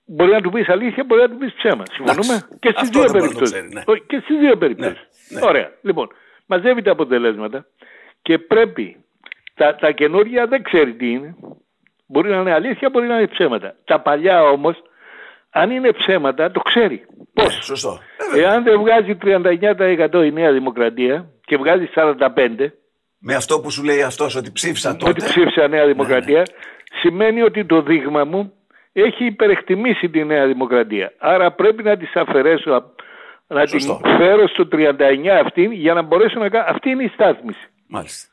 Μπορεί 0.06 0.30
να 0.30 0.40
του 0.40 0.50
πεις 0.50 0.68
αλήθεια, 0.68 1.04
μπορεί 1.04 1.20
να 1.20 1.28
του 1.28 1.36
πεις 1.36 1.52
ψέμα. 1.52 1.82
Συμφωνούμε; 1.92 2.48
Και 2.58 2.70
στις 2.76 2.88
δύο 2.88 3.04
περιπτώσεις. 3.12 3.62
Ναι. 3.72 3.82
Και 4.06 4.20
στις 4.22 4.38
δύο 4.38 4.56
περιπτώσεις. 4.56 5.06
Ναι, 5.28 5.40
ναι. 5.40 5.46
Ωραία. 5.46 5.70
Λοιπόν, 5.82 6.08
μαζεύει 6.46 6.82
τα 6.82 6.92
αποτελέσματα 6.92 7.66
και 8.22 8.38
πρέπει. 8.38 8.96
Τα, 9.54 9.74
τα 9.74 9.90
καινούργια 9.90 10.46
δεν 10.46 10.62
ξέρει 10.62 10.94
τι 10.94 11.10
είναι. 11.10 11.36
Μπορεί 12.06 12.30
να 12.30 12.36
είναι 12.40 12.52
αλήθεια, 12.52 12.90
μπορεί 12.90 13.06
να 13.06 13.16
είναι 13.16 13.26
ψέματα. 13.26 13.74
Τα 13.84 14.00
παλιά 14.00 14.42
όμως, 14.42 14.82
αν 15.50 15.70
είναι 15.70 15.92
ψέματα, 15.92 16.50
το 16.50 16.60
ξέρει. 16.60 17.06
Πώς; 17.32 17.44
Ναι, 17.44 17.62
σωστό. 17.62 17.98
Εάν 18.36 18.62
δεν 18.62 18.80
βγάζει 18.80 19.16
39% 19.22 20.24
η 20.24 20.32
Νέα 20.32 20.52
Δημοκρατία 20.52 21.30
και 21.40 21.56
βγάζει 21.56 21.88
45%. 21.94 22.72
Με 23.26 23.34
αυτό 23.34 23.60
που 23.60 23.70
σου 23.70 23.84
λέει 23.84 24.02
αυτός 24.02 24.34
ότι 24.34 24.52
ψήφισα 24.52 24.96
τότε. 24.96 25.10
Ότι 25.10 25.24
ψήφισα 25.24 25.68
Νέα 25.68 25.86
Δημοκρατία, 25.86 26.42
σημαίνει 27.00 27.42
ότι 27.42 27.64
το 27.64 27.82
δείγμα 27.82 28.24
μου 28.24 28.52
έχει 28.92 29.24
υπερεκτιμήσει 29.24 30.08
τη 30.08 30.24
Νέα 30.24 30.46
Δημοκρατία. 30.46 31.12
Άρα 31.18 31.52
πρέπει 31.52 31.82
να 31.82 31.96
τις 31.96 32.16
αφαιρέσω, 32.16 32.92
να 33.46 33.64
την 33.64 33.80
φέρω 34.16 34.48
στο 34.48 34.68
39 34.72 35.26
αυτή 35.44 35.62
για 35.62 35.94
να 35.94 36.02
μπορέσω 36.02 36.38
να 36.38 36.48
κάνω... 36.48 36.64
Αυτή 36.68 36.90
είναι 36.90 37.04
η 37.04 37.08
στάθμιση. 37.08 37.66
Μάλιστα. 37.86 38.28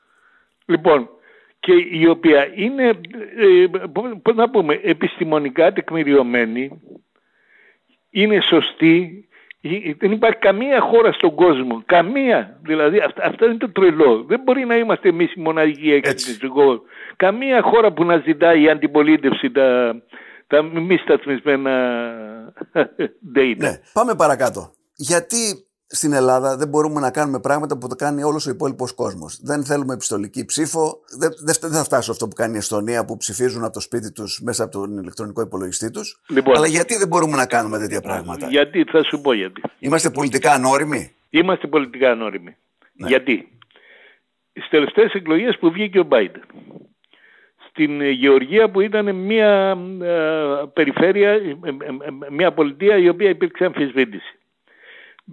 Λοιπόν, 0.65 1.09
και 1.59 1.73
η 1.91 2.07
οποία 2.07 2.51
είναι, 2.55 2.87
ε, 3.37 3.65
πώς 4.21 4.35
να 4.35 4.49
πούμε, 4.49 4.79
επιστημονικά 4.83 5.73
τεκμηριωμένη, 5.73 6.81
είναι 8.09 8.41
σωστή, 8.41 9.27
δεν 9.97 10.11
υπάρχει 10.11 10.39
καμία 10.39 10.81
χώρα 10.81 11.11
στον 11.11 11.35
κόσμο. 11.35 11.83
Καμία. 11.85 12.59
Δηλαδή 12.61 12.99
αυτό 13.23 13.45
είναι 13.45 13.57
το 13.57 13.71
τρελό. 13.71 14.23
Δεν 14.27 14.41
μπορεί 14.43 14.65
να 14.65 14.75
είμαστε 14.75 15.09
εμείς 15.09 15.33
η 15.33 15.39
μοναδική 15.39 15.91
έκθεση 15.91 16.33
στον 16.33 16.49
κόσμο. 16.49 16.81
Καμία 17.15 17.61
χώρα 17.61 17.93
που 17.93 18.03
να 18.03 18.17
ζητάει 18.17 18.61
η 18.61 18.69
αντιπολίτευση 18.69 19.51
τα, 19.51 19.95
τα 20.47 20.61
μη 20.63 20.97
σταθμισμένα 20.97 21.73
data. 23.35 23.57
Ναι, 23.57 23.79
πάμε 23.93 24.15
παρακάτω. 24.15 24.71
Γιατί 24.95 25.65
στην 25.93 26.13
Ελλάδα 26.13 26.57
δεν 26.57 26.67
μπορούμε 26.67 26.99
να 26.99 27.11
κάνουμε 27.11 27.39
πράγματα 27.39 27.77
που 27.77 27.87
το 27.87 27.95
κάνει 27.95 28.23
όλος 28.23 28.47
ο 28.47 28.49
υπόλοιπος 28.49 28.93
κόσμος. 28.93 29.39
Δεν 29.43 29.63
θέλουμε 29.63 29.93
επιστολική 29.93 30.45
ψήφο. 30.45 30.99
Δεν, 31.19 31.31
δεν 31.61 31.71
θα 31.71 31.83
φτάσω 31.83 32.11
αυτό 32.11 32.27
που 32.27 32.35
κάνει 32.35 32.53
η 32.53 32.57
Εστονία 32.57 33.05
που 33.05 33.17
ψηφίζουν 33.17 33.63
από 33.63 33.73
το 33.73 33.79
σπίτι 33.79 34.11
τους 34.11 34.41
μέσα 34.43 34.63
από 34.63 34.71
τον 34.71 34.97
ηλεκτρονικό 34.97 35.41
υπολογιστή 35.41 35.91
τους. 35.91 36.21
Λοιπόν, 36.29 36.55
Αλλά 36.55 36.67
γιατί 36.67 36.97
δεν 36.97 37.07
μπορούμε 37.07 37.35
να 37.35 37.45
κάνουμε 37.45 37.77
τέτοια 37.77 38.01
πράγματα; 38.01 38.47
Γιατί, 38.47 38.83
θα 38.83 39.03
σου 39.03 39.21
πω 39.21 39.33
γιατί. 39.33 39.61
Είμαστε 39.79 40.09
πολιτικά 40.09 40.51
ανώριμοι; 40.51 41.11
Είμαστε 41.29 41.67
πολιτικά 41.67 42.11
ανώριμοι. 42.11 42.55
Ναι. 42.93 43.07
Γιατί; 43.07 43.47
Στις 44.49 44.69
τελευταίες 44.69 45.13
εκλογές 45.13 45.57
που 45.59 45.71
βγήκε 45.71 45.99
ο 45.99 46.03
Μπάιντεν 46.03 46.43
στην 47.69 48.01
Γεωργία 48.01 48.69
που 48.69 48.81
ήταν 48.81 49.15
μια 49.15 49.77
ε, 50.01 50.65
περιφέρεια, 50.73 51.29
ε, 51.29 51.37
ε, 51.39 52.29
μια 52.29 52.53
πολιτεία 52.53 52.97
η 52.97 53.09
οποία 53.09 53.29
υπήρξε 53.29 53.65
αμφισβήτηση 53.65 54.40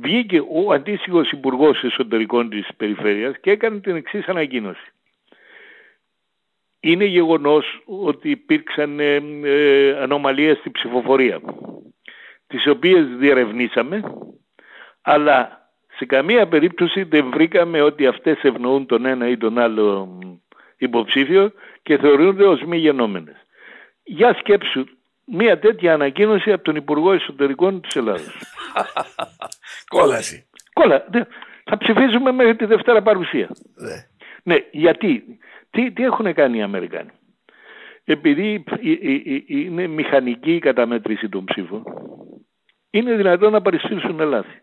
βγήκε 0.01 0.41
ο 0.41 0.73
αντίστοιχος 0.73 1.31
υπουργός 1.31 1.85
εσωτερικών 1.85 2.49
της 2.49 2.69
περιφέρειας 2.77 3.39
και 3.41 3.51
έκανε 3.51 3.81
την 3.81 3.97
εξής 3.97 4.27
ανακοίνωση. 4.27 4.93
Είναι 6.81 7.05
γεγονός 7.05 7.83
ότι 7.85 8.31
υπήρξαν 8.31 9.01
ε, 9.01 9.23
ε, 9.43 9.99
ανομαλίες 10.03 10.59
στη 10.59 10.71
ψηφοφορία, 10.71 11.41
τις 12.47 12.67
οποίες 12.67 13.07
διερευνήσαμε, 13.07 14.03
αλλά 15.03 15.69
σε 15.97 16.05
καμία 16.07 16.49
περίπτωση 16.49 17.03
δεν 17.03 17.31
βρήκαμε 17.31 17.83
ότι 17.83 18.07
αυτές 18.07 18.43
ευνοούν 18.43 18.87
τον 18.87 19.05
ένα 19.07 19.29
ή 19.29 19.37
τον 19.37 19.59
άλλο 19.59 20.19
υποψήφιο 20.77 21.53
και 21.83 21.99
θεωρούνται 21.99 22.47
ως 22.47 22.63
μη 22.63 22.77
γενόμενες. 22.77 23.37
Για 24.05 24.35
σκέψου 24.35 24.85
μία 25.31 25.59
τέτοια 25.59 25.95
ανακοίνωση 25.95 26.53
από 26.53 26.63
τον 26.63 26.77
Υπουργό 26.77 27.13
Εσωτερικών 27.13 27.81
της 27.81 27.95
Ελλάδας. 27.95 28.35
Κόλαση. 29.95 30.47
Κόλα. 30.73 31.05
Ναι. 31.13 31.23
Θα 31.65 31.79
ψηφίζουμε 31.79 32.33
μέχρι 32.33 32.57
τη 32.57 32.65
Δευτέρα 32.65 33.03
παρουσία. 33.03 33.49
Ναι. 33.75 34.07
ναι. 34.43 34.57
γιατί; 34.71 35.39
Τι, 35.71 35.93
τι 35.93 36.05
έχουν 36.05 36.35
κάνει 36.35 36.59
οι 36.59 36.63
Αμερικάνοι; 36.63 37.11
Επειδή 38.05 38.65
είναι 39.47 39.87
μηχανική 39.87 40.55
η 40.55 40.59
καταμέτρηση 40.59 41.29
των 41.29 41.45
ψήφων, 41.45 41.83
είναι 42.91 43.15
δυνατόν 43.15 43.53
να 43.53 43.63
παρισφύσουν 43.63 44.19
λάθη. 44.19 44.61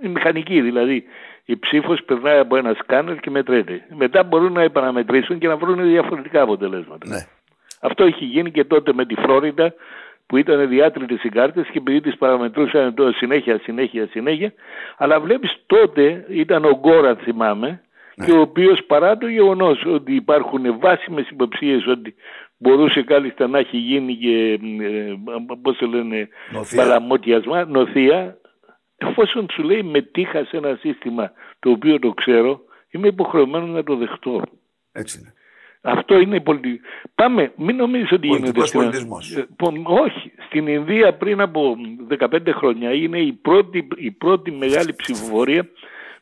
Είναι 0.00 0.12
μηχανική 0.12 0.60
δηλαδή. 0.60 1.04
Η 1.44 1.58
ψήφος 1.58 2.02
περνάει 2.04 2.38
από 2.38 2.56
ένα 2.56 2.74
σκάνερ 2.74 3.16
και 3.16 3.30
μετρέται. 3.30 3.86
Μετά 3.94 4.22
μπορούν 4.22 4.52
να 4.52 4.62
επαναμετρήσουν 4.62 5.38
και 5.38 5.48
να 5.48 5.56
βρουν 5.56 5.82
διαφορετικά 5.82 6.42
αποτελέσματα. 6.42 7.08
Ναι. 7.08 7.26
Αυτό 7.84 8.04
έχει 8.04 8.24
γίνει 8.24 8.50
και 8.50 8.64
τότε 8.64 8.92
με 8.92 9.06
τη 9.06 9.14
Φλόριντα 9.14 9.74
που 10.26 10.36
ήταν 10.36 10.68
διάτριτες 10.68 11.22
οι 11.22 11.28
κάρτες 11.28 11.66
και 11.66 11.78
επειδή 11.78 12.00
τις 12.00 12.16
παραμετρούσαν 12.16 12.94
τώρα 12.94 13.12
συνέχεια, 13.12 13.60
συνέχεια, 13.62 14.08
συνέχεια. 14.10 14.52
Αλλά 14.96 15.20
βλέπεις 15.20 15.62
τότε 15.66 16.24
ήταν 16.28 16.64
ο 16.64 16.70
Γκόρα 16.70 17.14
θυμάμαι 17.16 17.82
ναι. 18.16 18.26
και 18.26 18.32
ο 18.32 18.40
οποίος 18.40 18.84
παρά 18.84 19.18
το 19.18 19.26
γεγονός 19.26 19.84
ότι 19.86 20.14
υπάρχουν 20.14 20.78
βάσιμες 20.78 21.28
υποψίες 21.30 21.86
ότι 21.86 22.14
μπορούσε 22.56 23.02
κάλλιστα 23.02 23.46
να 23.46 23.58
έχει 23.58 23.76
γίνει 23.76 24.16
και 24.16 24.58
ε, 24.84 25.14
πώς 25.62 25.76
το 25.76 25.86
λένε 25.86 26.28
παλαμότιασμα, 26.76 27.64
νοθεία 27.64 28.36
εφόσον 28.96 29.46
σου 29.52 29.62
λέει 29.62 29.82
μετήχα 29.82 30.44
σε 30.44 30.56
ένα 30.56 30.78
σύστημα 30.80 31.32
το 31.58 31.70
οποίο 31.70 31.98
το 31.98 32.10
ξέρω 32.10 32.60
είμαι 32.90 33.08
υποχρεωμένος 33.08 33.68
να 33.68 33.82
το 33.82 33.96
δεχτώ. 33.96 34.42
Έτσι 34.92 35.18
είναι. 35.18 35.34
Αυτό 35.86 36.18
είναι 36.18 36.40
πολιτικό. 36.40 36.86
Πάμε, 37.14 37.52
μην 37.56 37.76
νομίζεις 37.76 38.12
ότι 38.12 38.26
γίνεται. 38.26 38.66
Στην... 38.66 38.80
πολιτισμός. 38.80 39.36
Ε, 39.36 39.46
όχι. 39.84 40.32
Στην 40.46 40.66
Ινδία 40.66 41.14
πριν 41.14 41.40
από 41.40 41.76
15 42.18 42.38
χρόνια 42.54 42.92
είναι 42.92 43.18
η 43.18 43.32
πρώτη, 43.32 43.88
η 43.96 44.10
πρώτη 44.10 44.50
μεγάλη 44.50 44.94
ψηφοφορία 44.94 45.68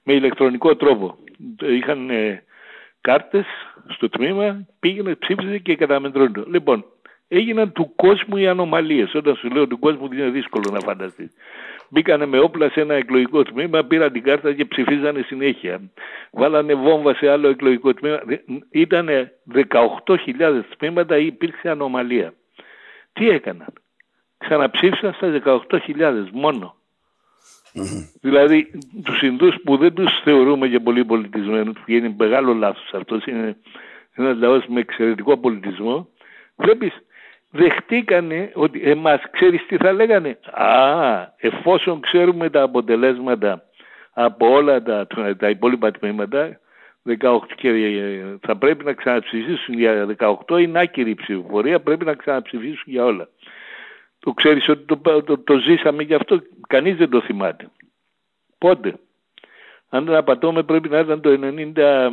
με 0.03 0.13
ηλεκτρονικό 0.13 0.77
τρόπο. 0.77 1.17
Είχαν 1.61 2.11
ε, 2.11 2.43
κάρτες 3.01 3.45
στο 3.89 4.09
τμήμα, 4.09 4.67
πήγαινε, 4.81 5.15
ψήφιζε 5.15 5.59
και 5.59 5.77
καταμετρώνει. 5.77 6.33
Λοιπόν, 6.47 6.85
έγιναν 7.37 7.73
του 7.73 7.93
κόσμου 7.97 8.37
οι 8.37 8.47
ανομαλίες. 8.47 9.15
Όταν 9.15 9.37
σου 9.37 9.51
λέω 9.51 9.67
του 9.67 9.79
κόσμου 9.79 10.09
είναι 10.13 10.29
δύσκολο 10.29 10.71
να 10.73 10.81
φανταστείς. 10.81 11.31
Μπήκανε 11.89 12.27
με 12.27 12.39
όπλα 12.39 12.71
σε 12.71 12.81
ένα 12.81 12.95
εκλογικό 12.95 13.43
τμήμα, 13.43 13.85
πήραν 13.85 14.13
την 14.13 14.23
κάρτα 14.23 14.53
και 14.53 14.65
ψηφίζανε 14.65 15.23
συνέχεια. 15.23 15.81
Βάλανε 16.31 16.75
βόμβα 16.75 17.15
σε 17.15 17.29
άλλο 17.29 17.49
εκλογικό 17.49 17.95
τμήμα. 17.95 18.21
Ήταν 18.71 19.09
18.000 19.55 20.63
τμήματα 20.79 21.19
ή 21.19 21.27
υπήρξε 21.27 21.69
ανομαλία. 21.69 22.35
Τι 23.13 23.29
έκαναν; 23.29 23.73
Ξαναψήφισαν 24.39 25.13
στα 25.13 25.59
18.000 25.69 26.29
μόνο. 26.33 26.75
Δηλαδή 28.21 28.71
τους 29.05 29.23
Ινδούς 29.23 29.57
που 29.65 29.77
δεν 29.77 29.95
τους 29.95 30.21
θεωρούμε 30.25 30.67
για 30.67 30.83
πολύ 30.83 31.05
πολιτισμένους, 31.05 31.75
που 31.75 31.91
είναι 31.91 32.15
μεγάλο 32.19 32.55
λάθος 32.55 32.91
αυτός, 32.93 33.25
είναι 33.25 33.57
ένας 34.15 34.37
λαός 34.37 34.65
με 34.67 34.81
εξαιρετικό 34.81 35.39
πολιτισμό, 35.39 36.09
βλέπεις 36.57 36.93
δεχτήκανε 37.53 38.51
ότι 38.55 38.81
εμάς 38.91 39.21
ξέρεις 39.31 39.67
τι 39.67 39.77
θα 39.77 39.93
λέγανε; 39.93 40.39
Α, 40.51 41.33
εφόσον 41.37 42.01
ξέρουμε 42.01 42.51
τα 42.51 42.63
αποτελέσματα 42.63 43.65
από 44.13 44.51
όλα 44.51 44.83
τα, 44.83 45.07
τα 45.39 45.49
υπόλοιπα 45.49 45.91
τμήματα, 45.91 46.61
18 47.21 47.39
και 47.57 47.69
ε, 47.69 48.37
θα 48.41 48.57
πρέπει 48.57 48.85
να 48.85 48.93
ξαναψηφίσουν 48.93 49.75
για 49.75 50.17
18 50.19 50.61
είναι 50.61 50.81
άκυρη 50.81 51.15
ψηφοφορία, 51.15 51.81
πρέπει 51.81 52.05
να 52.05 52.15
ξαναψηφίσουν 52.15 52.93
για 52.93 53.05
όλα. 53.05 53.29
Το 54.19 54.33
ξέρεις 54.33 54.69
ότι 54.69 54.85
το, 54.85 55.23
το, 55.23 55.39
το, 55.39 55.59
ζήσαμε 55.59 56.03
γι' 56.03 56.15
αυτό, 56.15 56.43
κανείς 56.67 56.97
δεν 56.97 57.11
το 57.11 57.21
θυμάται. 57.21 57.69
Πότε; 58.59 58.95
Αν 59.95 60.05
δεν 60.05 60.15
απατώμε 60.15 60.63
πρέπει 60.63 60.89
να 60.89 60.99
ήταν 60.99 61.21
το 61.21 61.39
90, 61.43 62.11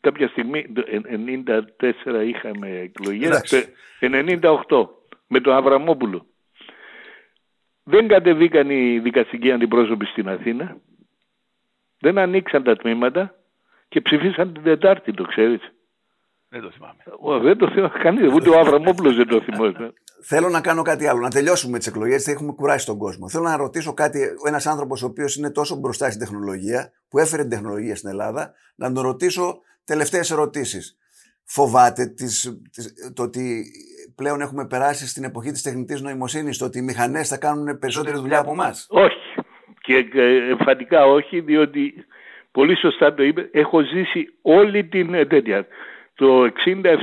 κάποια 0.00 0.28
στιγμή, 0.28 0.72
το 0.72 0.82
94 2.12 2.26
είχαμε 2.26 2.68
εκλογές, 2.68 3.74
98 4.00 4.88
με 5.26 5.40
τον 5.40 5.52
Αβραμόπουλο. 5.52 6.26
Δεν 7.84 8.08
κατεβήκαν 8.08 8.70
οι 8.70 8.98
δικαστικοί 8.98 9.52
αντιπρόσωποι 9.52 10.06
στην 10.06 10.28
Αθήνα, 10.28 10.76
δεν 11.98 12.18
ανοίξαν 12.18 12.62
τα 12.62 12.76
τμήματα 12.76 13.34
και 13.88 14.00
ψηφίσαν 14.00 14.52
την 14.52 14.62
Τετάρτη, 14.62 15.12
το 15.12 15.24
ξέρεις. 15.24 15.72
Δεν 16.52 16.60
το 16.60 16.70
θυμάμαι. 16.70 17.42
δεν 17.42 17.56
το 17.58 17.70
θυμάμαι 17.70 17.98
κανείς, 18.02 18.32
ούτε 18.32 18.48
ο 18.48 18.58
Αβραμόπουλος 18.58 19.16
δεν 19.16 19.26
το 19.26 19.40
θυμόταν. 19.40 19.94
Θέλω 20.24 20.48
να 20.48 20.60
κάνω 20.60 20.82
κάτι 20.82 21.06
άλλο, 21.06 21.20
να 21.20 21.30
τελειώσουμε 21.30 21.78
τις 21.78 21.86
εκλογές, 21.86 22.24
θα 22.24 22.30
έχουμε 22.30 22.52
κουράσει 22.52 22.86
τον 22.86 22.98
κόσμο. 22.98 23.28
Θέλω 23.28 23.44
να 23.44 23.56
ρωτήσω 23.56 23.94
κάτι, 23.94 24.18
ένας 24.46 24.66
άνθρωπος 24.66 25.02
ο 25.02 25.06
οποίος 25.06 25.36
είναι 25.36 25.50
τόσο 25.50 25.76
μπροστά 25.76 26.06
στην 26.06 26.18
τεχνολογία, 26.18 26.92
που 27.08 27.18
έφερε 27.18 27.42
την 27.42 27.50
τεχνολογία 27.50 27.96
στην 27.96 28.08
Ελλάδα, 28.08 28.52
να 28.74 28.92
τον 28.92 29.02
ρωτήσω 29.04 29.60
τελευταίες 29.84 30.30
ερωτήσεις. 30.30 30.96
Φοβάται 31.44 32.06
τις, 32.06 32.60
τις, 32.72 33.12
το 33.14 33.22
ότι 33.22 33.64
πλέον 34.16 34.40
έχουμε 34.40 34.66
περάσει 34.66 35.08
στην 35.08 35.24
εποχή 35.24 35.50
της 35.50 35.62
τεχνητής 35.62 36.00
νοημοσύνης, 36.00 36.58
το 36.58 36.64
ότι 36.64 36.78
οι 36.78 36.82
μηχανές 36.82 37.28
θα 37.28 37.38
κάνουν 37.38 37.78
περισσότερη 37.78 38.16
δουλειά 38.16 38.38
από 38.38 38.50
εμάς; 38.50 38.86
Όχι. 38.90 39.16
Και 39.80 40.08
εμφαντικά 40.50 41.06
όχι, 41.06 41.40
διότι 41.40 41.94
πολύ 42.50 42.76
σωστά 42.76 43.14
το 43.14 43.22
είπε, 43.22 43.48
έχω 43.52 43.80
ζήσει 43.80 44.26
όλη 44.42 44.84
την 44.84 45.14
ε, 45.14 45.26
τέτοια. 45.26 45.66
Το 46.22 46.50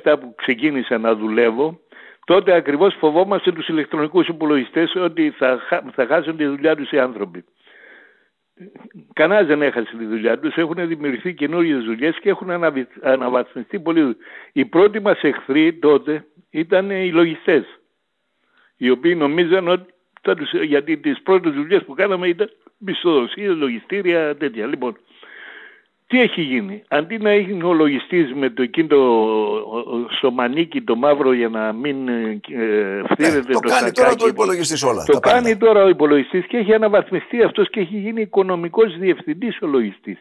67 0.03 0.15
που 0.19 0.35
ξεκίνησα 0.35 0.97
να 0.97 1.15
δουλεύω, 1.15 1.79
τότε 2.25 2.53
ακριβώς 2.53 2.95
φοβόμαστε 2.99 3.51
τους 3.51 3.67
ηλεκτρονικούς 3.67 4.27
υπολογιστές 4.27 4.95
ότι 4.95 5.29
θα, 5.37 5.59
θα 5.93 6.05
χάσουν 6.05 6.37
τη 6.37 6.45
δουλειά 6.45 6.75
τους 6.75 6.91
οι 6.91 6.99
άνθρωποι. 6.99 7.45
Κανένα 9.13 9.43
δεν 9.43 9.61
έχασε 9.61 9.95
τη 9.97 10.05
δουλειά 10.05 10.39
τους, 10.39 10.55
έχουν 10.55 10.87
δημιουργηθεί 10.87 11.33
καινούριε 11.33 11.75
δουλειές 11.75 12.19
και 12.19 12.29
έχουν 12.29 12.49
αναβαθμιστεί 13.01 13.79
πολύ. 13.79 14.15
Οι 14.51 14.65
πρώτοι 14.65 14.99
μας 14.99 15.21
εχθροί 15.21 15.73
τότε 15.73 16.25
ήταν 16.49 16.89
οι 16.89 17.11
λογιστές, 17.11 17.79
οι 18.77 18.89
οποίοι 18.89 19.15
νομίζαν 19.17 19.67
ότι 19.67 19.93
γιατί 20.63 20.97
τις 20.97 21.21
πρώτες 21.21 21.53
δουλειές 21.53 21.83
που 21.83 21.93
κάναμε 21.93 22.27
ήταν 22.27 22.49
μισθοδοσίες, 22.77 23.55
λογιστήρια, 23.55 24.35
τέτοια. 24.35 24.65
Λοιπόν, 24.65 24.97
τι 26.09 26.21
έχει 26.21 26.41
γίνει; 26.41 26.83
Αντί 26.87 27.17
να 27.17 27.29
έχει 27.29 27.63
ο 27.63 27.73
λογιστής 27.73 28.33
με 28.33 28.49
το 28.49 28.61
εκείνο 28.61 28.97
στο 30.17 30.31
μανίκι 30.31 30.81
το 30.81 30.95
μαύρο 30.95 31.33
για 31.33 31.49
να 31.49 31.73
μην 31.73 32.07
ε, 32.07 32.39
φτύρεται 33.09 33.37
ε, 33.37 33.41
το, 33.41 33.59
το 33.59 33.69
κάνει 33.69 33.91
τώρα 33.91 34.15
το 34.15 34.27
υπολογιστής 34.27 34.83
όλα. 34.83 35.03
Το 35.03 35.19
κάνει 35.19 35.57
τώρα 35.57 35.83
ο 35.83 35.89
υπολογιστής 35.89 36.45
και 36.47 36.57
έχει 36.57 36.73
αναβαθμιστεί 36.73 37.43
αυτός 37.43 37.69
και 37.69 37.79
έχει 37.79 37.97
γίνει 37.97 38.21
οικονομικός 38.21 38.97
διευθυντής 38.97 39.61
ο 39.61 39.67
λογιστής. 39.67 40.17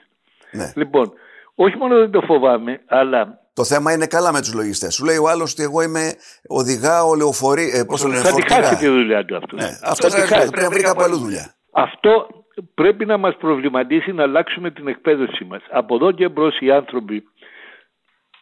Ναι. 0.53 0.73
Λοιπόν, 0.77 1.13
όχι 1.55 1.77
μόνο 1.77 1.99
δεν 1.99 2.11
το 2.11 2.21
φοβάμαι, 2.21 2.81
αλλά 2.87 3.41
το 3.53 3.65
θέμα 3.65 3.93
είναι 3.93 4.07
καλά 4.07 4.33
με 4.33 4.41
τους 4.41 4.55
λογιστές. 4.55 4.95
Σου 4.95 5.05
λέει 5.05 5.17
ο 5.17 5.29
άλλος 5.29 5.53
ότι 5.53 5.63
εγώ 5.63 5.83
είμαι 5.83 6.15
οδηγά, 6.47 7.05
ο 7.05 7.15
λεωφορεί. 7.15 7.71
Ε, 7.75 7.85
Πώς 7.85 8.01
το 8.01 8.09
λένε, 8.09 8.21
Θα 8.21 8.35
τη 8.35 8.53
χάσει 8.53 8.77
τη 8.77 8.89
δουλειά 8.89 9.25
του 9.25 9.37
αυτός. 9.37 9.61
Ναι, 9.61 9.79
αυτό 9.83 10.09
πρέπει 10.51 10.63
να 10.63 10.71
βρει 10.71 10.83
κάπου 10.83 11.03
αλλού 11.03 11.17
δουλειά. 11.17 11.55
Αυτό 11.73 12.27
πρέπει 12.75 13.05
να 13.05 13.17
μας 13.17 13.37
προβληματίσει 13.37 14.13
να 14.13 14.23
αλλάξουμε 14.23 14.71
την 14.71 14.89
εκπαίδευση 14.89 15.45
μας. 15.45 15.63
Από 15.71 15.95
εδώ 15.95 16.13
και 16.13 16.29
μπρος 16.29 16.59
οι 16.61 16.71
άνθρωποι, 16.71 17.25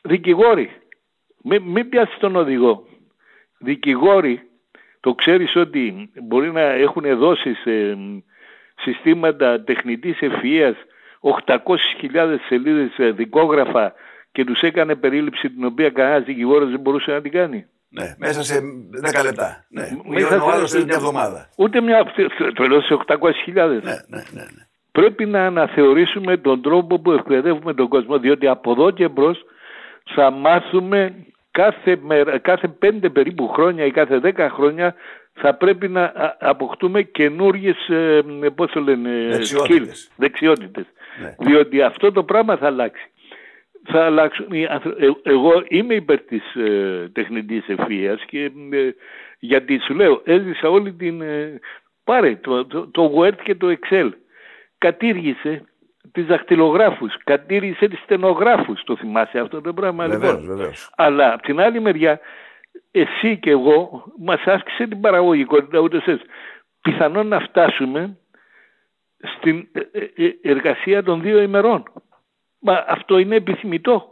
δικηγόροι, 0.02 0.70
μην, 1.42 1.62
μην 1.62 1.88
πιάσεις 1.88 2.18
τον 2.18 2.36
οδηγό. 2.36 2.86
Δικηγόροι, 3.58 4.42
το 5.00 5.14
ξέρεις 5.14 5.56
ότι 5.56 6.10
μπορεί 6.22 6.52
να 6.52 6.60
έχουν 6.60 7.18
δώσει 7.18 7.56
συστήματα 8.76 9.62
τεχνητής 9.64 10.18
ευφυΐας, 10.20 10.74
800.000 11.20 12.36
σελίδες 12.48 12.98
ε, 12.98 13.10
δικόγραφα 13.10 13.94
και 14.32 14.44
τους 14.44 14.60
έκανε 14.60 14.94
περίληψη 14.94 15.50
την 15.50 15.64
οποία 15.64 15.90
κανένας 15.90 16.24
δικηγόρος 16.24 16.70
δεν 16.70 16.80
μπορούσε 16.80 17.10
να 17.10 17.20
την 17.20 17.32
κάνει. 17.32 17.66
Ναι, 17.88 18.14
μέσα 18.18 18.42
σε 18.42 18.60
10 19.18 19.22
λεπτά. 19.24 19.64
Ναι. 19.68 19.88
Μέσα 20.04 20.42
ο 20.42 20.50
άλλος 20.50 20.72
μια 20.72 20.84
εβδομάδα. 20.88 21.48
Ούτε 21.56 21.80
μια, 21.80 22.04
το 22.54 22.80
σε 22.80 22.98
800.000. 23.06 23.54
Ναι, 23.54 23.64
ναι, 23.64 23.72
ναι, 24.08 24.22
ναι. 24.30 24.66
Πρέπει 24.92 25.26
να 25.26 25.46
αναθεωρήσουμε 25.46 26.36
τον 26.36 26.62
τρόπο 26.62 26.98
που 27.00 27.12
εκπαιδεύουμε 27.12 27.74
τον 27.74 27.88
κόσμο, 27.88 28.18
διότι 28.18 28.46
από 28.46 28.70
εδώ 28.70 28.90
και 28.90 29.08
μπρος 29.08 29.44
θα 30.14 30.30
μάθουμε 30.30 31.14
κάθε, 31.50 32.00
κάθε 32.42 32.68
πέντε 32.68 33.08
περίπου 33.08 33.48
χρόνια 33.48 33.84
ή 33.84 33.90
κάθε 33.90 34.18
δέκα 34.18 34.50
χρόνια 34.50 34.94
θα 35.32 35.54
πρέπει 35.54 35.88
να 35.88 36.12
αποκτούμε 36.40 37.02
καινούργιες, 37.02 37.88
ε, 37.88 38.22
πώς 38.54 38.70
το 38.70 38.80
λένε, 38.80 39.10
δεξιότητες. 39.30 40.10
δεξιότητες. 40.16 40.84
Ναι. 41.22 41.34
Διότι 41.38 41.82
αυτό 41.82 42.12
το 42.12 42.22
πράγμα 42.22 42.56
θα 42.56 42.66
αλλάξει. 42.66 43.10
Θα 43.86 44.04
αλλάξουν 44.04 44.52
ε, 44.52 44.66
Εγώ 45.22 45.64
είμαι 45.68 45.94
υπέρ 45.94 46.20
της 46.20 46.54
ε, 46.54 47.08
τεχνητής 47.12 47.64
ευφυΐας 47.68 48.18
και 48.26 48.50
ε, 48.70 48.90
γιατί 49.38 49.78
σου 49.78 49.94
λέω 49.94 50.20
έζησα 50.24 50.68
όλη 50.68 50.92
την... 50.92 51.20
Ε, 51.20 51.60
πάρε 52.04 52.36
το, 52.36 52.66
το, 52.66 52.86
το 52.86 53.12
Word 53.16 53.36
και 53.42 53.54
το 53.54 53.76
Excel. 53.80 54.10
Κατήργησε 54.78 55.64
τις 56.12 56.26
δαχτυλογράφους, 56.26 57.16
κατήργησε 57.24 57.88
τις 57.88 57.98
στενογράφους. 57.98 58.82
Το 58.84 58.96
θυμάσαι 58.96 59.38
αυτό 59.38 59.60
το 59.60 59.72
πράγμα 59.72 60.06
βεβαίως, 60.06 60.40
λοιπόν. 60.40 60.56
Βεβαίως. 60.56 60.90
Αλλά 60.96 61.32
από 61.32 61.42
την 61.42 61.60
άλλη 61.60 61.80
μεριά 61.80 62.20
εσύ 62.90 63.38
και 63.38 63.50
εγώ 63.50 64.04
μας 64.18 64.40
άσκησε 64.44 64.86
την 64.86 65.00
παραγωγικότητα 65.00 65.78
ούτε 65.78 66.00
σε 66.00 66.20
πιθανόν 66.82 67.26
να 67.26 67.40
φτάσουμε 67.40 68.18
στην 69.36 69.68
ε, 69.72 70.24
ε, 70.24 70.30
εργασία 70.42 71.02
των 71.02 71.22
δύο 71.22 71.42
ημερών. 71.42 71.82
Μα 72.66 72.84
αυτό 72.88 73.18
είναι 73.18 73.36
επιθυμητό. 73.36 74.10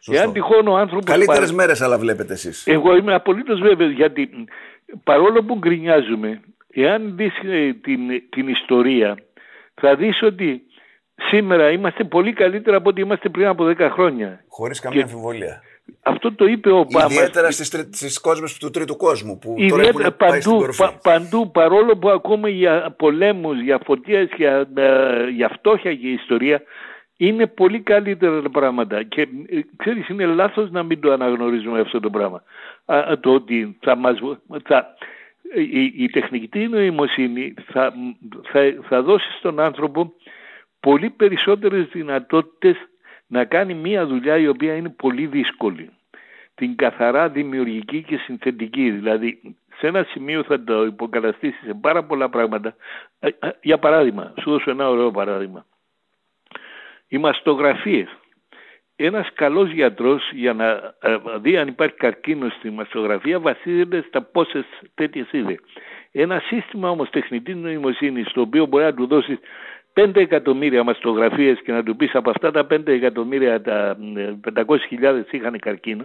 Σωστό. 0.00 0.22
Εάν 0.22 0.32
τυχόν 0.32 0.68
ο 0.68 0.76
άνθρωπος... 0.76 1.04
Καλύτερες 1.04 1.40
πάρει... 1.40 1.54
μέρες 1.54 1.80
αλλά 1.80 1.98
βλέπετε 1.98 2.32
εσείς. 2.32 2.66
Εγώ 2.66 2.96
είμαι 2.96 3.14
απολύτως 3.14 3.60
βέβαιος 3.60 3.92
γιατί 3.92 4.30
παρόλο 5.04 5.42
που 5.42 5.58
γκρινιάζουμε, 5.58 6.40
εάν 6.70 7.16
δεις 7.16 7.32
ε, 7.42 7.72
την, 7.72 8.00
την 8.30 8.48
ιστορία 8.48 9.18
θα 9.74 9.96
δεις 9.96 10.22
ότι 10.22 10.62
σήμερα 11.14 11.70
είμαστε 11.70 12.04
πολύ 12.04 12.32
καλύτερα 12.32 12.76
από 12.76 12.88
ό,τι 12.88 13.00
είμαστε 13.00 13.28
πριν 13.28 13.46
από 13.46 13.64
10 13.78 13.88
χρόνια. 13.92 14.44
Χωρίς 14.48 14.80
καμία 14.80 14.98
και... 14.98 15.04
αμφιβολία. 15.04 15.62
Αυτό 16.02 16.34
το 16.34 16.44
είπε 16.44 16.70
ο 16.70 16.76
Ομπάμα. 16.78 17.06
Ιδιαίτερα 17.12 17.50
στις, 17.50 17.66
στις 17.90 18.20
κόσμες 18.20 18.58
του 18.58 18.70
τρίτου 18.70 18.96
κόσμου 18.96 19.38
που 19.38 19.54
Ιδιαίτερα, 19.58 19.92
τώρα 19.92 20.02
έχουν 20.02 20.16
παντού, 20.16 20.30
πάει 20.30 20.40
στην 20.40 20.52
κορφή. 20.52 20.82
Πα, 20.82 20.98
παντού 21.02 21.50
παρόλο 21.50 21.96
που 21.96 22.10
ακούμε 22.10 22.50
για 22.50 22.94
πολέμους, 22.98 23.60
για 23.60 23.80
φωτιές, 23.84 24.28
για, 24.36 24.68
ε, 24.74 25.28
για 25.30 25.48
φτώχεια 25.48 25.94
και 25.94 26.08
ιστορία 26.08 26.62
είναι 27.26 27.46
πολύ 27.46 27.80
καλύτερα 27.80 28.42
τα 28.42 28.50
πράγματα 28.50 29.02
και 29.02 29.20
ε, 29.46 29.60
ξέρεις 29.76 30.08
είναι 30.08 30.26
λάθος 30.26 30.70
να 30.70 30.82
μην 30.82 31.00
το 31.00 31.12
αναγνωρίζουμε 31.12 31.80
αυτό 31.80 32.00
το 32.00 32.10
πράγμα. 32.10 32.42
Α, 32.84 33.18
το 33.20 33.34
ότι 33.34 33.76
θα 33.80 33.96
μας, 33.96 34.18
θα, 34.62 34.94
η, 35.54 35.84
η 35.96 36.10
τεχνική 36.10 36.68
νοημοσύνη 36.68 37.54
θα, 37.66 37.92
θα, 38.42 38.60
θα 38.88 39.02
δώσει 39.02 39.32
στον 39.38 39.60
άνθρωπο 39.60 40.12
πολύ 40.80 41.10
περισσότερες 41.10 41.86
δυνατότητες 41.92 42.76
να 43.26 43.44
κάνει 43.44 43.74
μία 43.74 44.06
δουλειά 44.06 44.36
η 44.36 44.48
οποία 44.48 44.74
είναι 44.74 44.88
πολύ 44.88 45.26
δύσκολη. 45.26 45.90
Την 46.54 46.76
καθαρά 46.76 47.28
δημιουργική 47.28 48.02
και 48.02 48.16
συνθετική. 48.16 48.90
Δηλαδή 48.90 49.40
σε 49.78 49.86
ένα 49.86 50.02
σημείο 50.02 50.42
θα 50.42 50.64
το 50.64 50.84
υποκαταστήσεις 50.84 51.60
σε 51.64 51.74
πάρα 51.80 52.04
πολλά 52.04 52.28
πράγματα. 52.28 52.74
Ε, 53.20 53.28
ε, 53.28 53.50
για 53.62 53.78
παράδειγμα, 53.78 54.34
σου 54.40 54.50
δώσω 54.50 54.70
ένα 54.70 54.88
ωραίο 54.88 55.10
παράδειγμα. 55.10 55.64
Οι 57.12 57.18
μαστογραφίες. 57.18 58.08
Ένας 58.96 59.32
καλός 59.34 59.70
γιατρός 59.70 60.30
για 60.32 60.52
να 60.52 60.68
ε, 61.00 61.16
δει 61.40 61.56
αν 61.56 61.68
υπάρχει 61.68 61.94
καρκίνος 61.94 62.52
στη 62.52 62.70
μαστογραφία 62.70 63.40
βασίζεται 63.40 64.04
στα 64.08 64.22
πόσες 64.22 64.64
τέτοιες 64.94 65.32
είδε. 65.32 65.56
Ένα 66.12 66.42
σύστημα 66.46 66.90
όμως 66.90 67.10
τεχνητής 67.10 67.56
νοημοσύνης 67.56 68.32
το 68.32 68.40
οποίο 68.40 68.66
μπορεί 68.66 68.84
να 68.84 68.94
του 68.94 69.06
δώσεις 69.06 69.38
5 69.94 70.16
εκατομμύρια 70.16 70.84
μαστογραφίες 70.84 71.60
και 71.62 71.72
να 71.72 71.82
του 71.82 71.96
πεις 71.96 72.14
από 72.14 72.30
αυτά 72.30 72.50
τα 72.50 72.66
5 72.70 72.86
εκατομμύρια 72.86 73.60
τα 73.60 73.96
500.000 74.54 75.22
είχαν 75.30 75.58
καρκίνο, 75.58 76.04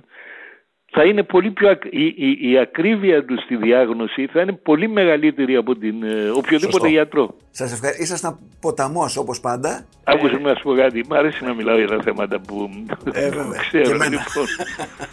θα 0.96 1.04
είναι 1.04 1.24
πολύ 1.24 1.52
πιο 1.52 1.70
η, 1.90 2.06
η, 2.06 2.52
η, 2.52 2.58
ακρίβεια 2.58 3.26
τους 3.26 3.44
στη 3.44 3.56
διάγνωση 3.56 4.28
θα 4.32 4.42
είναι 4.42 4.52
πολύ 4.54 4.90
μεγαλύτερη 4.90 5.56
από 5.56 5.76
την 5.76 6.04
ε, 6.04 6.30
οποιοδήποτε 6.30 6.72
Σωστό. 6.72 6.88
γιατρό. 6.88 7.36
Σας 7.52 7.74
ευχαριστώ. 7.74 8.04
Ήσασταν 8.04 8.40
ποταμός 8.62 9.18
όπως 9.18 9.40
πάντα. 9.40 9.86
Άκουσε 10.04 10.38
να 10.38 10.56
σου 10.56 10.64
πω 10.64 10.74
κάτι. 10.74 11.06
Μ' 11.10 11.14
αρέσει 11.14 11.44
να 11.44 11.54
μιλάω 11.54 11.78
για 11.78 11.88
τα 11.88 12.02
θέματα 12.04 12.40
που 12.40 12.70
ε, 13.14 13.30
ξέρω. 13.68 13.94
Λοιπόν. 13.94 14.46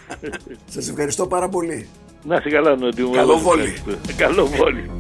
Σας 0.75 0.89
ευχαριστώ 0.89 1.27
πάρα 1.27 1.49
πολύ. 1.49 1.89
Να 2.25 2.37
είσαι 2.37 2.49
καλά, 2.49 2.77
Νότι. 2.77 3.03
Καλό 3.13 3.39
βόλι. 3.39 3.75
Καλό 4.17 4.47
βόλι. 4.47 4.91